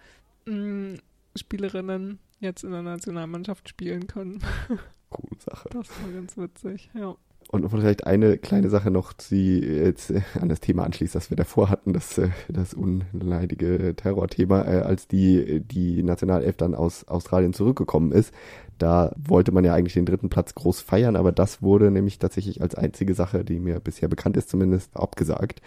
mh, 0.47 0.99
Spielerinnen 1.37 2.19
jetzt 2.41 2.65
in 2.65 2.71
der 2.71 2.83
Nationalmannschaft 2.83 3.69
spielen 3.69 4.07
können. 4.07 4.41
Coole 5.11 5.41
Sache. 5.41 5.69
Das 5.71 5.89
war 6.03 6.13
ganz 6.13 6.37
witzig, 6.37 6.91
ja. 6.95 7.17
Und 7.51 7.69
vielleicht 7.69 8.07
eine 8.07 8.39
kleine 8.39 8.71
Sache 8.71 8.91
noch, 8.91 9.13
die 9.13 9.61
jetzt 9.61 10.11
äh, 10.11 10.23
an 10.41 10.49
das 10.49 10.61
Thema 10.61 10.85
anschließt, 10.85 11.15
das 11.15 11.31
wir 11.31 11.37
davor 11.37 11.69
hatten, 11.69 11.93
das, 11.93 12.21
das 12.49 12.75
unleidige 12.75 13.95
Terrorthema, 13.95 14.63
als 14.63 15.07
die, 15.09 15.61
die 15.61 16.03
Nationalelf 16.03 16.57
dann 16.57 16.75
aus 16.75 17.07
Australien 17.07 17.53
zurückgekommen 17.53 18.13
ist. 18.13 18.33
Da 18.79 19.15
wollte 19.17 19.53
man 19.53 19.65
ja 19.65 19.75
eigentlich 19.75 19.95
den 19.95 20.07
dritten 20.07 20.29
Platz 20.31 20.55
groß 20.55 20.81
feiern, 20.81 21.17
aber 21.17 21.33
das 21.33 21.63
wurde 21.63 21.91
nämlich 21.91 22.19
tatsächlich 22.19 22.61
als 22.61 22.75
einzige 22.75 23.15
Sache, 23.15 23.45
die 23.45 23.61
mir 23.61 23.81
bisher 23.81 24.09
bekannt 24.09 24.37
ist, 24.37 24.49
zumindest 24.49 24.97
abgesagt. 24.97 25.61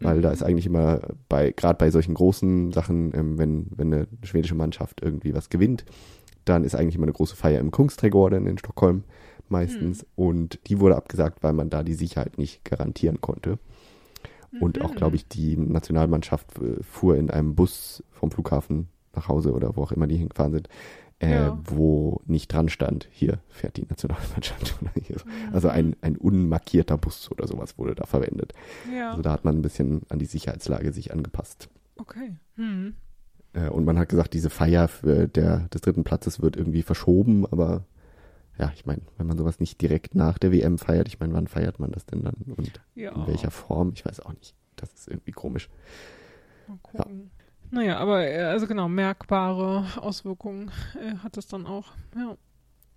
Weil 0.00 0.20
da 0.20 0.32
ist 0.32 0.42
eigentlich 0.42 0.66
immer 0.66 1.00
bei, 1.28 1.52
gerade 1.52 1.76
bei 1.78 1.90
solchen 1.92 2.14
großen 2.14 2.72
Sachen, 2.72 3.12
ähm, 3.14 3.38
wenn, 3.38 3.66
wenn 3.76 3.92
eine 3.94 4.08
schwedische 4.24 4.56
Mannschaft 4.56 5.00
irgendwie 5.00 5.32
was 5.32 5.48
gewinnt, 5.48 5.84
dann 6.44 6.64
ist 6.64 6.74
eigentlich 6.74 6.96
immer 6.96 7.04
eine 7.04 7.12
große 7.12 7.36
Feier 7.36 7.60
im 7.60 7.70
Kungsträgorden 7.70 8.46
in 8.48 8.58
Stockholm 8.58 9.04
meistens. 9.48 10.04
Und 10.16 10.58
die 10.66 10.80
wurde 10.80 10.96
abgesagt, 10.96 11.44
weil 11.44 11.52
man 11.52 11.70
da 11.70 11.84
die 11.84 11.94
Sicherheit 11.94 12.36
nicht 12.36 12.64
garantieren 12.64 13.20
konnte. 13.20 13.58
Und 14.60 14.80
auch, 14.82 14.90
Mhm. 14.90 14.96
glaube 14.96 15.16
ich, 15.16 15.28
die 15.28 15.56
Nationalmannschaft 15.56 16.58
äh, 16.58 16.82
fuhr 16.82 17.16
in 17.16 17.30
einem 17.30 17.54
Bus 17.54 18.02
vom 18.10 18.30
Flughafen 18.30 18.88
nach 19.14 19.28
Hause 19.28 19.52
oder 19.52 19.76
wo 19.76 19.82
auch 19.82 19.92
immer 19.92 20.06
die 20.06 20.16
hingefahren 20.16 20.52
sind, 20.52 20.68
äh, 21.22 21.30
Ja. 21.30 21.58
wo 21.64 22.20
nicht 22.26 22.52
dran 22.52 22.68
stand, 22.68 23.08
hier 23.10 23.38
fährt 23.48 23.76
die 23.78 23.86
Nationalmannschaft. 23.88 24.74
Oder 24.82 24.90
hier. 25.02 25.16
Also 25.52 25.68
ein, 25.68 25.96
ein 26.02 26.16
unmarkierter 26.16 26.98
Bus 26.98 27.30
oder 27.30 27.46
sowas 27.46 27.78
wurde 27.78 27.94
da 27.94 28.04
verwendet. 28.06 28.52
Ja, 28.94 29.10
Also 29.10 29.22
da 29.22 29.32
hat 29.32 29.44
man 29.44 29.56
ein 29.58 29.62
bisschen 29.62 30.02
an 30.08 30.18
die 30.18 30.26
Sicherheitslage 30.26 30.92
sich 30.92 31.12
angepasst. 31.12 31.68
okay. 31.96 32.34
Hm. 32.56 32.94
Äh, 33.54 33.68
und 33.68 33.84
man 33.84 33.98
hat 33.98 34.08
gesagt, 34.08 34.34
diese 34.34 34.50
Feier 34.50 34.88
für 34.88 35.28
der, 35.28 35.68
des 35.68 35.80
dritten 35.82 36.04
Platzes 36.04 36.40
wird 36.42 36.56
irgendwie 36.56 36.82
verschoben, 36.82 37.46
aber 37.46 37.84
ja, 38.58 38.70
ich 38.74 38.84
meine, 38.86 39.02
wenn 39.18 39.26
man 39.26 39.38
sowas 39.38 39.60
nicht 39.60 39.80
direkt 39.80 40.14
nach 40.14 40.38
der 40.38 40.52
WM 40.52 40.76
feiert, 40.78 41.08
ich 41.08 41.20
meine, 41.20 41.32
wann 41.34 41.46
feiert 41.46 41.78
man 41.80 41.90
das 41.92 42.04
denn 42.06 42.22
dann 42.22 42.34
und 42.56 42.80
Ja. 42.94 43.12
in 43.12 43.26
welcher 43.26 43.50
Form? 43.50 43.92
Ich 43.94 44.04
weiß 44.04 44.20
auch 44.20 44.32
nicht. 44.34 44.54
Das 44.76 44.92
ist 44.92 45.08
irgendwie 45.08 45.32
komisch. 45.32 45.68
Mal 46.68 46.78
gucken. 46.82 47.30
Naja, 47.72 47.96
aber 47.98 48.26
äh, 48.28 48.42
also 48.42 48.66
genau, 48.66 48.86
merkbare 48.88 49.86
Auswirkungen 49.96 50.70
äh, 50.94 51.16
hat 51.24 51.36
es 51.38 51.46
dann 51.48 51.66
auch. 51.66 51.92
Ja. 52.14 52.36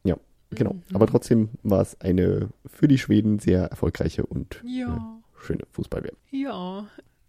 Ja, 0.04 0.18
Genau. 0.52 0.74
Mhm. 0.74 0.84
Aber 0.94 1.08
trotzdem 1.08 1.50
war 1.64 1.82
es 1.82 2.00
eine 2.02 2.50
für 2.68 2.88
die 2.88 2.98
Schweden 2.98 3.40
sehr 3.40 3.64
erfolgreiche 3.68 4.26
und 4.26 4.62
Ja, 4.66 5.18
schöne 5.40 5.64
Fußball-WM. 5.72 6.16
ja. 6.30 6.86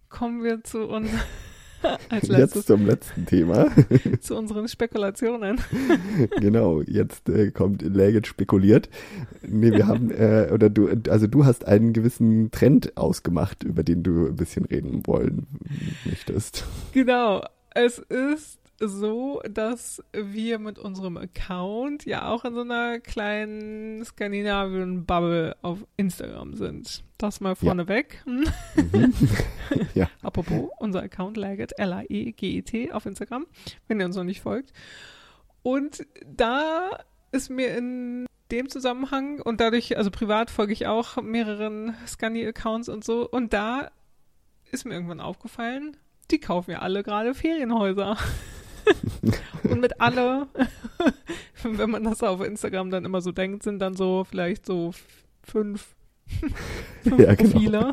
Kommen 0.09 0.43
wir 0.45 0.63
zu 0.65 0.87
uns 0.87 1.09
Jetzt 2.23 2.67
zum 2.67 2.87
letzten 2.87 3.27
Thema. 3.27 3.69
zu 4.21 4.37
unseren 4.37 4.69
Spekulationen. 4.69 5.61
genau, 6.41 6.83
jetzt 6.83 7.29
äh, 7.29 7.51
kommt 7.51 7.83
Läget 7.83 8.27
spekuliert. 8.27 8.89
Nee, 9.47 9.73
wir 9.73 9.87
haben, 9.87 10.11
äh, 10.11 10.51
oder 10.53 10.71
du, 10.71 10.89
also 11.09 11.27
du 11.27 11.45
hast 11.45 11.67
einen 11.67 11.93
gewissen 11.93 12.51
Trend 12.51 12.97
ausgemacht, 12.97 13.63
über 13.63 13.83
den 13.83 14.03
du 14.03 14.27
ein 14.27 14.37
bisschen 14.37 14.65
reden 14.65 15.07
wollen 15.07 15.47
möchtest. 16.05 16.65
Genau. 16.93 17.45
Es 17.75 17.99
ist 17.99 18.59
so, 18.79 19.41
dass 19.49 20.03
wir 20.13 20.59
mit 20.59 20.79
unserem 20.79 21.17
Account 21.17 22.05
ja 22.05 22.29
auch 22.29 22.45
in 22.45 22.55
so 22.55 22.61
einer 22.61 23.01
kleinen 23.01 24.05
Skandinavien-Bubble 24.05 25.57
auf 25.63 25.87
Instagram 25.97 26.55
sind. 26.55 27.03
Das 27.19 27.41
mal 27.41 27.57
vorneweg. 27.57 28.23
Hm. 28.25 28.47
Mhm. 28.77 29.15
ja, 29.95 30.09
Apropos, 30.23 30.71
unser 30.79 31.03
Account 31.03 31.37
Laget, 31.37 31.79
L-A-E-G-E-T 31.79 32.93
auf 32.93 33.07
Instagram, 33.07 33.47
wenn 33.89 34.01
ihr 34.01 34.07
uns 34.07 34.17
noch 34.17 34.25
nicht 34.25 34.43
folgt. 34.43 34.73
Und 35.63 36.07
da 36.25 36.99
ist 37.33 37.51
mir 37.51 37.77
in 37.77 38.27
dem 38.51 38.69
Zusammenhang 38.69 39.41
und 39.41 39.61
dadurch, 39.61 39.97
also 39.97 40.11
privat 40.11 40.51
folge 40.51 40.73
ich 40.73 40.87
auch 40.87 41.21
mehreren 41.21 41.95
Scandi-Accounts 42.07 42.89
und 42.89 43.05
so, 43.05 43.29
und 43.29 43.53
da 43.53 43.91
ist 44.71 44.85
mir 44.85 44.95
irgendwann 44.95 45.21
aufgefallen, 45.21 45.97
die 46.31 46.39
kaufen 46.39 46.73
ja 46.73 46.81
alle 46.81 47.03
gerade 47.03 47.35
Ferienhäuser. 47.35 48.17
und 49.65 49.81
mit 49.81 50.01
alle, 50.01 50.47
wenn 51.63 51.91
man 51.91 52.05
das 52.05 52.23
auf 52.23 52.41
Instagram 52.43 52.91
dann 52.91 53.05
immer 53.05 53.21
so 53.21 53.33
denkt, 53.33 53.63
sind 53.63 53.79
dann 53.81 53.95
so 53.95 54.25
vielleicht 54.25 54.67
so 54.67 54.93
fünf, 55.43 55.95
Ja, 57.19 57.35
genau. 57.35 57.93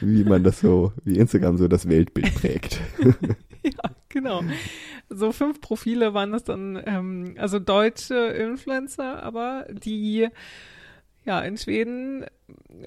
wie 0.00 0.24
man 0.24 0.44
das 0.44 0.60
so, 0.60 0.92
wie 1.04 1.18
Instagram 1.18 1.56
so 1.56 1.68
das 1.68 1.88
Weltbild 1.88 2.34
prägt. 2.34 2.80
Ja, 3.62 3.90
genau. 4.10 4.42
So 5.08 5.32
fünf 5.32 5.60
Profile 5.60 6.12
waren 6.14 6.32
das 6.32 6.44
dann, 6.44 6.80
ähm, 6.84 7.34
also 7.38 7.58
deutsche 7.58 8.14
Influencer, 8.14 9.22
aber 9.22 9.66
die 9.70 10.28
ja 11.26 11.40
in 11.40 11.56
Schweden 11.56 12.24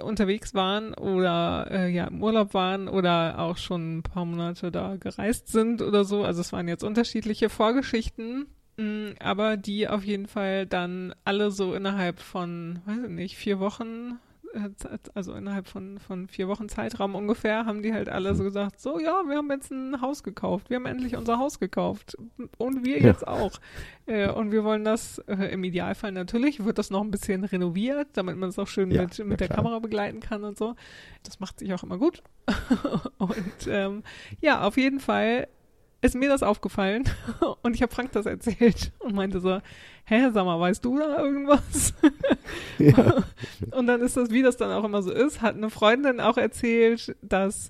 unterwegs 0.02 0.54
waren 0.54 0.94
oder 0.94 1.68
äh, 1.70 1.90
ja 1.90 2.06
im 2.06 2.24
Urlaub 2.24 2.54
waren 2.54 2.88
oder 2.88 3.40
auch 3.40 3.58
schon 3.58 3.98
ein 3.98 4.04
paar 4.04 4.26
Monate 4.26 4.72
da 4.72 4.96
gereist 4.96 5.50
sind 5.50 5.82
oder 5.82 6.06
so. 6.06 6.24
Also 6.24 6.42
es 6.42 6.54
waren 6.54 6.68
jetzt 6.68 6.84
unterschiedliche 6.84 7.50
Vorgeschichten, 7.50 8.48
mh, 8.78 8.84
mm, 8.84 9.16
aber 9.20 9.58
die 9.58 9.88
auf 9.88 10.04
jeden 10.04 10.28
Fall 10.28 10.66
dann 10.66 11.14
alle 11.26 11.52
so 11.52 11.74
innerhalb 11.74 12.20
von, 12.20 12.80
weiß 12.86 13.04
ich 13.04 13.10
nicht, 13.10 13.38
vier 13.38 13.60
Wochen 13.60 14.14
äh, 14.14 14.29
also 15.14 15.34
innerhalb 15.34 15.68
von, 15.68 16.00
von 16.00 16.28
vier 16.28 16.48
Wochen 16.48 16.70
Zeitraum 16.70 17.16
ungefähr, 17.16 17.66
haben 17.66 17.82
die 17.82 17.94
halt 17.94 18.10
alle 18.10 18.36
so 18.36 18.44
gesagt, 18.44 18.80
so 18.80 19.00
ja, 19.00 19.22
wir 19.28 19.38
haben 19.38 19.50
jetzt 19.52 19.72
ein 19.72 20.02
Haus 20.02 20.24
gekauft, 20.24 20.70
wir 20.70 20.78
haben 20.78 20.86
endlich 20.86 21.16
unser 21.16 21.38
Haus 21.38 21.60
gekauft 21.60 22.18
und 22.58 22.86
wir 22.86 23.00
jetzt 23.00 23.22
ja. 23.22 23.28
auch. 23.28 23.60
Äh, 24.06 24.30
und 24.30 24.52
wir 24.52 24.64
wollen 24.64 24.84
das 24.84 25.20
äh, 25.28 25.54
im 25.54 25.64
Idealfall 25.64 26.12
natürlich, 26.12 26.64
wird 26.66 26.78
das 26.78 26.90
noch 26.90 27.02
ein 27.02 27.12
bisschen 27.12 27.44
renoviert, 27.44 28.10
damit 28.14 28.38
man 28.38 28.50
es 28.50 28.60
auch 28.60 28.68
schön 28.68 28.92
ja, 28.92 29.04
mit, 29.04 29.20
mit 29.26 29.40
der 29.40 29.50
Kamera 29.50 29.80
begleiten 29.80 30.20
kann 30.20 30.44
und 30.44 30.58
so. 30.58 30.76
Das 31.24 31.40
macht 31.40 31.60
sich 31.60 31.74
auch 31.74 31.84
immer 31.84 31.98
gut. 31.98 32.24
und 33.18 33.68
ähm, 33.68 34.04
ja, 34.42 34.62
auf 34.62 34.78
jeden 34.78 35.00
Fall 35.00 35.48
ist 36.02 36.16
mir 36.16 36.30
das 36.30 36.44
aufgefallen 36.44 37.04
und 37.62 37.76
ich 37.76 37.82
habe 37.82 37.94
Frank 37.94 38.12
das 38.14 38.26
erzählt 38.26 38.92
und 39.00 39.16
meinte 39.16 39.40
so, 39.40 39.60
hä, 40.06 40.30
sag 40.34 40.46
mal, 40.46 40.60
weißt 40.60 40.84
du 40.84 41.00
da 41.00 41.18
irgendwas? 41.18 41.94
Ja. 42.80 43.24
und 43.78 43.88
dann 43.88 44.02
ist 44.02 44.16
das, 44.18 44.32
wie 44.32 44.42
das 44.42 44.58
dann 44.58 44.72
auch 44.72 44.86
immer 44.86 45.04
so 45.04 45.12
ist, 45.12 45.42
hat 45.42 45.56
eine 45.56 45.70
Freundin 45.70 46.20
auch 46.22 46.38
erzählt, 46.38 47.16
dass 47.22 47.70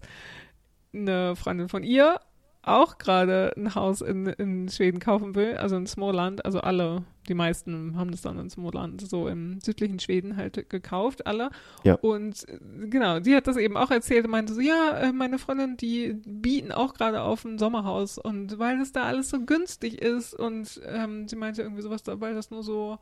eine 0.93 1.35
Freundin 1.35 1.67
von 1.67 1.83
ihr 1.83 2.19
auch 2.61 2.97
gerade 2.97 3.53
ein 3.55 3.73
Haus 3.73 4.01
in, 4.01 4.27
in 4.27 4.69
Schweden 4.69 4.99
kaufen 4.99 5.33
will, 5.33 5.57
also 5.57 5.77
in 5.77 5.87
Småland, 5.87 6.43
also 6.45 6.59
alle, 6.59 7.03
die 7.27 7.33
meisten 7.33 7.95
haben 7.97 8.11
das 8.11 8.21
dann 8.21 8.37
in 8.37 8.49
Småland, 8.49 9.01
so 9.01 9.27
im 9.27 9.61
südlichen 9.61 9.99
Schweden 9.99 10.35
halt 10.35 10.69
gekauft, 10.69 11.25
alle. 11.25 11.51
Ja. 11.83 11.95
Und 11.95 12.45
genau, 12.89 13.21
sie 13.21 13.35
hat 13.35 13.47
das 13.47 13.57
eben 13.57 13.77
auch 13.77 13.91
erzählt 13.91 14.25
und 14.25 14.31
meinte 14.31 14.53
so, 14.53 14.61
ja, 14.61 14.97
äh, 14.99 15.13
meine 15.13 15.39
Freundin, 15.39 15.77
die 15.77 16.13
bieten 16.25 16.71
auch 16.71 16.93
gerade 16.93 17.21
auf 17.21 17.45
ein 17.45 17.57
Sommerhaus 17.57 18.17
und 18.17 18.59
weil 18.59 18.77
das 18.79 18.91
da 18.91 19.03
alles 19.03 19.29
so 19.29 19.39
günstig 19.45 20.01
ist 20.01 20.33
und 20.33 20.81
ähm, 20.85 21.27
sie 21.27 21.37
meinte 21.37 21.61
irgendwie 21.61 21.81
sowas, 21.81 22.03
weil 22.05 22.35
das 22.35 22.51
nur 22.51 22.63
so 22.63 22.99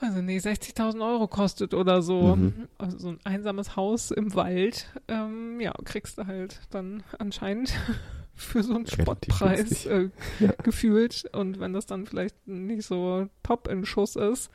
also 0.00 0.22
nee, 0.22 0.38
60.000 0.38 1.04
Euro 1.04 1.26
kostet 1.26 1.74
oder 1.74 2.02
so. 2.02 2.36
Mhm. 2.36 2.68
Also 2.78 2.98
so 2.98 3.08
ein 3.08 3.18
einsames 3.24 3.74
Haus 3.74 4.10
im 4.10 4.34
Wald, 4.34 4.86
ähm, 5.08 5.60
ja, 5.60 5.72
kriegst 5.84 6.18
du 6.18 6.26
halt 6.26 6.60
dann 6.70 7.02
anscheinend 7.18 7.72
für 8.38 8.62
so 8.62 8.74
einen 8.74 8.86
Spottpreis 8.86 9.86
äh, 9.86 10.08
ja. 10.40 10.52
gefühlt. 10.62 11.24
Und 11.32 11.60
wenn 11.60 11.72
das 11.72 11.86
dann 11.86 12.06
vielleicht 12.06 12.46
nicht 12.46 12.86
so 12.86 13.28
top 13.42 13.68
in 13.68 13.84
Schuss 13.84 14.16
ist, 14.16 14.50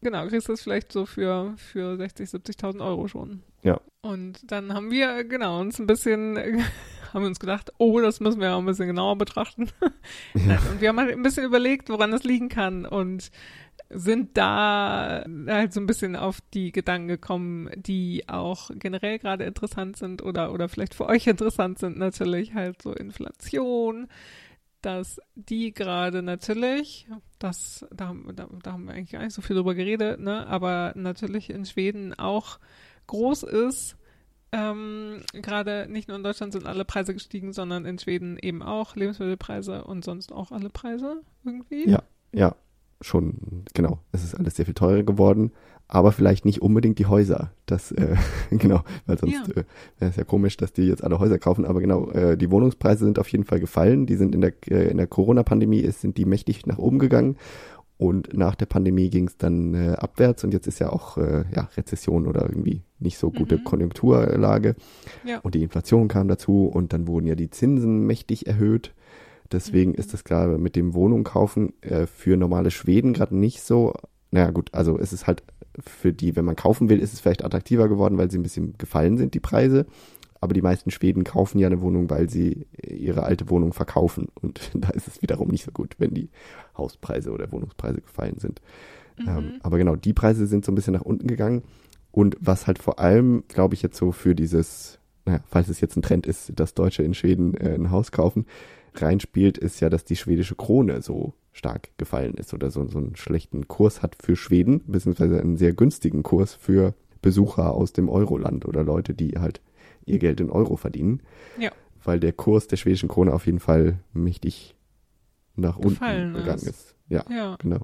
genau, 0.00 0.26
kriegst 0.28 0.48
du 0.48 0.52
es 0.52 0.62
vielleicht 0.62 0.92
so 0.92 1.04
für, 1.04 1.54
für 1.56 1.96
60, 1.96 2.30
70.000 2.30 2.84
Euro 2.84 3.08
schon. 3.08 3.42
Ja. 3.62 3.80
Und 4.02 4.50
dann 4.50 4.72
haben 4.72 4.90
wir, 4.90 5.24
genau, 5.24 5.60
uns 5.60 5.78
ein 5.78 5.86
bisschen, 5.86 6.36
haben 7.12 7.22
wir 7.22 7.28
uns 7.28 7.40
gedacht, 7.40 7.72
oh, 7.78 8.00
das 8.00 8.20
müssen 8.20 8.40
wir 8.40 8.54
auch 8.54 8.58
ein 8.58 8.66
bisschen 8.66 8.86
genauer 8.86 9.16
betrachten. 9.16 9.68
Ja. 10.34 10.58
Und 10.70 10.80
wir 10.80 10.88
haben 10.88 10.98
halt 10.98 11.12
ein 11.12 11.22
bisschen 11.22 11.44
überlegt, 11.44 11.88
woran 11.88 12.10
das 12.10 12.24
liegen 12.24 12.48
kann. 12.48 12.86
Und 12.86 13.30
sind 13.92 14.36
da 14.36 15.24
halt 15.46 15.72
so 15.72 15.80
ein 15.80 15.86
bisschen 15.86 16.16
auf 16.16 16.40
die 16.54 16.72
Gedanken 16.72 17.08
gekommen, 17.08 17.70
die 17.76 18.28
auch 18.28 18.70
generell 18.74 19.18
gerade 19.18 19.44
interessant 19.44 19.96
sind 19.96 20.22
oder, 20.22 20.52
oder 20.52 20.68
vielleicht 20.68 20.94
für 20.94 21.06
euch 21.06 21.26
interessant 21.26 21.78
sind, 21.78 21.98
natürlich 21.98 22.54
halt 22.54 22.80
so 22.82 22.92
Inflation, 22.92 24.08
dass 24.80 25.20
die 25.34 25.72
gerade 25.72 26.22
natürlich, 26.22 27.06
das, 27.38 27.86
da, 27.92 28.14
da, 28.34 28.48
da 28.62 28.72
haben 28.72 28.86
wir 28.86 28.94
eigentlich 28.94 29.12
gar 29.12 29.22
nicht 29.22 29.34
so 29.34 29.42
viel 29.42 29.56
drüber 29.56 29.74
geredet, 29.74 30.20
ne, 30.20 30.46
aber 30.46 30.92
natürlich 30.96 31.50
in 31.50 31.64
Schweden 31.64 32.14
auch 32.14 32.58
groß 33.06 33.44
ist. 33.44 33.96
Ähm, 34.54 35.22
gerade 35.32 35.86
nicht 35.88 36.08
nur 36.08 36.16
in 36.16 36.24
Deutschland 36.24 36.52
sind 36.52 36.66
alle 36.66 36.84
Preise 36.84 37.14
gestiegen, 37.14 37.52
sondern 37.52 37.86
in 37.86 37.98
Schweden 37.98 38.36
eben 38.38 38.62
auch 38.62 38.96
Lebensmittelpreise 38.96 39.84
und 39.84 40.04
sonst 40.04 40.30
auch 40.30 40.50
alle 40.52 40.68
Preise 40.68 41.22
irgendwie. 41.44 41.88
Ja, 41.88 42.02
ja 42.32 42.54
schon, 43.02 43.64
genau, 43.74 43.98
es 44.12 44.24
ist 44.24 44.34
alles 44.34 44.56
sehr 44.56 44.64
viel 44.64 44.74
teurer 44.74 45.02
geworden, 45.02 45.52
aber 45.88 46.12
vielleicht 46.12 46.44
nicht 46.44 46.62
unbedingt 46.62 46.98
die 46.98 47.06
Häuser. 47.06 47.52
Das, 47.66 47.92
äh, 47.92 48.16
genau, 48.50 48.82
weil 49.06 49.18
sonst 49.18 49.48
ja. 49.48 49.52
äh, 49.52 49.64
wäre 49.98 50.10
es 50.10 50.16
ja 50.16 50.24
komisch, 50.24 50.56
dass 50.56 50.72
die 50.72 50.82
jetzt 50.82 51.04
alle 51.04 51.18
Häuser 51.18 51.38
kaufen, 51.38 51.64
aber 51.64 51.80
genau, 51.80 52.10
äh, 52.10 52.36
die 52.36 52.50
Wohnungspreise 52.50 53.04
sind 53.04 53.18
auf 53.18 53.28
jeden 53.28 53.44
Fall 53.44 53.60
gefallen. 53.60 54.06
Die 54.06 54.16
sind 54.16 54.34
in 54.34 54.40
der, 54.40 54.52
äh, 54.70 54.90
in 54.90 54.96
der 54.96 55.06
Corona-Pandemie, 55.06 55.86
sind 55.90 56.16
die 56.16 56.24
mächtig 56.24 56.66
nach 56.66 56.78
oben 56.78 56.98
gegangen. 56.98 57.36
Und 57.98 58.36
nach 58.36 58.56
der 58.56 58.66
Pandemie 58.66 59.10
ging 59.10 59.28
es 59.28 59.36
dann 59.36 59.74
äh, 59.74 59.92
abwärts 59.92 60.42
und 60.42 60.52
jetzt 60.52 60.66
ist 60.66 60.80
ja 60.80 60.90
auch 60.90 61.18
äh, 61.18 61.44
ja, 61.54 61.68
Rezession 61.76 62.26
oder 62.26 62.42
irgendwie 62.42 62.82
nicht 62.98 63.16
so 63.16 63.30
gute 63.30 63.58
mhm. 63.58 63.64
Konjunkturlage. 63.64 64.74
Ja. 65.24 65.38
Und 65.40 65.54
die 65.54 65.62
Inflation 65.62 66.08
kam 66.08 66.26
dazu 66.26 66.64
und 66.66 66.92
dann 66.92 67.06
wurden 67.06 67.26
ja 67.26 67.36
die 67.36 67.50
Zinsen 67.50 68.04
mächtig 68.04 68.48
erhöht. 68.48 68.92
Deswegen 69.52 69.92
mhm. 69.92 69.96
ist 69.96 70.12
das 70.12 70.24
gerade 70.24 70.58
mit 70.58 70.76
dem 70.76 70.94
Wohnung 70.94 71.24
kaufen 71.24 71.74
äh, 71.82 72.06
für 72.06 72.36
normale 72.36 72.70
Schweden 72.70 73.12
gerade 73.12 73.36
nicht 73.36 73.62
so. 73.62 73.94
Naja, 74.30 74.50
gut, 74.50 74.70
also 74.72 74.98
es 74.98 75.12
ist 75.12 75.26
halt 75.26 75.42
für 75.78 76.12
die, 76.12 76.36
wenn 76.36 76.44
man 76.44 76.56
kaufen 76.56 76.88
will, 76.88 76.98
ist 76.98 77.12
es 77.12 77.20
vielleicht 77.20 77.44
attraktiver 77.44 77.88
geworden, 77.88 78.18
weil 78.18 78.30
sie 78.30 78.38
ein 78.38 78.42
bisschen 78.42 78.76
gefallen 78.78 79.16
sind, 79.16 79.34
die 79.34 79.40
Preise. 79.40 79.86
Aber 80.40 80.54
die 80.54 80.62
meisten 80.62 80.90
Schweden 80.90 81.22
kaufen 81.22 81.60
ja 81.60 81.68
eine 81.68 81.80
Wohnung, 81.80 82.10
weil 82.10 82.28
sie 82.28 82.66
ihre 82.82 83.22
alte 83.22 83.48
Wohnung 83.48 83.72
verkaufen. 83.72 84.26
Und 84.34 84.70
da 84.74 84.88
ist 84.90 85.06
es 85.06 85.22
wiederum 85.22 85.48
nicht 85.48 85.64
so 85.64 85.70
gut, 85.70 85.94
wenn 85.98 86.14
die 86.14 86.30
Hauspreise 86.76 87.30
oder 87.30 87.52
Wohnungspreise 87.52 88.00
gefallen 88.00 88.38
sind. 88.38 88.60
Mhm. 89.18 89.28
Ähm, 89.28 89.52
aber 89.62 89.78
genau, 89.78 89.96
die 89.96 90.12
Preise 90.12 90.46
sind 90.46 90.64
so 90.64 90.72
ein 90.72 90.74
bisschen 90.74 90.94
nach 90.94 91.02
unten 91.02 91.28
gegangen. 91.28 91.62
Und 92.10 92.36
was 92.40 92.66
halt 92.66 92.78
vor 92.78 92.98
allem, 92.98 93.44
glaube 93.48 93.74
ich, 93.74 93.82
jetzt 93.82 93.96
so 93.96 94.12
für 94.12 94.34
dieses, 94.34 94.98
naja, 95.24 95.40
falls 95.46 95.68
es 95.68 95.80
jetzt 95.80 95.96
ein 95.96 96.02
Trend 96.02 96.26
ist, 96.26 96.52
dass 96.56 96.74
Deutsche 96.74 97.02
in 97.02 97.14
Schweden 97.14 97.54
äh, 97.54 97.74
ein 97.74 97.90
Haus 97.90 98.12
kaufen, 98.12 98.46
reinspielt, 98.94 99.58
ist 99.58 99.80
ja, 99.80 99.88
dass 99.88 100.04
die 100.04 100.16
schwedische 100.16 100.54
Krone 100.54 101.02
so 101.02 101.34
stark 101.52 101.90
gefallen 101.98 102.34
ist 102.34 102.54
oder 102.54 102.70
so, 102.70 102.86
so 102.88 102.98
einen 102.98 103.16
schlechten 103.16 103.68
Kurs 103.68 104.02
hat 104.02 104.16
für 104.20 104.36
Schweden, 104.36 104.82
beziehungsweise 104.86 105.40
einen 105.40 105.56
sehr 105.56 105.72
günstigen 105.72 106.22
Kurs 106.22 106.54
für 106.54 106.94
Besucher 107.20 107.72
aus 107.72 107.92
dem 107.92 108.08
Euroland 108.08 108.66
oder 108.66 108.82
Leute, 108.82 109.14
die 109.14 109.38
halt 109.38 109.60
ihr 110.06 110.18
Geld 110.18 110.40
in 110.40 110.50
Euro 110.50 110.76
verdienen. 110.76 111.20
Ja. 111.58 111.70
Weil 112.02 112.18
der 112.20 112.32
Kurs 112.32 112.66
der 112.66 112.76
schwedischen 112.76 113.08
Krone 113.08 113.32
auf 113.32 113.46
jeden 113.46 113.60
Fall 113.60 113.98
mächtig 114.12 114.74
nach 115.54 115.80
Gefallen 115.80 116.28
unten 116.28 116.38
gegangen 116.38 116.62
ist. 116.62 116.68
ist. 116.68 116.96
Ja, 117.08 117.24
ja, 117.30 117.56
genau. 117.60 117.80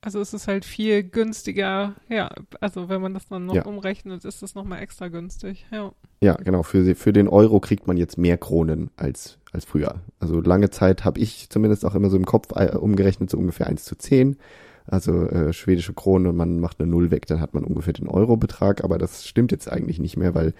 Also 0.00 0.20
es 0.20 0.32
ist 0.32 0.46
halt 0.46 0.64
viel 0.64 1.02
günstiger, 1.02 1.96
ja, 2.08 2.30
also 2.60 2.88
wenn 2.88 3.00
man 3.00 3.14
das 3.14 3.26
dann 3.26 3.46
noch 3.46 3.54
ja. 3.56 3.64
umrechnet, 3.64 4.24
ist 4.24 4.42
das 4.42 4.54
nochmal 4.54 4.80
extra 4.80 5.08
günstig, 5.08 5.66
ja. 5.72 5.92
Ja, 6.20 6.34
genau, 6.34 6.62
für, 6.62 6.94
für 6.94 7.12
den 7.12 7.26
Euro 7.26 7.58
kriegt 7.58 7.88
man 7.88 7.96
jetzt 7.96 8.16
mehr 8.16 8.38
Kronen 8.38 8.90
als, 8.96 9.38
als 9.52 9.64
früher. 9.64 9.96
Also 10.20 10.40
lange 10.40 10.70
Zeit 10.70 11.04
habe 11.04 11.18
ich 11.18 11.50
zumindest 11.50 11.84
auch 11.84 11.96
immer 11.96 12.10
so 12.10 12.16
im 12.16 12.26
Kopf 12.26 12.52
äh, 12.54 12.76
umgerechnet, 12.76 13.28
so 13.28 13.38
ungefähr 13.38 13.66
1 13.66 13.84
zu 13.84 13.96
10. 13.96 14.36
Also 14.86 15.26
äh, 15.26 15.52
schwedische 15.52 15.94
Kronen 15.94 16.28
und 16.28 16.36
man 16.36 16.60
macht 16.60 16.80
eine 16.80 16.88
Null 16.88 17.10
weg, 17.10 17.26
dann 17.26 17.40
hat 17.40 17.52
man 17.52 17.64
ungefähr 17.64 17.92
den 17.92 18.08
Euro-Betrag, 18.08 18.84
aber 18.84 18.98
das 18.98 19.26
stimmt 19.26 19.50
jetzt 19.50 19.70
eigentlich 19.70 19.98
nicht 19.98 20.16
mehr, 20.16 20.34
weil 20.34 20.54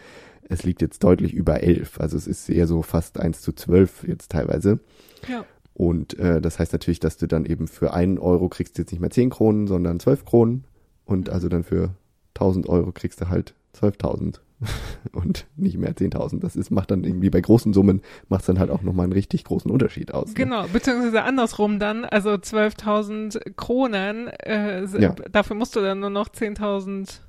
es 0.48 0.64
liegt 0.64 0.82
jetzt 0.82 1.04
deutlich 1.04 1.32
über 1.32 1.62
11. 1.62 2.00
Also 2.00 2.16
es 2.16 2.26
ist 2.26 2.48
eher 2.48 2.66
so 2.66 2.82
fast 2.82 3.20
1 3.20 3.40
zu 3.40 3.52
12 3.52 4.08
jetzt 4.08 4.32
teilweise. 4.32 4.80
Ja. 5.28 5.44
Und 5.78 6.18
äh, 6.18 6.40
das 6.40 6.58
heißt 6.58 6.72
natürlich, 6.72 6.98
dass 6.98 7.18
du 7.18 7.28
dann 7.28 7.46
eben 7.46 7.68
für 7.68 7.94
einen 7.94 8.18
Euro 8.18 8.48
kriegst 8.48 8.76
du 8.76 8.82
jetzt 8.82 8.90
nicht 8.90 9.00
mehr 9.00 9.10
10 9.10 9.30
Kronen, 9.30 9.68
sondern 9.68 10.00
12 10.00 10.24
Kronen. 10.24 10.64
Und 11.04 11.28
mhm. 11.28 11.32
also 11.32 11.48
dann 11.48 11.62
für 11.62 11.94
1000 12.34 12.68
Euro 12.68 12.90
kriegst 12.90 13.20
du 13.20 13.28
halt 13.28 13.54
12.000 13.76 14.40
und 15.12 15.46
nicht 15.56 15.78
mehr 15.78 15.94
10.000. 15.94 16.40
Das 16.40 16.56
ist, 16.56 16.72
macht 16.72 16.90
dann 16.90 17.04
irgendwie 17.04 17.30
bei 17.30 17.40
großen 17.40 17.72
Summen, 17.72 18.02
macht 18.28 18.40
es 18.40 18.46
dann 18.48 18.58
halt 18.58 18.70
auch 18.70 18.82
nochmal 18.82 19.04
einen 19.04 19.12
richtig 19.12 19.44
großen 19.44 19.70
Unterschied 19.70 20.12
aus. 20.12 20.30
Ne? 20.30 20.34
Genau, 20.34 20.66
beziehungsweise 20.66 21.22
andersrum 21.22 21.78
dann, 21.78 22.04
also 22.04 22.30
12.000 22.30 23.54
Kronen, 23.54 24.26
äh, 24.26 24.84
ja. 25.00 25.14
dafür 25.30 25.54
musst 25.54 25.76
du 25.76 25.80
dann 25.80 26.00
nur 26.00 26.10
noch 26.10 26.28
10.000, 26.28 27.20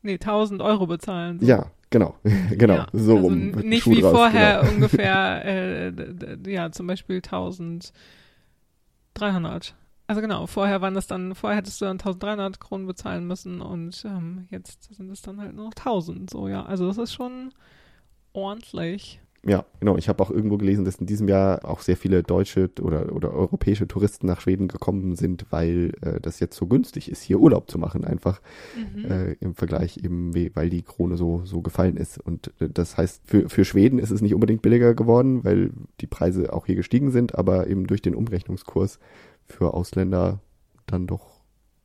nee, 0.00 0.14
1.000 0.14 0.64
Euro 0.64 0.86
bezahlen. 0.86 1.38
So. 1.38 1.46
Ja, 1.46 1.66
Genau, 1.90 2.16
genau, 2.50 2.74
ja, 2.74 2.86
so 2.92 3.16
also 3.16 3.26
rum. 3.26 3.50
Nicht 3.50 3.82
Schuh 3.84 3.92
wie 3.92 4.00
draus, 4.00 4.12
vorher 4.12 4.60
genau. 4.60 4.72
ungefähr, 4.72 5.44
äh, 5.46 5.92
ja, 6.46 6.70
zum 6.70 6.86
Beispiel 6.86 7.16
1300. 7.16 7.92
Also 10.06 10.20
genau, 10.22 10.46
vorher 10.46 10.80
waren 10.80 10.94
das 10.94 11.06
dann, 11.06 11.34
vorher 11.34 11.58
hättest 11.58 11.80
du 11.80 11.84
dann 11.84 11.98
1300 11.98 12.60
Kronen 12.60 12.86
bezahlen 12.86 13.26
müssen 13.26 13.60
und 13.60 14.02
ähm, 14.06 14.46
jetzt 14.50 14.94
sind 14.94 15.10
es 15.10 15.20
dann 15.20 15.40
halt 15.40 15.54
nur 15.54 15.66
noch 15.66 15.74
1000, 15.74 16.30
so 16.30 16.48
ja. 16.48 16.64
Also 16.64 16.86
das 16.86 16.96
ist 16.98 17.12
schon 17.12 17.52
ordentlich. 18.32 19.20
Ja, 19.46 19.64
genau. 19.78 19.96
Ich 19.96 20.08
habe 20.08 20.22
auch 20.22 20.30
irgendwo 20.30 20.58
gelesen, 20.58 20.84
dass 20.84 20.96
in 20.96 21.06
diesem 21.06 21.28
Jahr 21.28 21.64
auch 21.64 21.80
sehr 21.80 21.96
viele 21.96 22.22
deutsche 22.22 22.70
oder, 22.80 23.14
oder 23.14 23.32
europäische 23.32 23.86
Touristen 23.86 24.26
nach 24.26 24.40
Schweden 24.40 24.66
gekommen 24.66 25.14
sind, 25.14 25.46
weil 25.50 25.92
äh, 26.00 26.20
das 26.20 26.40
jetzt 26.40 26.56
so 26.56 26.66
günstig 26.66 27.10
ist, 27.10 27.22
hier 27.22 27.38
Urlaub 27.38 27.70
zu 27.70 27.78
machen, 27.78 28.04
einfach 28.04 28.40
mhm. 28.76 29.04
äh, 29.04 29.32
im 29.34 29.54
Vergleich 29.54 29.98
eben, 29.98 30.34
weil 30.54 30.70
die 30.70 30.82
Krone 30.82 31.16
so, 31.16 31.42
so 31.44 31.62
gefallen 31.62 31.96
ist. 31.96 32.18
Und 32.18 32.52
äh, 32.60 32.68
das 32.68 32.96
heißt, 32.96 33.22
für, 33.24 33.48
für 33.48 33.64
Schweden 33.64 34.00
ist 34.00 34.10
es 34.10 34.20
nicht 34.20 34.34
unbedingt 34.34 34.62
billiger 34.62 34.94
geworden, 34.94 35.44
weil 35.44 35.70
die 36.00 36.08
Preise 36.08 36.52
auch 36.52 36.66
hier 36.66 36.76
gestiegen 36.76 37.12
sind, 37.12 37.36
aber 37.36 37.68
eben 37.68 37.86
durch 37.86 38.02
den 38.02 38.16
Umrechnungskurs 38.16 38.98
für 39.46 39.72
Ausländer 39.72 40.40
dann 40.86 41.06
doch 41.06 41.42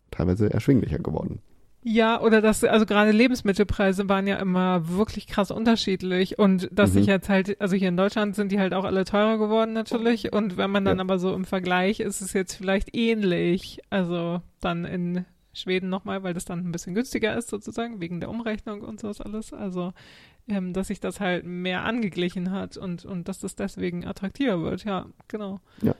teilweise 0.10 0.52
erschwinglicher 0.52 1.00
geworden. 1.00 1.40
Ja, 1.86 2.22
oder 2.22 2.42
das, 2.42 2.64
also 2.64 2.86
gerade 2.86 3.12
Lebensmittelpreise 3.12 4.08
waren 4.08 4.26
ja 4.26 4.38
immer 4.38 4.88
wirklich 4.88 5.28
krass 5.28 5.52
unterschiedlich 5.52 6.40
und 6.40 6.70
dass 6.72 6.92
mhm. 6.92 6.94
sich 6.94 7.08
jetzt 7.08 7.28
halt, 7.28 7.60
also 7.60 7.76
hier 7.76 7.90
in 7.90 7.98
Deutschland 7.98 8.36
sind 8.36 8.54
die 8.54 8.60
halt 8.60 8.74
auch 8.74 8.86
alle 8.86 9.04
teurer 9.04 9.38
geworden 9.38 9.74
natürlich 9.74 10.32
und 10.32 10.56
wenn 10.56 10.72
man 10.72 10.86
dann 10.86 10.98
ja. 10.98 11.04
aber 11.04 11.20
so 11.20 11.34
im 11.34 11.44
Vergleich 11.44 12.00
ist 12.00 12.22
es 12.22 12.32
jetzt 12.32 12.54
vielleicht 12.56 12.96
ähnlich, 12.96 13.82
also 13.90 14.42
dann 14.62 14.86
in 14.86 15.26
Schweden 15.52 15.90
nochmal, 15.90 16.24
weil 16.24 16.34
das 16.34 16.46
dann 16.46 16.60
ein 16.60 16.72
bisschen 16.72 16.96
günstiger 16.96 17.36
ist 17.36 17.50
sozusagen 17.50 18.00
wegen 18.00 18.22
der 18.22 18.30
Umrechnung 18.30 18.82
und 18.82 19.02
sowas 19.02 19.20
alles, 19.20 19.52
also 19.52 19.94
ähm, 20.48 20.72
dass 20.72 20.88
sich 20.88 21.02
das 21.02 21.20
halt 21.20 21.46
mehr 21.46 21.84
angeglichen 21.84 22.52
hat 22.52 22.78
und, 22.78 23.04
und 23.04 23.28
dass 23.28 23.40
das 23.40 23.56
deswegen 23.56 24.06
attraktiver 24.06 24.62
wird, 24.62 24.86
ja, 24.86 25.08
genau. 25.28 25.60
Ja. 25.82 25.96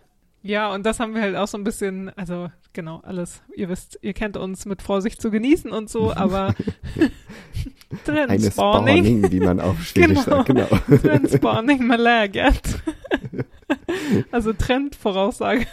Ja, 0.46 0.74
und 0.74 0.86
das 0.86 1.00
haben 1.00 1.16
wir 1.16 1.22
halt 1.22 1.38
auch 1.38 1.48
so 1.48 1.58
ein 1.58 1.64
bisschen, 1.64 2.12
also 2.18 2.52
genau, 2.74 3.00
alles, 3.04 3.42
ihr 3.56 3.70
wisst, 3.70 3.98
ihr 4.02 4.12
kennt 4.14 4.36
uns 4.36 4.66
mit 4.66 4.82
Vorsicht 4.82 5.22
zu 5.22 5.32
genießen 5.32 5.72
und 5.72 5.90
so, 5.90 6.14
aber 6.16 6.54
Trendspawning. 8.06 9.32
wie 9.32 9.40
man 9.40 9.62
auf 9.62 9.82
Schwedisch 9.82 10.20
genau. 10.26 10.38
sagt, 10.38 10.48
genau. 10.48 10.68
Trendspawning 10.98 11.88
med 11.88 12.00
läget. 12.00 12.62
also 14.32 14.52
Trendvoraussage 14.52 15.66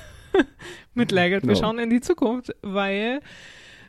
mit 0.95 1.11
läget. 1.11 1.43
Wir 1.43 1.55
genau. 1.55 1.61
schauen 1.61 1.79
in 1.81 1.91
die 1.91 2.01
Zukunft, 2.01 2.55
weil 2.63 3.21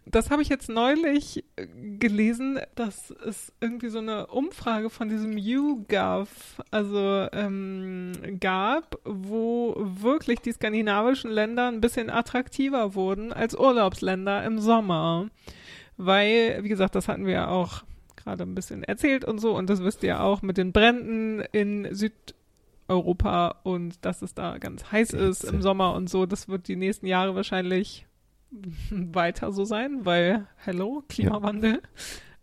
das 0.06 0.32
habe 0.32 0.41
ich 0.41 0.49
jetzt 0.49 0.70
neulich 0.70 1.43
äh, 1.56 1.68
gelesen, 1.97 2.60
dass 2.76 3.12
es 3.12 3.54
irgendwie 3.62 3.89
so 3.89 3.99
eine 3.99 4.28
Umfrage 4.28 4.89
von 4.89 5.10
diesem 5.10 5.38
YouGov 5.38 6.62
also 6.72 7.28
ähm, 7.32 8.14
gab, 8.39 8.97
wo 9.06 9.76
wirklich 9.78 10.39
die 10.39 10.52
skandinavischen 10.52 11.30
Länder 11.30 11.68
ein 11.68 11.82
bisschen 11.82 12.10
attraktiver 12.10 12.95
wurden 12.95 13.32
als 13.32 13.56
Urlaubsländer 13.56 14.43
im 14.43 14.60
Sommer. 14.60 15.30
Weil, 15.97 16.64
wie 16.64 16.70
gesagt, 16.70 16.95
das 16.95 17.08
hatten 17.08 17.26
wir 17.26 17.34
ja 17.34 17.47
auch 17.49 17.84
gerade 18.16 18.43
ein 18.43 18.56
bisschen 18.56 18.84
erzählt 18.84 19.24
und 19.26 19.39
so, 19.39 19.56
und 19.56 19.70
das 19.70 19.84
wisst 19.84 20.04
ihr 20.04 20.22
auch 20.22 20.41
mit 20.41 20.58
den 20.58 20.72
Bränden 20.72 21.41
in 21.52 21.88
Südeuropa 21.93 23.60
und 23.64 24.04
dass 24.04 24.22
es 24.22 24.34
da 24.34 24.58
ganz 24.58 24.91
heiß 24.91 25.14
ist 25.14 25.43
im 25.43 25.62
Sommer 25.62 25.93
und 25.93 26.10
so. 26.10 26.26
Das 26.26 26.47
wird 26.47 26.68
die 26.68 26.76
nächsten 26.76 27.06
Jahre 27.06 27.36
wahrscheinlich 27.36 28.08
weiter 28.91 29.52
so 29.52 29.66
sein, 29.66 30.06
weil, 30.06 30.47
hello, 30.58 31.04
Klimawandel. 31.08 31.74
Ja. 31.74 31.80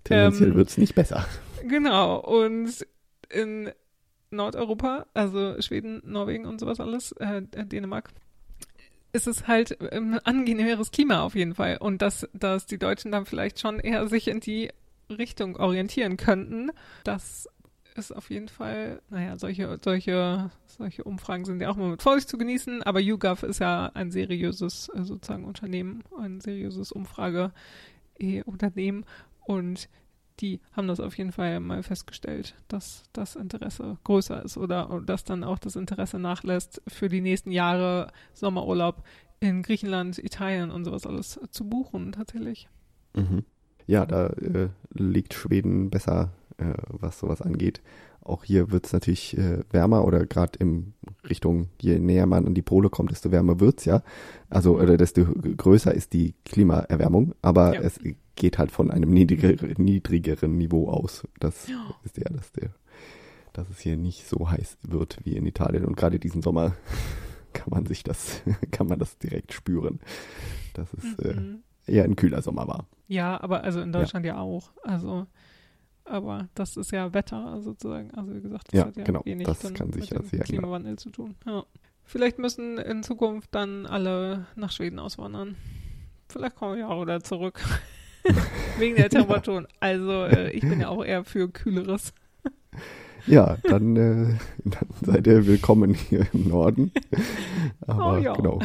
Tendenziell 0.05 0.51
ähm, 0.51 0.57
wird 0.57 0.69
es 0.69 0.79
nicht 0.79 0.95
besser. 0.95 1.27
Genau, 1.67 2.19
und 2.19 2.87
in 3.31 3.71
Nordeuropa, 4.31 5.07
also 5.15 5.61
Schweden, 5.61 6.03
Norwegen 6.05 6.47
und 6.47 6.61
sowas 6.61 6.81
alles, 6.81 7.13
äh, 7.13 7.43
Dänemark, 7.43 8.11
ist 9.13 9.27
es 9.27 9.47
halt 9.47 9.81
ein 9.93 10.19
angenehmeres 10.19 10.91
Klima 10.91 11.23
auf 11.23 11.35
jeden 11.35 11.55
Fall. 11.55 11.79
Und 11.79 12.03
dass, 12.03 12.29
dass 12.33 12.67
die 12.67 12.79
Deutschen 12.79 13.11
dann 13.11 13.27
vielleicht 13.27 13.59
schon 13.59 13.81
eher 13.81 14.07
sich 14.09 14.29
in 14.29 14.41
die 14.41 14.71
Richtung 15.11 15.57
orientieren 15.57 16.17
könnten, 16.17 16.71
dass 17.05 17.49
ist 17.99 18.13
auf 18.13 18.31
jeden 18.31 18.49
Fall, 18.49 19.03
naja, 19.11 19.37
solche, 19.39 19.79
solche, 19.83 20.51
solche 20.67 21.05
Umfragen 21.05 21.45
sind 21.45 21.61
ja 21.61 21.71
auch 21.71 21.77
immer 21.77 21.89
mit 21.89 22.03
Vorsicht 22.03 22.29
zu 22.29 22.39
genießen, 22.39 22.83
aber 22.83 23.01
YouGov 23.01 23.43
ist 23.43 23.59
ja 23.59 23.91
ein 23.95 24.11
seriöses 24.11 24.91
äh, 24.95 25.05
sozusagen 25.05 25.45
Unternehmen, 25.45 26.03
ein 26.19 26.41
seriöses 26.41 26.93
Umfrage-Unternehmen 26.93 29.05
und 29.45 29.91
die 30.41 30.61
haben 30.73 30.89
das 30.89 31.01
auf 31.01 31.19
jeden 31.19 31.33
Fall 31.33 31.61
mal 31.61 31.83
festgestellt, 31.83 32.55
dass 32.69 33.03
das 33.13 33.37
Interesse 33.37 33.99
größer 34.05 34.43
ist 34.45 34.57
oder 34.57 35.03
dass 35.05 35.25
dann 35.25 35.43
auch 35.43 35.59
das 35.59 35.77
Interesse 35.77 36.19
nachlässt, 36.19 36.81
für 36.87 37.09
die 37.09 37.21
nächsten 37.21 37.51
Jahre 37.51 38.13
Sommerurlaub 38.35 39.03
in 39.41 39.63
Griechenland, 39.63 40.19
Italien 40.19 40.71
und 40.71 40.85
sowas 40.85 41.07
alles 41.07 41.41
zu 41.51 41.69
buchen, 41.69 42.13
tatsächlich. 42.13 42.69
Mhm. 43.15 43.45
Ja, 43.87 44.07
da 44.07 44.29
äh, 44.29 44.69
liegt 44.91 45.35
Schweden 45.35 45.91
besser 45.91 46.31
äh, 46.59 46.75
was 46.89 47.19
sowas 47.19 47.43
angeht. 47.43 47.81
Auch 48.21 48.45
hier 48.45 48.71
wird 48.71 48.87
es 48.87 48.93
natürlich 48.93 49.39
äh, 49.39 49.61
wärmer 49.71 50.05
oder 50.05 50.27
gerade 50.27 50.59
in 50.59 50.93
Richtung, 51.29 51.69
je 51.81 51.99
näher 51.99 52.27
man 52.27 52.47
an 52.47 52.55
die 52.55 52.63
Pole 52.63 52.91
kommt, 52.91 53.11
desto 53.11 53.31
wärmer 53.31 53.59
wird 53.61 53.79
es 53.79 53.85
ja. 53.87 54.03
Also 54.51 54.79
oder 54.79 54.97
desto 54.97 55.25
größer 55.25 55.95
ist 55.95 56.13
die 56.13 56.35
Klimaerwärmung, 56.45 57.35
aber 57.41 57.75
ja. 57.75 57.81
es 57.81 57.99
geht 58.37 58.59
halt 58.59 58.71
von 58.71 58.91
einem 58.91 59.11
niedriger, 59.11 59.55
niedrigeren 59.79 60.59
Niveau 60.59 60.89
aus. 60.89 61.27
Das 61.41 61.69
ja. 61.69 61.95
ist 62.05 62.19
ja, 62.19 62.29
dass, 62.31 62.53
der, 62.53 62.71
dass 63.53 63.69
es 63.71 63.81
hier 63.81 63.97
nicht 63.97 64.29
so 64.29 64.51
heiß 64.51 64.79
wird 64.83 65.19
wie 65.25 65.37
in 65.37 65.47
Italien. 65.47 65.85
Und 65.85 65.97
gerade 65.97 66.19
diesen 66.19 66.43
Sommer 66.43 66.75
kann 67.53 67.71
man 67.71 67.87
sich 67.87 68.03
das, 68.03 68.43
kann 68.71 68.89
man 68.89 68.99
das 68.99 69.19
direkt 69.19 69.53
spüren, 69.53 70.01
dass 70.75 70.93
es 70.93 71.19
äh, 71.25 71.35
mhm. 71.35 71.63
äh, 71.87 71.93
eher 71.93 72.05
ein 72.05 72.17
kühler 72.17 72.43
Sommer 72.43 72.69
war. 72.69 72.87
Ja, 73.07 73.41
aber 73.41 73.65
also 73.65 73.81
in 73.81 73.93
Deutschland 73.93 74.27
ja, 74.27 74.35
ja 74.35 74.41
auch. 74.41 74.71
Also 74.83 75.27
aber 76.11 76.49
das 76.55 76.77
ist 76.77 76.93
ja 76.93 77.13
Wetter 77.13 77.61
sozusagen. 77.63 78.11
Also 78.13 78.35
wie 78.35 78.41
gesagt, 78.41 78.69
das 78.69 78.79
ja, 78.79 78.87
hat 78.87 78.97
ja 78.97 79.05
genau, 79.05 79.23
wenig 79.25 79.47
das 79.47 79.61
kann 79.75 79.93
sich 79.93 80.11
mit 80.11 80.33
dem 80.33 80.41
Klimawandel 80.41 80.91
ändern. 80.91 80.99
zu 80.99 81.11
tun. 81.11 81.35
Ja. 81.47 81.65
Vielleicht 82.05 82.39
müssen 82.39 82.79
in 82.79 83.03
Zukunft 83.03 83.55
dann 83.55 83.85
alle 83.85 84.47
nach 84.57 84.73
Schweden 84.73 84.99
auswandern. 84.99 85.57
Vielleicht 86.29 86.57
kommen 86.57 86.75
wir 86.75 86.81
ja 86.81 86.89
auch 86.89 87.03
wieder 87.03 87.23
zurück. 87.23 87.61
Wegen 88.79 88.97
der 88.97 89.11
Temperaturen. 89.11 89.67
Also 89.81 90.25
äh, 90.25 90.51
ich 90.53 90.63
bin 90.63 90.81
ja 90.81 90.89
auch 90.89 91.05
eher 91.05 91.25
für 91.25 91.49
kühleres. 91.49 92.13
Ja, 93.27 93.59
dann, 93.65 93.95
äh, 93.97 94.39
dann 94.65 94.89
seid 95.03 95.27
ihr 95.27 95.47
willkommen 95.47 95.93
hier 95.93 96.27
im 96.33 96.49
Norden. 96.49 96.93
Aber 97.87 98.17
oh, 98.17 98.23
ja. 98.23 98.33
genau, 98.33 98.59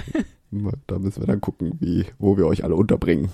da 0.87 0.99
müssen 0.99 1.21
wir 1.21 1.27
dann 1.27 1.41
gucken, 1.41 1.73
wie, 1.81 2.05
wo 2.17 2.37
wir 2.37 2.47
euch 2.47 2.63
alle 2.63 2.75
unterbringen. 2.75 3.29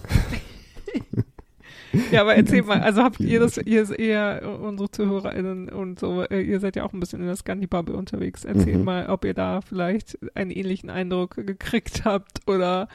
Ja, 2.12 2.22
aber 2.22 2.36
erzähl 2.36 2.64
mal, 2.64 2.82
also 2.82 3.04
habt 3.04 3.20
ihr 3.20 3.40
das, 3.40 3.58
ihr 3.58 3.98
eher 3.98 4.60
unsere 4.62 4.92
ZuhörerInnen 4.92 5.70
und 5.70 6.00
so, 6.00 6.24
äh, 6.24 6.42
ihr 6.42 6.60
seid 6.60 6.76
ja 6.76 6.84
auch 6.84 6.94
ein 6.94 7.00
bisschen 7.00 7.22
in 7.22 7.28
der 7.28 7.36
Scandi-Bubble 7.36 7.96
unterwegs. 7.96 8.46
Erzähl 8.46 8.78
mhm. 8.78 8.84
mal, 8.84 9.08
ob 9.08 9.26
ihr 9.26 9.34
da 9.34 9.62
vielleicht 9.62 10.18
einen 10.36 10.52
ähnlichen 10.52 10.90
Eindruck 10.90 11.36
gekriegt 11.36 12.06
habt 12.06 12.48
oder 12.48 12.88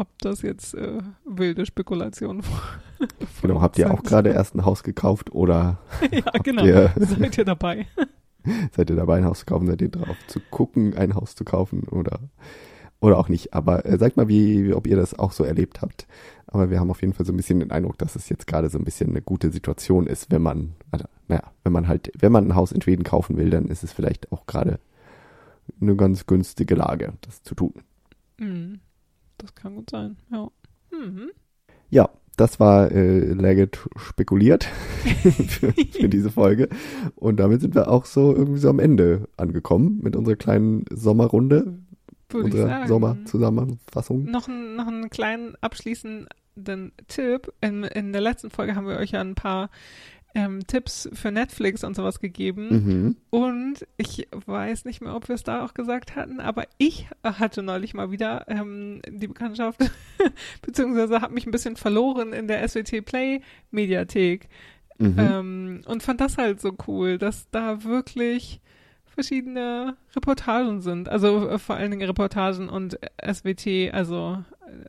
ob 0.00 0.08
das 0.20 0.42
jetzt 0.42 0.74
äh, 0.74 0.98
wilde 1.24 1.66
Spekulation 1.66 2.42
war. 2.42 3.08
Genau, 3.40 3.62
habt 3.62 3.78
ihr 3.78 3.90
auch 3.90 4.02
gerade 4.02 4.28
erst 4.28 4.54
ein 4.54 4.66
Haus 4.66 4.82
gekauft 4.82 5.32
oder? 5.32 5.78
ja, 6.10 6.30
genau. 6.42 6.66
Ihr, 6.66 6.92
seid 6.96 7.38
ihr 7.38 7.46
dabei? 7.46 7.86
seid 8.72 8.90
ihr 8.90 8.96
dabei, 8.96 9.16
ein 9.16 9.24
Haus 9.24 9.40
zu 9.40 9.46
kaufen? 9.46 9.66
Seid 9.66 9.80
ihr 9.80 9.88
drauf 9.88 10.16
zu 10.26 10.40
gucken, 10.50 10.94
ein 10.94 11.14
Haus 11.14 11.34
zu 11.34 11.44
kaufen 11.44 11.84
oder? 11.84 12.20
Oder 13.00 13.18
auch 13.18 13.28
nicht. 13.28 13.54
Aber 13.54 13.86
äh, 13.86 13.98
sagt 13.98 14.16
mal, 14.16 14.28
wie, 14.28 14.64
wie, 14.64 14.74
ob 14.74 14.86
ihr 14.86 14.96
das 14.96 15.18
auch 15.18 15.32
so 15.32 15.44
erlebt 15.44 15.80
habt. 15.82 16.06
Aber 16.46 16.70
wir 16.70 16.80
haben 16.80 16.90
auf 16.90 17.00
jeden 17.00 17.14
Fall 17.14 17.24
so 17.24 17.32
ein 17.32 17.36
bisschen 17.36 17.60
den 17.60 17.70
Eindruck, 17.70 17.96
dass 17.98 18.16
es 18.16 18.28
jetzt 18.28 18.46
gerade 18.46 18.68
so 18.68 18.78
ein 18.78 18.84
bisschen 18.84 19.10
eine 19.10 19.22
gute 19.22 19.50
Situation 19.50 20.06
ist, 20.06 20.30
wenn 20.30 20.42
man, 20.42 20.74
also, 20.90 21.04
naja, 21.28 21.44
wenn 21.64 21.72
man 21.72 21.88
halt, 21.88 22.12
wenn 22.18 22.32
man 22.32 22.48
ein 22.48 22.54
Haus 22.54 22.72
in 22.72 22.82
Schweden 22.82 23.04
kaufen 23.04 23.36
will, 23.36 23.50
dann 23.50 23.68
ist 23.68 23.84
es 23.84 23.92
vielleicht 23.92 24.30
auch 24.32 24.46
gerade 24.46 24.80
eine 25.80 25.96
ganz 25.96 26.26
günstige 26.26 26.74
Lage, 26.74 27.14
das 27.22 27.42
zu 27.42 27.54
tun. 27.54 27.74
Mhm. 28.38 28.80
Das 29.38 29.54
kann 29.54 29.76
gut 29.76 29.90
sein, 29.90 30.16
ja. 30.30 30.48
Mhm. 30.90 31.30
Ja, 31.88 32.10
das 32.36 32.58
war 32.58 32.90
äh, 32.90 33.32
Leggett 33.32 33.78
spekuliert 33.96 34.64
für, 35.48 35.72
für, 35.72 36.08
diese 36.08 36.30
Folge. 36.30 36.68
Und 37.14 37.38
damit 37.38 37.60
sind 37.60 37.74
wir 37.74 37.90
auch 37.90 38.06
so 38.06 38.34
irgendwie 38.34 38.58
so 38.58 38.70
am 38.70 38.78
Ende 38.78 39.28
angekommen 39.36 40.00
mit 40.02 40.16
unserer 40.16 40.36
kleinen 40.36 40.84
Sommerrunde 40.90 41.78
würde 42.32 42.46
unsere 42.46 42.64
ich 42.64 42.68
sagen. 42.70 42.88
Sommerzusammenfassung. 42.88 44.24
Noch, 44.24 44.48
noch 44.48 44.86
einen 44.86 45.10
kleinen 45.10 45.56
abschließenden 45.60 46.92
Tipp. 47.08 47.52
In, 47.60 47.84
in 47.84 48.12
der 48.12 48.20
letzten 48.20 48.50
Folge 48.50 48.74
haben 48.74 48.86
wir 48.86 48.96
euch 48.96 49.12
ja 49.12 49.20
ein 49.20 49.34
paar 49.34 49.70
ähm, 50.34 50.66
Tipps 50.66 51.08
für 51.12 51.32
Netflix 51.32 51.84
und 51.84 51.96
sowas 51.96 52.20
gegeben. 52.20 52.68
Mhm. 52.70 53.16
Und 53.30 53.86
ich 53.96 54.28
weiß 54.46 54.84
nicht 54.84 55.00
mehr, 55.00 55.14
ob 55.14 55.28
wir 55.28 55.34
es 55.34 55.42
da 55.42 55.64
auch 55.64 55.74
gesagt 55.74 56.14
hatten, 56.16 56.40
aber 56.40 56.64
ich 56.78 57.08
hatte 57.22 57.62
neulich 57.62 57.94
mal 57.94 58.10
wieder 58.10 58.46
ähm, 58.48 59.02
die 59.08 59.26
Bekanntschaft, 59.26 59.80
beziehungsweise 60.62 61.20
habe 61.20 61.34
mich 61.34 61.46
ein 61.46 61.50
bisschen 61.50 61.76
verloren 61.76 62.32
in 62.32 62.46
der 62.46 62.66
SWT 62.68 63.04
Play 63.04 63.40
Mediathek. 63.70 64.48
Mhm. 64.98 65.16
Ähm, 65.18 65.80
und 65.86 66.02
fand 66.02 66.20
das 66.20 66.36
halt 66.38 66.60
so 66.60 66.76
cool, 66.86 67.18
dass 67.18 67.48
da 67.50 67.84
wirklich 67.84 68.60
verschiedene 69.20 69.96
Reportagen 70.16 70.80
sind. 70.80 71.10
Also 71.10 71.48
äh, 71.50 71.58
vor 71.58 71.76
allen 71.76 71.90
Dingen 71.90 72.06
Reportagen 72.06 72.70
und 72.70 72.98
SWT, 73.22 73.92
also 73.92 74.42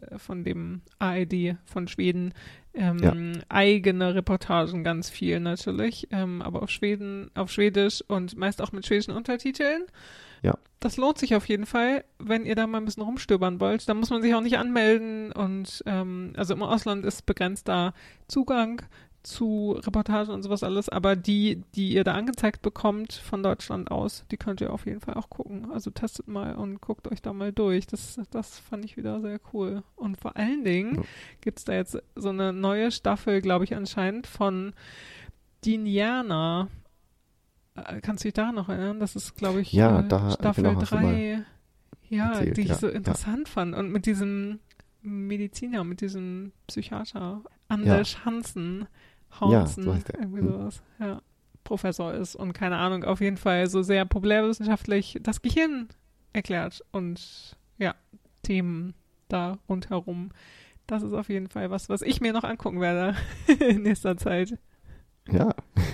äh, 0.10 0.18
von 0.18 0.46
dem 0.46 0.82
ARD 1.00 1.58
von 1.66 1.90
Schweden, 1.90 2.34
ähm, 2.74 3.00
ja. 3.00 3.14
eigene 3.50 4.16
Reportagen 4.16 4.86
ganz 4.86 5.10
viel 5.10 5.42
natürlich, 5.42 6.08
ähm, 6.12 6.42
aber 6.42 6.64
auf 6.64 6.70
Schweden, 6.70 7.30
auf 7.36 7.52
Schwedisch 7.52 8.02
und 8.08 8.38
meist 8.38 8.62
auch 8.62 8.72
mit 8.72 8.86
schwedischen 8.86 9.12
Untertiteln. 9.12 9.84
Ja. 10.44 10.58
Das 10.80 10.96
lohnt 10.96 11.18
sich 11.18 11.36
auf 11.36 11.50
jeden 11.50 11.66
Fall, 11.66 12.06
wenn 12.18 12.46
ihr 12.46 12.56
da 12.56 12.66
mal 12.66 12.78
ein 12.78 12.86
bisschen 12.86 13.04
rumstöbern 13.04 13.60
wollt. 13.60 13.88
Da 13.90 13.94
muss 13.94 14.10
man 14.10 14.22
sich 14.22 14.34
auch 14.34 14.42
nicht 14.42 14.58
anmelden 14.58 15.34
und 15.34 15.84
ähm, 15.86 16.34
also 16.38 16.54
im 16.54 16.64
Ausland 16.64 17.06
ist 17.06 17.26
begrenzter 17.26 17.94
Zugang 18.30 18.82
zu 19.24 19.80
Reportagen 19.84 20.32
und 20.32 20.44
sowas 20.44 20.64
alles, 20.64 20.90
aber 20.90 21.16
die, 21.16 21.64
die 21.76 21.94
ihr 21.94 22.04
da 22.04 22.14
angezeigt 22.14 22.62
bekommt 22.62 23.14
von 23.14 23.44
Deutschland 23.44 23.92
aus, 23.92 24.26
die 24.32 24.38
könnt 24.38 24.62
ihr 24.62 24.74
auf 24.74 24.86
jeden 24.86 25.00
Fall 25.00 25.14
auch 25.16 25.30
gucken. 25.30 25.72
Also 25.72 25.92
testet 25.92 26.28
mal 26.28 26.56
und 26.56 26.82
guckt 26.82 27.12
euch 27.12 27.22
da 27.22 27.34
mal 27.34 27.52
durch. 27.52 27.88
Das, 27.88 28.20
das 28.32 28.60
fand 28.60 28.86
ich 28.86 28.98
wieder 28.98 29.22
sehr 29.22 29.40
cool. 29.54 29.84
Und 29.96 30.18
vor 30.18 30.38
allen 30.38 30.64
Dingen 30.64 30.96
ja. 30.96 31.02
gibt 31.42 31.60
es 31.60 31.66
da 31.66 31.74
jetzt 31.74 32.02
so 32.16 32.30
eine 32.30 32.52
neue 32.52 32.92
Staffel, 32.92 33.42
glaube 33.42 33.66
ich, 33.66 33.76
anscheinend 33.76 34.28
von 34.28 34.74
Diniana. 35.64 36.68
Äh, 37.76 38.02
kannst 38.02 38.24
du 38.24 38.28
dich 38.28 38.34
daran 38.34 38.56
noch 38.56 38.70
erinnern? 38.70 39.00
Das 39.00 39.16
ist, 39.16 39.36
glaube 39.36 39.62
ich, 39.62 39.72
ja, 39.72 40.02
da, 40.02 40.32
Staffel 40.32 40.64
genau, 40.64 40.82
3. 40.82 41.46
Ja, 42.10 42.32
erzählt, 42.32 42.58
die 42.58 42.62
ich 42.62 42.68
ja, 42.70 42.76
so 42.76 42.88
interessant 42.88 43.48
fand. 43.48 43.76
Und 43.76 43.92
mit 43.92 44.06
diesem 44.06 44.60
Mediziner, 45.02 45.84
mit 45.84 46.02
diesem 46.02 46.52
Psychiater, 46.68 47.44
Anders 47.68 48.26
Hansen 48.26 48.88
Hansen, 49.40 49.86
ja, 49.86 49.94
so 49.94 50.00
der. 50.00 50.20
irgendwie 50.20 50.42
Hm. 50.42 50.52
sowas, 50.52 50.82
ja, 51.00 51.22
Professor 51.64 52.14
ist 52.14 52.36
und 52.36 52.54
keine 52.54 52.78
Ahnung, 52.78 53.04
auf 53.04 53.22
jeden 53.22 53.38
Fall 53.38 53.68
so 53.68 53.82
sehr 53.82 54.06
populärwissenschaftlich 54.06 55.20
das 55.22 55.42
Gehirn 55.42 55.90
erklärt 56.34 56.84
und 56.92 57.56
ja, 57.78 57.96
Themen 58.44 58.94
da 59.28 59.58
rundherum. 59.70 60.32
Das 60.88 61.04
ist 61.04 61.14
auf 61.14 61.30
jeden 61.30 61.48
Fall 61.48 61.70
was, 61.70 61.88
was 61.90 62.02
ich 62.02 62.20
mir 62.20 62.34
noch 62.34 62.44
angucken 62.44 62.82
werde 62.82 63.16
in 63.70 63.84
nächster 63.84 64.18
Zeit. 64.18 64.58
Ja. 65.32 65.54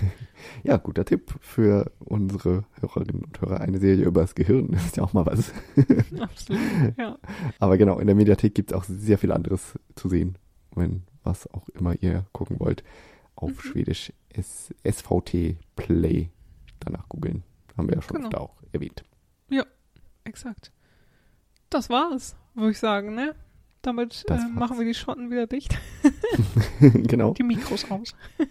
Ja, 0.62 0.76
guter 0.76 1.04
Tipp 1.04 1.34
für 1.40 1.90
unsere 1.98 2.64
Hörerinnen 2.80 3.24
und 3.24 3.40
Hörer. 3.40 3.60
Eine 3.60 3.78
Serie 3.78 4.04
über 4.04 4.20
das 4.20 4.34
Gehirn 4.36 4.68
ist 4.70 4.96
ja 4.96 5.02
auch 5.02 5.12
mal 5.12 5.26
was. 5.26 5.52
Absolut, 6.20 6.60
ja. 6.96 7.18
Aber 7.58 7.76
genau, 7.76 7.98
in 7.98 8.06
der 8.06 8.14
Mediathek 8.16 8.54
gibt 8.54 8.70
es 8.70 8.76
auch 8.76 8.84
sehr 8.84 9.18
viel 9.18 9.32
anderes 9.32 9.78
zu 9.96 10.08
sehen, 10.08 10.38
wenn 10.74 11.02
was 11.24 11.52
auch 11.52 11.68
immer 11.70 11.94
ihr 12.00 12.24
gucken 12.32 12.60
wollt. 12.60 12.84
Auf 13.38 13.50
Mhm. 13.50 13.60
Schwedisch 13.70 14.12
S 14.30 14.74
SVT 14.84 15.56
Play. 15.76 16.28
Danach 16.80 17.08
googeln. 17.08 17.44
Haben 17.76 17.88
wir 17.88 17.94
ja 17.96 18.02
schon 18.02 18.16
Genau. 18.16 18.26
öfter 18.28 18.40
auch 18.40 18.62
erwähnt. 18.72 19.04
Exakt. 20.24 20.72
Das 21.70 21.88
war's, 21.88 22.36
würde 22.54 22.72
ich 22.72 22.78
sagen, 22.78 23.14
ne? 23.14 23.34
Damit 23.80 24.26
äh, 24.28 24.36
machen 24.52 24.76
wir 24.78 24.84
die 24.84 24.92
Schotten 24.92 25.30
wieder 25.30 25.46
dicht. 25.46 25.78
genau. 26.80 27.32
Die 27.32 27.42
Mikros 27.44 27.90
aus. 27.90 28.14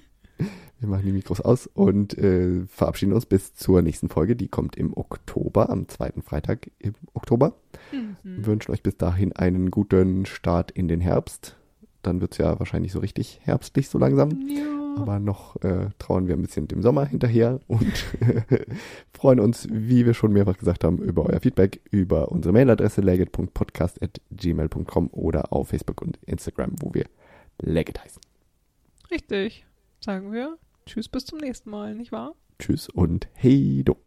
Wir 0.79 0.89
machen 0.89 1.05
die 1.05 1.11
Mikros 1.11 1.41
aus 1.41 1.65
und 1.67 2.15
äh, 2.19 2.65
verabschieden 2.67 3.13
uns 3.13 3.25
bis 3.27 3.53
zur 3.55 3.81
nächsten 3.81 4.09
Folge. 4.09 4.35
Die 4.35 4.47
kommt 4.47 4.75
im 4.75 4.95
Oktober, 4.95 5.69
am 5.71 5.87
zweiten 5.87 6.21
Freitag 6.21 6.69
im 6.79 6.93
Oktober. 7.15 7.55
Mhm. 7.91 8.45
Wünschen 8.45 8.71
euch 8.71 8.83
bis 8.83 8.95
dahin 8.97 9.33
einen 9.33 9.69
guten 9.71 10.25
Start 10.27 10.69
in 10.71 10.87
den 10.87 11.01
Herbst. 11.01 11.57
Dann 12.07 12.21
wird 12.21 12.33
es 12.33 12.37
ja 12.37 12.59
wahrscheinlich 12.59 12.91
so 12.91 12.99
richtig 12.99 13.39
herbstlich 13.43 13.89
so 13.89 13.97
langsam. 13.99 14.47
Ja. 14.47 14.63
Aber 14.97 15.19
noch 15.19 15.55
äh, 15.61 15.89
trauen 15.99 16.27
wir 16.27 16.35
ein 16.35 16.41
bisschen 16.41 16.67
dem 16.67 16.81
Sommer 16.81 17.05
hinterher 17.05 17.59
und 17.67 18.05
freuen 19.13 19.39
uns, 19.39 19.67
wie 19.69 20.05
wir 20.05 20.15
schon 20.15 20.33
mehrfach 20.33 20.57
gesagt 20.57 20.83
haben, 20.83 20.97
über 20.99 21.27
euer 21.27 21.39
Feedback, 21.39 21.81
über 21.91 22.31
unsere 22.31 22.51
Mailadresse 22.53 23.01
legit.podcast.gmail.com 23.01 25.09
oder 25.11 25.53
auf 25.53 25.69
Facebook 25.69 26.01
und 26.01 26.17
Instagram, 26.25 26.73
wo 26.79 26.93
wir 26.93 27.05
Legit 27.61 28.03
heißen. 28.03 28.21
Richtig. 29.11 29.67
Sagen 29.99 30.31
wir 30.31 30.57
Tschüss 30.87 31.09
bis 31.09 31.25
zum 31.25 31.39
nächsten 31.39 31.69
Mal, 31.69 31.93
nicht 31.93 32.11
wahr? 32.11 32.33
Tschüss 32.59 32.89
und 32.89 33.27
hey 33.33 33.83
do. 33.83 33.97